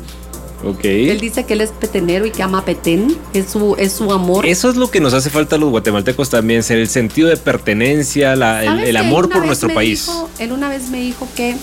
[0.66, 0.86] Ok.
[0.86, 3.18] Él dice que él es petenero y que ama a Petén.
[3.34, 4.46] Es su, es su amor.
[4.46, 7.36] Eso es lo que nos hace falta a los guatemaltecos también, ser el sentido de
[7.36, 10.06] pertenencia, la- el, ¿Sabes el que él amor por nuestro país.
[10.06, 11.58] dijo- él una vez me dijo que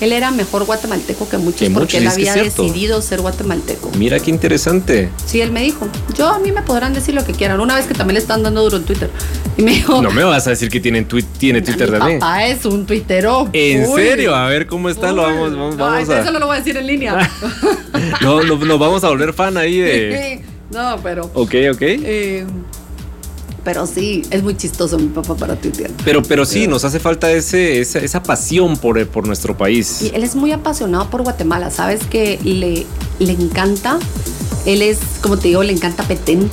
[0.00, 3.90] él era mejor guatemalteco que muchos Que porque muchos, él había decidido ser guatemalteco.
[3.96, 5.10] Mira qué interesante.
[5.26, 5.88] Sí, él me dijo.
[6.16, 7.60] Yo a mí me podrán decir lo que quieran.
[7.60, 9.10] Una vez que también le están dando duro en Twitter.
[9.56, 10.00] Y me dijo.
[10.02, 12.18] No me vas a decir que tienen twi- tiene Twitter mi también.
[12.20, 13.48] papá es un tuitero.
[13.52, 14.34] ¿En serio?
[14.34, 16.76] A ver cómo está, lo vamos, vamos, No, vamos Eso no lo voy a decir
[16.76, 17.30] en línea.
[18.20, 20.42] No, no, nos vamos a volver fan ahí de.
[20.70, 21.24] no, pero.
[21.34, 21.80] Ok, ok.
[21.82, 22.46] eh,
[23.68, 25.90] pero sí, es muy chistoso mi papá para tuitear.
[26.02, 30.00] Pero, pero sí, nos hace falta ese, esa, esa pasión por, por nuestro país.
[30.00, 32.00] Y él es muy apasionado por Guatemala, ¿sabes?
[32.08, 32.86] Que le,
[33.18, 33.98] le encanta.
[34.64, 36.48] Él es, como te digo, le encanta Petén.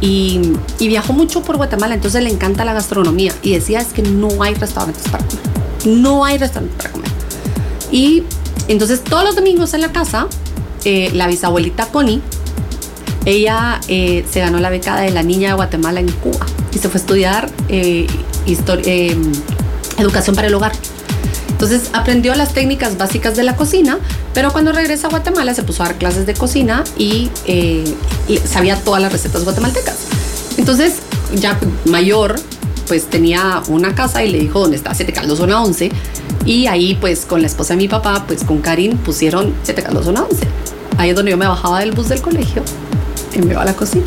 [0.00, 3.34] Y, y viajó mucho por Guatemala, entonces le encanta la gastronomía.
[3.42, 5.44] Y decía, es que no hay restaurantes para comer.
[5.86, 7.10] No hay restaurantes para comer.
[7.90, 8.22] Y
[8.68, 10.28] entonces todos los domingos en la casa,
[10.84, 12.22] eh, la bisabuelita Connie,
[13.24, 16.88] ella eh, se ganó la beca de la niña de Guatemala en Cuba y se
[16.88, 18.06] fue a estudiar eh,
[18.46, 19.16] eh,
[19.98, 20.72] educación para el hogar.
[21.50, 23.98] Entonces aprendió las técnicas básicas de la cocina,
[24.32, 27.84] pero cuando regresa a Guatemala se puso a dar clases de cocina y, eh,
[28.28, 29.96] y sabía todas las recetas guatemaltecas.
[30.56, 30.94] Entonces,
[31.34, 32.36] ya mayor,
[32.88, 35.92] pues tenía una casa y le dijo dónde está Siete Caldos zona 11
[36.46, 40.06] y ahí pues con la esposa de mi papá, pues con Karin pusieron Siete Caldos
[40.06, 40.46] zona 11.
[40.96, 42.62] Ahí es donde yo me bajaba del bus del colegio
[43.34, 44.04] y me iba a la cocina.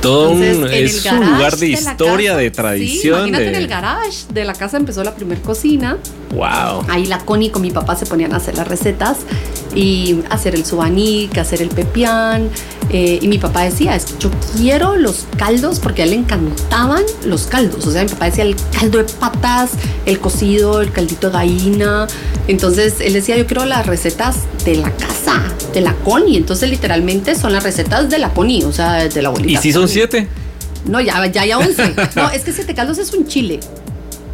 [0.00, 3.28] Todo un, es un lugar de, historia, de tradición.
[3.28, 3.50] imagínate de...
[3.50, 5.98] en el garage de la casa empezó la primer cocina.
[6.30, 6.84] Wow.
[6.88, 9.18] Ahí la Connie con mi papá se ponían a hacer las recetas
[9.74, 12.50] y hacer el subanic, hacer el pepián.
[12.90, 16.16] Eh, y mi papá decía, es que yo quiero los caldos porque a él le
[16.16, 17.86] encantaban los caldos.
[17.86, 19.70] O sea, mi papá decía el caldo de patas,
[20.04, 22.06] el cocido, el caldito de gallina.
[22.46, 25.42] Entonces él decía, yo quiero las recetas de la casa,
[25.76, 26.38] de la Connie.
[26.38, 29.60] Entonces literalmente son las recetas de la Connie, o sea, de la abuelita.
[29.60, 30.26] ¿Y si son siete?
[30.86, 31.94] No, ya, ya hay once.
[32.16, 33.60] No, es que siete caldos es un chile.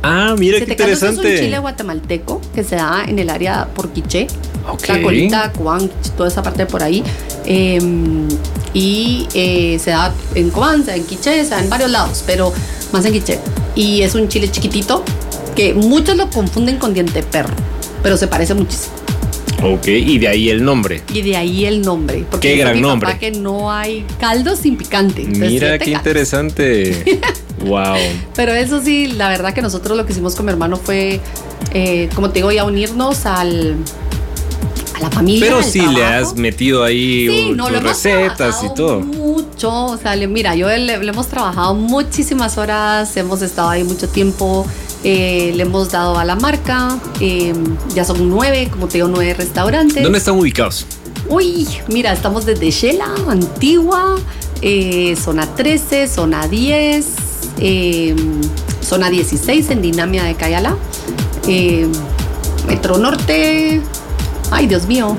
[0.05, 1.35] Ah, mira qué interesante.
[1.35, 4.29] Es un chile guatemalteco que se da en el área por Quiché.
[4.69, 4.97] Okay.
[4.97, 7.03] La colita, Cobán, toda esa parte por ahí.
[7.45, 7.81] Eh,
[8.73, 12.23] y eh, se da en Cobán, se da en Quiché, se da en varios lados,
[12.25, 12.53] pero
[12.93, 13.41] más en Quiché.
[13.75, 15.03] Y es un chile chiquitito
[15.57, 17.55] que muchos lo confunden con diente de perro,
[18.03, 18.95] pero se parece muchísimo.
[19.63, 21.03] Ok, y de ahí el nombre.
[21.13, 22.25] Y de ahí el nombre.
[22.31, 23.09] Porque Qué gran mi nombre.
[23.09, 25.23] Papá que no hay caldo sin picante.
[25.23, 25.99] Entonces, Mira qué caldos.
[26.01, 27.21] interesante.
[27.67, 27.95] wow.
[28.35, 31.21] Pero eso sí, la verdad que nosotros lo que hicimos con mi hermano fue,
[31.73, 33.77] eh, como te digo, ya unirnos al,
[34.95, 35.47] a la familia.
[35.49, 39.01] Pero sí le has metido ahí Sí, uh, no, tus recetas y todo.
[39.01, 43.85] Mucho, o sea, le- mira, yo le, le hemos trabajado muchísimas horas, hemos estado ahí
[43.85, 44.67] mucho tiempo,
[45.05, 47.53] eh, le hemos dado a la marca, eh,
[47.95, 50.03] ya son nueve, como te digo, nueve restaurantes.
[50.03, 50.87] ¿Dónde están ubicados?
[51.29, 54.17] Uy, mira, estamos desde Shela, Antigua,
[54.61, 57.07] eh, zona 13, zona 10,
[57.59, 58.15] eh,
[58.81, 60.77] zona 16 en Dinamia de Cayala,
[61.49, 61.87] eh,
[62.67, 63.81] Metro Norte.
[64.51, 65.17] Ay, Dios mío.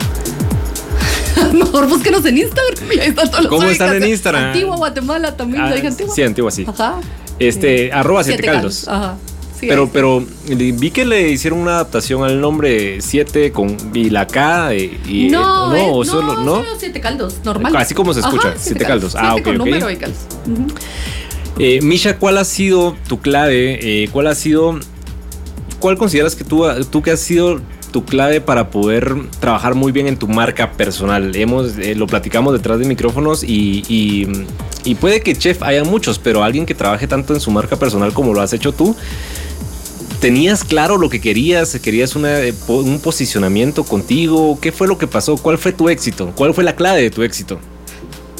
[1.54, 2.90] Mejor búsquenos en Instagram.
[2.92, 4.08] ahí están todos los ¿Cómo están en.
[4.08, 4.44] Instagram?
[4.46, 5.64] Antigua, Guatemala también.
[5.64, 6.14] Ah, ¿lo dije Antigua?
[6.16, 6.66] sí, Antigua, sí.
[6.68, 6.96] Ajá.
[7.40, 8.88] Este, Eh, arroba siete caldos.
[8.88, 9.18] Ajá.
[9.64, 14.28] Sí, Pero, pero vi que le hicieron una adaptación al nombre 7 con y la
[14.28, 16.56] K eh, y no, eh, eh, o solo no.
[16.56, 17.76] solo siete caldos, normal.
[17.78, 19.16] Así como se escucha, Ajá, siete caldos.
[19.16, 19.68] Ah, Siete ok, con ok.
[19.68, 20.20] número y caldos.
[20.52, 20.68] Ujú.
[21.60, 23.80] Eh, Misha, ¿cuál ha sido tu clave?
[24.04, 24.80] Eh, ¿Cuál ha sido
[25.80, 27.62] cuál consideras que tú tú que has sido
[27.92, 31.36] tu clave para poder trabajar muy bien en tu marca personal?
[31.36, 34.28] Hemos eh, lo platicamos detrás de micrófonos y, y,
[34.84, 38.14] y puede que chef haya muchos, pero alguien que trabaje tanto en su marca personal
[38.14, 38.96] como lo has hecho tú.
[40.24, 41.78] ¿Tenías claro lo que querías?
[41.82, 44.58] ¿Querías eh, un posicionamiento contigo?
[44.62, 45.36] ¿Qué fue lo que pasó?
[45.36, 46.32] ¿Cuál fue tu éxito?
[46.34, 47.60] ¿Cuál fue la clave de tu éxito?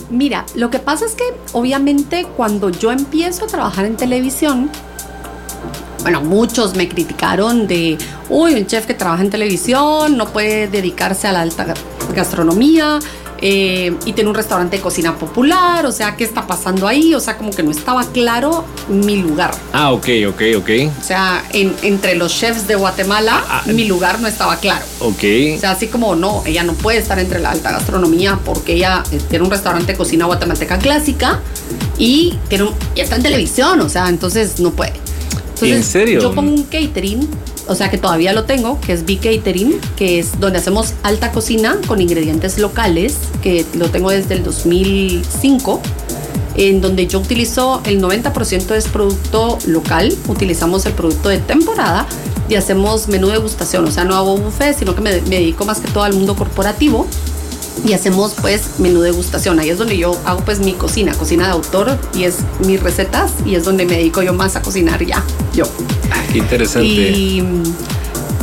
[0.10, 4.70] Mira, lo que pasa es que obviamente cuando yo empiezo a trabajar en televisión,
[6.04, 7.98] bueno, muchos me criticaron de,
[8.30, 13.00] uy, un chef que trabaja en televisión no puede dedicarse a la alta ga- gastronomía
[13.40, 17.14] eh, y tiene un restaurante de cocina popular, o sea, ¿qué está pasando ahí?
[17.14, 19.52] O sea, como que no estaba claro mi lugar.
[19.74, 20.70] Ah, ok, ok, ok.
[21.00, 23.72] O sea, en- entre los chefs de Guatemala, Ah, ah.
[23.72, 24.86] mi lugar no estaba claro.
[25.00, 25.24] Ok.
[25.56, 29.04] O sea, así como no, ella no puede estar entre la alta gastronomía porque ella
[29.12, 31.42] eh, tiene un restaurante de cocina guatemalteca clásica
[31.98, 34.94] y, tiene un- y está en televisión, o sea, entonces no puede.
[35.54, 36.20] Entonces, ¿En serio?
[36.22, 37.28] Yo pongo un catering,
[37.68, 41.78] o sea que todavía lo tengo, que es B-Catering, que es donde hacemos alta cocina
[41.88, 45.82] con ingredientes locales, que lo tengo desde el 2005
[46.56, 52.06] en donde yo utilizo el 90% es producto local, utilizamos el producto de temporada
[52.48, 55.80] y hacemos menú degustación, o sea, no hago buffet, sino que me, me dedico más
[55.80, 57.08] que todo al mundo corporativo
[57.86, 61.52] y hacemos pues menú degustación, ahí es donde yo hago pues mi cocina, cocina de
[61.52, 65.24] autor y es mis recetas y es donde me dedico yo más a cocinar ya,
[65.54, 65.66] yo.
[66.12, 66.88] Ah, qué interesante.
[66.88, 67.44] Y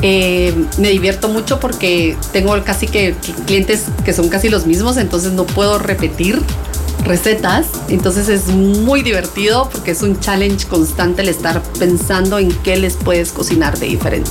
[0.02, 3.15] eh, me divierto mucho porque tengo casi que
[3.47, 6.40] clientes que son casi los mismos, entonces no puedo repetir
[7.05, 7.66] recetas.
[7.89, 12.97] Entonces es muy divertido porque es un challenge constante el estar pensando en qué les
[12.97, 14.31] puedes cocinar de diferente.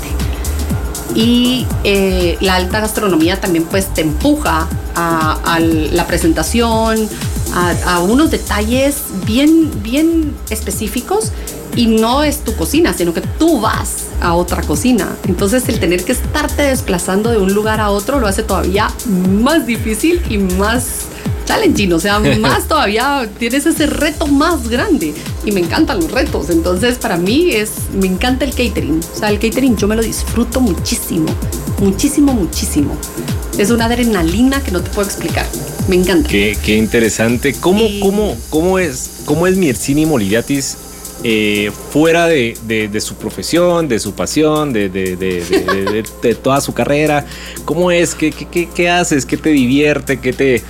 [1.16, 7.08] Y eh, la alta gastronomía también pues te empuja a, la presentación,
[7.54, 11.32] a, a unos detalles bien, bien específicos
[11.76, 15.16] y no es tu cocina, sino que tú vas a otra cocina.
[15.28, 19.66] Entonces el tener que estarte desplazando de un lugar a otro lo hace todavía más
[19.66, 21.06] difícil y más
[21.50, 25.14] challenging, o sea, más todavía tienes ese reto más grande
[25.44, 29.30] y me encantan los retos, entonces para mí es, me encanta el catering, o sea,
[29.30, 31.26] el catering yo me lo disfruto muchísimo,
[31.80, 32.96] muchísimo, muchísimo.
[33.58, 35.46] Es una adrenalina que no te puedo explicar,
[35.90, 36.30] me encanta.
[36.30, 37.54] Qué, qué interesante.
[37.60, 39.58] ¿Cómo, cómo, cómo es, cómo es
[41.22, 47.26] eh, fuera de, su profesión, de su pasión, de, toda su carrera?
[47.66, 48.16] ¿Cómo es?
[48.16, 49.26] ¿Qué, qué, haces?
[49.26, 50.20] ¿Qué te divierte?
[50.22, 50.64] ¿Qué te...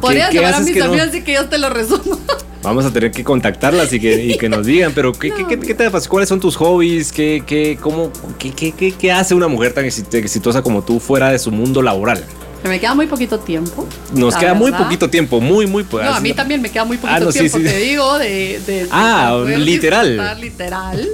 [0.00, 2.18] Podrías llamar a mis amigas y que yo te lo resumo.
[2.62, 5.90] Vamos a tener que contactarlas y que, que nos digan, pero ¿qué, qué, qué, te
[5.90, 6.08] pasa?
[6.08, 7.12] ¿Cuáles son tus hobbies?
[7.12, 11.50] ¿Qué, qué, cómo, qué, qué, hace una mujer tan exitosa como tú fuera de su
[11.50, 12.24] mundo laboral?
[12.62, 13.86] Me queda muy poquito tiempo.
[14.14, 17.28] Nos queda muy poquito tiempo, muy, muy No, a mí también me queda muy poquito
[17.28, 18.88] ah, tiempo, te digo, de.
[18.90, 20.40] ah, literal.
[20.40, 21.06] Literal.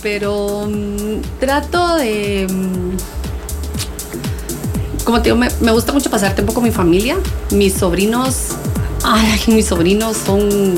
[0.00, 2.46] Pero mm, trato de.
[2.48, 2.96] Mm,
[5.04, 7.16] como te digo, me, gusta mucho pasar tiempo con mi familia.
[7.50, 8.48] Mis sobrinos.
[9.02, 10.74] Ay, mis sobrinos son.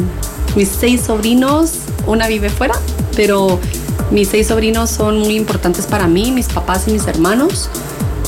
[0.56, 1.72] Mis seis sobrinos.
[2.06, 2.74] Una vive fuera,
[3.16, 3.58] pero
[4.10, 7.68] mis seis sobrinos son muy importantes para mí, mis papás y mis hermanos.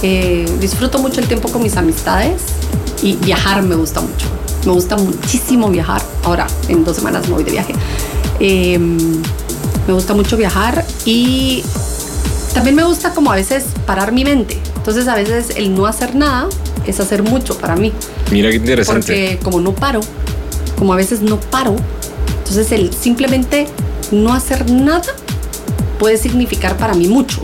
[0.03, 2.43] Eh, disfruto mucho el tiempo con mis amistades
[3.03, 4.27] y viajar me gusta mucho.
[4.67, 6.03] Me gusta muchísimo viajar.
[6.25, 7.75] Ahora, en dos semanas me voy de viaje.
[8.41, 8.97] Em,
[9.87, 11.63] me gusta mucho viajar y
[12.55, 14.61] también me gusta como a veces parar mi mente.
[14.89, 16.49] Entonces a veces el no hacer nada
[16.87, 17.93] es hacer mucho para mí.
[18.31, 19.03] Mira qué interesante.
[19.03, 20.01] Porque como no paro,
[20.79, 21.77] como a veces no paro,
[22.39, 23.67] entonces el simplemente
[24.13, 25.03] no hacer nada
[25.99, 27.43] puede significar para mí mucho.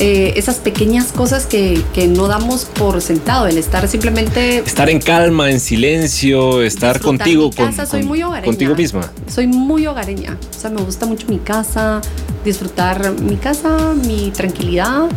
[0.00, 4.58] Eh, esas pequeñas cosas que, que, no damos por sentado, el estar simplemente...
[4.58, 7.44] Estar en calma, en silencio, estar contigo.
[7.44, 8.46] Mi casa, soy muy hogareña.
[8.46, 9.08] Contigo misma.
[9.32, 10.36] Soy muy hogareña.
[10.50, 12.00] O sea, me gusta mucho mi casa,
[12.44, 15.08] disfrutar mi casa, mi tranquilidad.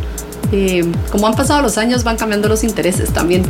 [0.52, 3.44] Eh, como han pasado los años, van cambiando los intereses también.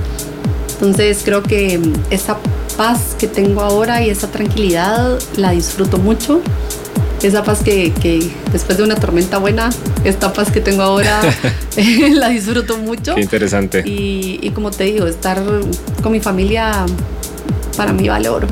[0.74, 2.38] Entonces creo que esa
[2.78, 6.42] paz que tengo ahora y esa tranquilidad la disfruto mucho
[7.26, 7.92] esa paz que,
[8.52, 9.70] después de una tormenta buena,
[10.04, 11.22] esta paz que tengo ahora,
[12.12, 13.16] la disfruto mucho.
[13.16, 13.84] Qué interesante.
[13.86, 15.42] Y, y, como te digo, estar
[16.04, 16.86] con mi familia
[17.76, 18.48] para mí vale oro.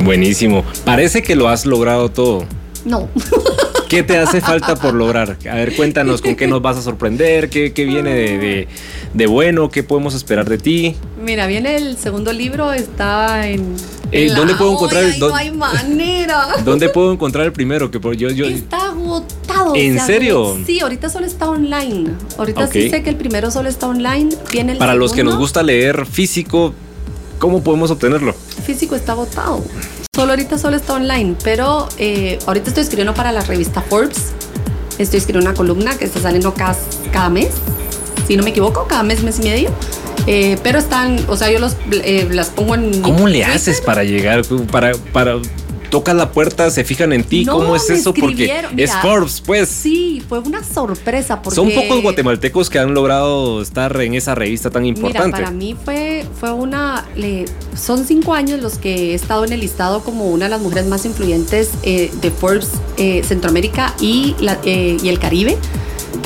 [0.00, 0.64] Buenísimo.
[0.84, 2.44] Parece que lo has logrado todo.
[2.84, 3.08] No.
[3.88, 5.38] ¿Qué te hace falta por lograr?
[5.50, 8.68] A ver, cuéntanos con qué nos vas a sorprender, qué, viene de,
[9.14, 10.94] de, bueno, qué podemos esperar de ti.
[11.22, 13.76] Mira, viene el segundo libro, está en...
[14.12, 16.48] Eh, ¿Dónde puedo encontrar el No hay manera.
[16.64, 17.90] ¿Dónde puedo encontrar el primero?
[17.90, 18.46] Que por, yo, yo...
[18.46, 19.74] Está agotado.
[19.74, 20.58] ¿En serio?
[20.66, 22.10] Sí, ahorita solo está online.
[22.36, 24.34] Ahorita sí sé que el primero solo está online.
[24.52, 26.74] Viene el Para los que nos gusta leer físico,
[27.38, 28.34] ¿cómo podemos obtenerlo?
[28.66, 29.64] Físico está agotado.
[30.18, 34.32] Solo ahorita solo está online, pero eh, ahorita estoy escribiendo para la revista Forbes.
[34.98, 36.76] Estoy escribiendo una columna que está saliendo cada,
[37.12, 37.50] cada mes,
[38.26, 39.70] si no me equivoco, cada mes, mes y medio.
[40.26, 43.00] Eh, pero están, o sea, yo los, eh, las pongo en...
[43.00, 44.42] ¿Cómo le haces para llegar,
[44.72, 45.36] para, para
[45.90, 47.44] tocas la puerta, se fijan en ti.
[47.44, 48.14] ¿Cómo es eso?
[48.14, 49.68] Porque es Forbes, pues.
[49.68, 51.42] Sí, fue una sorpresa.
[51.42, 51.56] Porque...
[51.56, 55.26] Son pocos guatemaltecos que han logrado estar en esa revista tan importante.
[55.26, 57.06] Mira, para mí fue, fue una.
[57.76, 60.86] son cinco años los que he estado en el listado como una de las mujeres
[60.86, 65.56] más influyentes eh, de Forbes eh, Centroamérica y, la, eh, y el Caribe.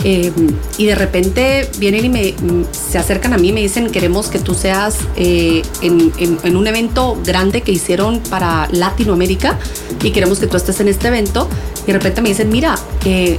[0.04, 0.32] Eh,
[0.78, 2.34] y de repente vienen y me,
[2.72, 7.18] se acercan a mí y me dicen, queremos que tú seas eh, en, un evento
[7.24, 9.58] grande que hicieron para Latinoamérica
[10.02, 11.48] y queremos que tú estés en este evento.
[11.84, 13.38] Y de repente me dicen, mira, eh,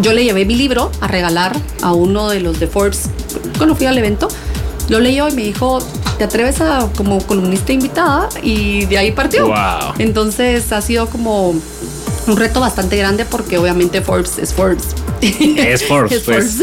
[0.00, 3.10] yo le llevé mi libro a regalar a uno de los de Forbes
[3.56, 4.28] cuando fui al evento.
[4.88, 5.78] Lo leyó y me dijo,
[6.18, 8.28] ¿te atreves a como columnista invitada?
[8.42, 9.52] Y de ahí partió.
[9.98, 11.54] Entonces ha sido como
[12.26, 14.94] un reto bastante grande porque obviamente Forbes es Forbes.
[15.20, 16.58] Es Forbes, pues.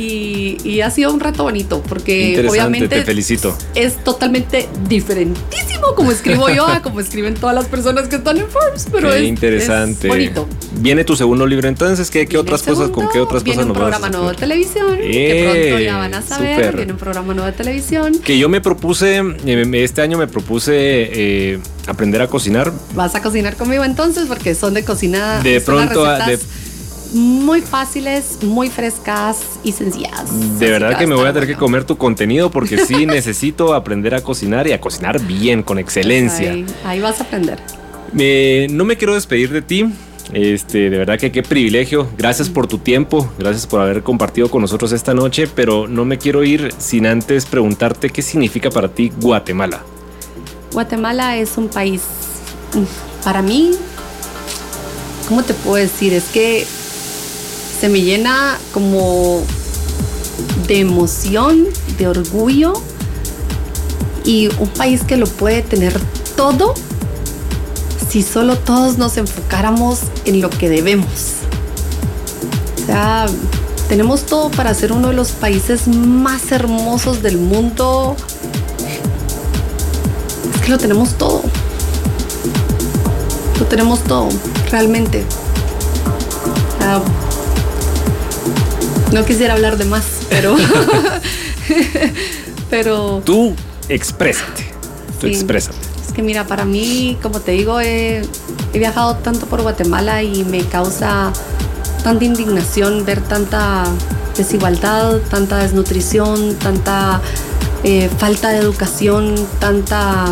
[0.00, 3.56] Y, ha sido un reto bonito porque obviamente te felicito.
[3.74, 8.48] Es totalmente diferentísimo como escribo yo a como escriben todas las personas que están en
[8.48, 10.08] Forbes, pero es, interesante.
[10.08, 10.48] bonito.
[10.76, 13.76] Viene tu segundo libro entonces, ¿qué, qué otras cosas, con qué otras cosas nos vas
[13.76, 17.46] un programa nuevo de televisión, que pronto ya van a saber, viene un programa nuevo
[17.46, 18.18] de televisión.
[18.20, 22.72] Que yo me propuse, eh, este año me propuse eh, aprender a cocinar.
[22.94, 25.40] Vas a cocinar conmigo entonces porque son de cocina.
[25.42, 26.38] De pronto, de,
[27.12, 30.58] muy fáciles, muy frescas y sencillas.
[30.58, 34.14] De verdad que, me voy a tener que comer tu contenido porque sí necesito aprender
[34.14, 36.56] a cocinar y a cocinar bien, con excelencia.
[36.84, 37.58] ahí, vas a aprender.
[38.12, 39.92] no me quiero despedir de ti.
[40.32, 42.08] Este, de verdad que qué privilegio.
[42.16, 46.18] Gracias por tu tiempo, gracias por haber compartido con nosotros esta noche, pero no me
[46.18, 49.82] quiero ir sin antes preguntarte qué significa para ti Guatemala.
[50.72, 52.02] Guatemala es un país,
[52.74, 53.72] mm, para mí,
[55.28, 56.12] ¿cómo te puedo decir?
[56.12, 56.64] Es que
[57.80, 59.42] se me llena como
[60.66, 61.66] de emoción,
[61.96, 62.74] de orgullo
[64.24, 65.98] y un país que lo puede tener
[66.36, 66.74] todo
[68.10, 71.06] si solo todos nos enfocáramos en lo que debemos.
[72.82, 73.26] O sea,
[73.88, 78.14] tenemos todo para ser uno de los países más hermosos del mundo.
[80.54, 81.42] Es que lo tenemos todo.
[83.58, 84.28] lo tenemos todo,
[84.70, 85.24] realmente.
[86.80, 87.00] Ah,
[89.12, 90.56] no quisiera hablar de más, pero...
[92.70, 93.22] pero...
[93.24, 93.54] Tú
[93.88, 94.64] exprésate,
[95.20, 95.78] tú exprésate.
[96.06, 98.22] Es que mira, para mí, como te digo, he,
[98.72, 101.32] he viajado tanto por Guatemala y me causa
[102.02, 103.84] tanta indignación ver tanta
[104.36, 107.20] desigualdad, tanta desnutrición, tanta
[107.84, 110.26] eh, falta de educación, tanta...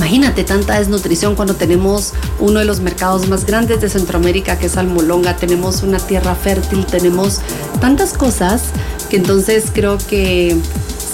[0.00, 4.78] Imagínate tanta desnutrición cuando tenemos uno de los mercados más grandes de Centroamérica, que es
[4.78, 7.42] Almolonga, tenemos una tierra fértil, tenemos
[7.82, 8.62] tantas cosas
[9.10, 10.56] que entonces creo que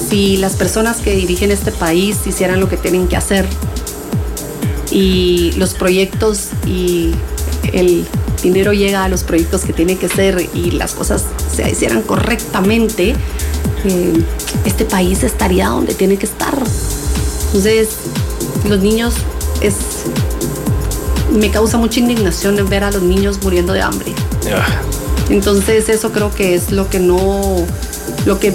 [0.08, 3.44] si las personas que dirigen este país hicieran lo que tienen que hacer
[4.92, 7.12] y los proyectos y
[7.72, 8.06] el
[8.40, 13.16] dinero llega a los proyectos que tiene que ser y las cosas se hicieran correctamente,
[13.84, 14.24] eh,
[14.64, 16.54] este país estaría donde tiene que estar.
[17.46, 17.88] Entonces,
[18.68, 19.14] los niños
[19.60, 19.74] es...
[21.32, 24.12] Me causa mucha indignación ver a los niños muriendo de hambre.
[24.52, 24.80] Ah.
[25.28, 27.64] Entonces, eso creo que es lo que no...
[28.24, 28.52] Lo que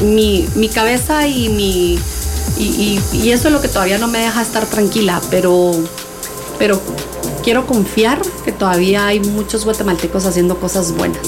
[0.00, 1.98] mi, mi cabeza y mi...
[2.56, 5.72] Y, y, eso es lo que todavía no me deja estar tranquila, pero,
[6.56, 6.80] pero
[7.42, 11.26] quiero confiar que todavía hay muchos guatemaltecos haciendo cosas buenas.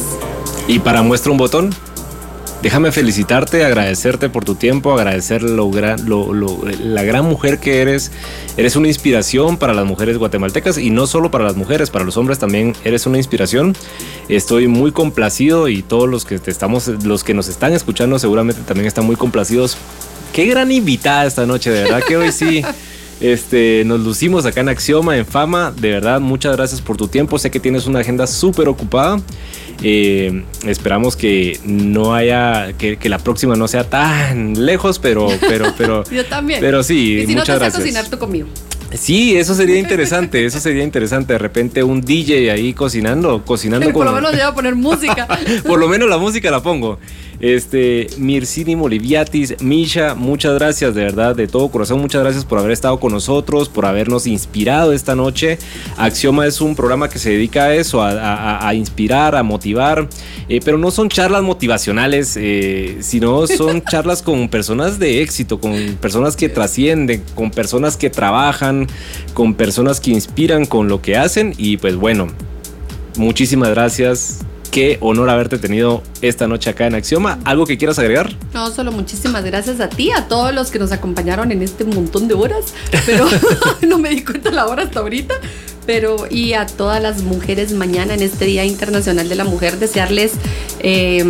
[0.69, 1.75] Y para muestra un botón,
[2.67, 8.11] déjame felicitarte, agradecerte por tu tiempo, agradecer la gran mujer que eres.
[8.57, 12.17] Eres una inspiración para las mujeres guatemaltecas y no solo para las mujeres, para los
[12.17, 13.77] hombres también eres una inspiración.
[14.29, 18.89] Estoy muy complacido y todos los que estamos, los que nos están escuchando seguramente también
[18.89, 19.77] están muy complacidos.
[20.33, 22.65] Qué gran invitada esta noche, de verdad que hoy sí.
[23.21, 25.73] Este, nos lucimos acá en Axioma, en Fama.
[25.75, 27.39] De verdad, muchas gracias por tu tiempo.
[27.39, 29.21] Sé que tienes una agenda súper ocupada.
[29.83, 36.05] Eh, esperamos que no haya, que, la próxima no sea tan lejos, pero, pero, pero.
[36.11, 36.61] Yo también.
[36.61, 37.83] Pero sí, y si muchas no te gracias.
[37.83, 38.49] cocinar tú conmigo.
[38.93, 41.33] Sí, eso sería interesante, eso sería interesante.
[41.33, 43.93] De repente un DJ ahí cocinando, cocinando.
[43.93, 45.27] Por lo menos le voy a poner música.
[45.67, 46.99] Por lo menos la música la pongo.
[47.41, 52.73] Este, Mircini Moliviatis, Misha, muchas gracias, de verdad, de todo corazón, muchas gracias por haber
[52.73, 55.59] estado con nosotros, por habernos inspirado esta noche.
[55.97, 60.09] Axioma es un programa que se dedica a eso, a, inspirar, a motivar,
[60.49, 65.97] eh, pero no son charlas motivacionales, eh, sino son charlas con personas de éxito, con
[66.01, 68.87] personas que trascienden, con personas que trabajan,
[69.35, 72.29] con personas que inspiran con lo que hacen y pues bueno,
[73.17, 77.39] muchísimas gracias qué honor haberte tenido esta noche acá en Axioma.
[77.45, 78.35] ¿Algo que quieras agregar?
[78.55, 82.29] No, solo muchísimas gracias a ti, a todos los que nos acompañaron en este montón
[82.29, 82.75] de horas,
[83.05, 83.27] pero
[83.87, 85.35] no me di cuenta la hora hasta ahorita.
[85.87, 90.33] Pero y a todas las mujeres mañana en este Día Internacional de la Mujer, desearles
[90.81, 91.25] eh,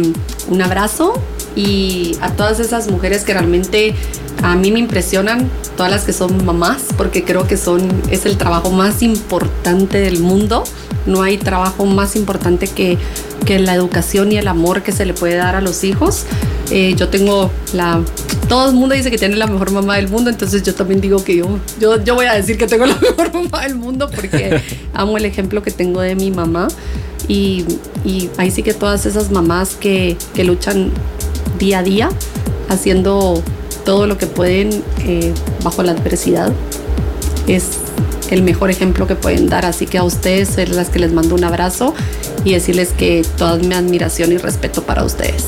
[0.48, 1.22] un abrazo
[1.56, 3.94] y a todas esas mujeres que realmente
[4.42, 8.36] a mí me impresionan todas las que son mamás porque creo que son es el
[8.36, 10.64] trabajo más importante del mundo
[11.06, 12.98] no hay trabajo más importante que,
[13.44, 16.24] que la educación y el amor que se le puede dar a los hijos.
[16.70, 18.02] Eh, yo tengo la...
[18.48, 21.24] Todo el mundo dice que tiene la mejor mamá del mundo, entonces yo también digo
[21.24, 24.60] que yo, yo, yo voy a decir que tengo la mejor mamá del mundo porque
[24.94, 26.68] amo el ejemplo que tengo de mi mamá.
[27.28, 27.64] Y,
[28.04, 30.92] y ahí sí que todas esas mamás que, que luchan
[31.58, 32.10] día a día
[32.68, 33.42] haciendo
[33.84, 34.70] todo lo que pueden
[35.04, 36.52] eh, bajo la adversidad
[37.46, 37.78] es
[38.30, 39.64] el mejor ejemplo que pueden dar.
[39.64, 41.94] Así que a ustedes es las que les mando un abrazo
[42.44, 45.44] y decirles que toda mi admiración y respeto para ustedes.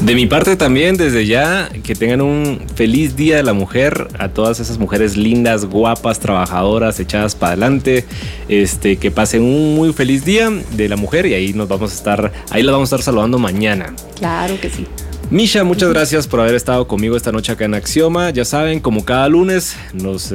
[0.00, 4.28] De mi parte también, desde ya, que tengan un feliz Día de la Mujer a
[4.28, 8.04] todas esas mujeres lindas, guapas, trabajadoras, echadas para adelante.
[8.48, 11.94] Este, que pasen un muy feliz Día de la Mujer y ahí nos vamos a
[11.94, 13.94] estar, ahí la vamos a estar saludando mañana.
[14.18, 14.86] Claro que sí.
[15.28, 18.30] Misha, muchas gracias por haber estado conmigo esta noche acá en Axioma.
[18.30, 20.30] Ya saben, como cada lunes, nos,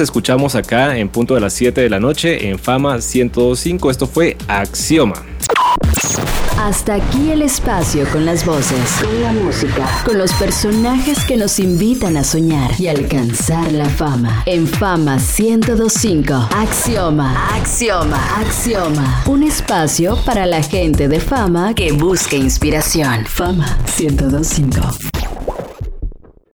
[0.00, 3.90] escuchamos acá en punto de las 7 de la noche en Fama 105.
[3.90, 5.24] Esto fue Axioma.
[6.60, 11.58] Hasta aquí el espacio con las voces, con la música, con los personajes que nos
[11.58, 14.42] invitan a soñar y alcanzar la fama.
[14.44, 19.22] En Fama 1025, Axioma, Axioma, Axioma.
[19.26, 23.24] Un espacio para la gente de fama que busca inspiración.
[23.24, 25.19] Fama 1025.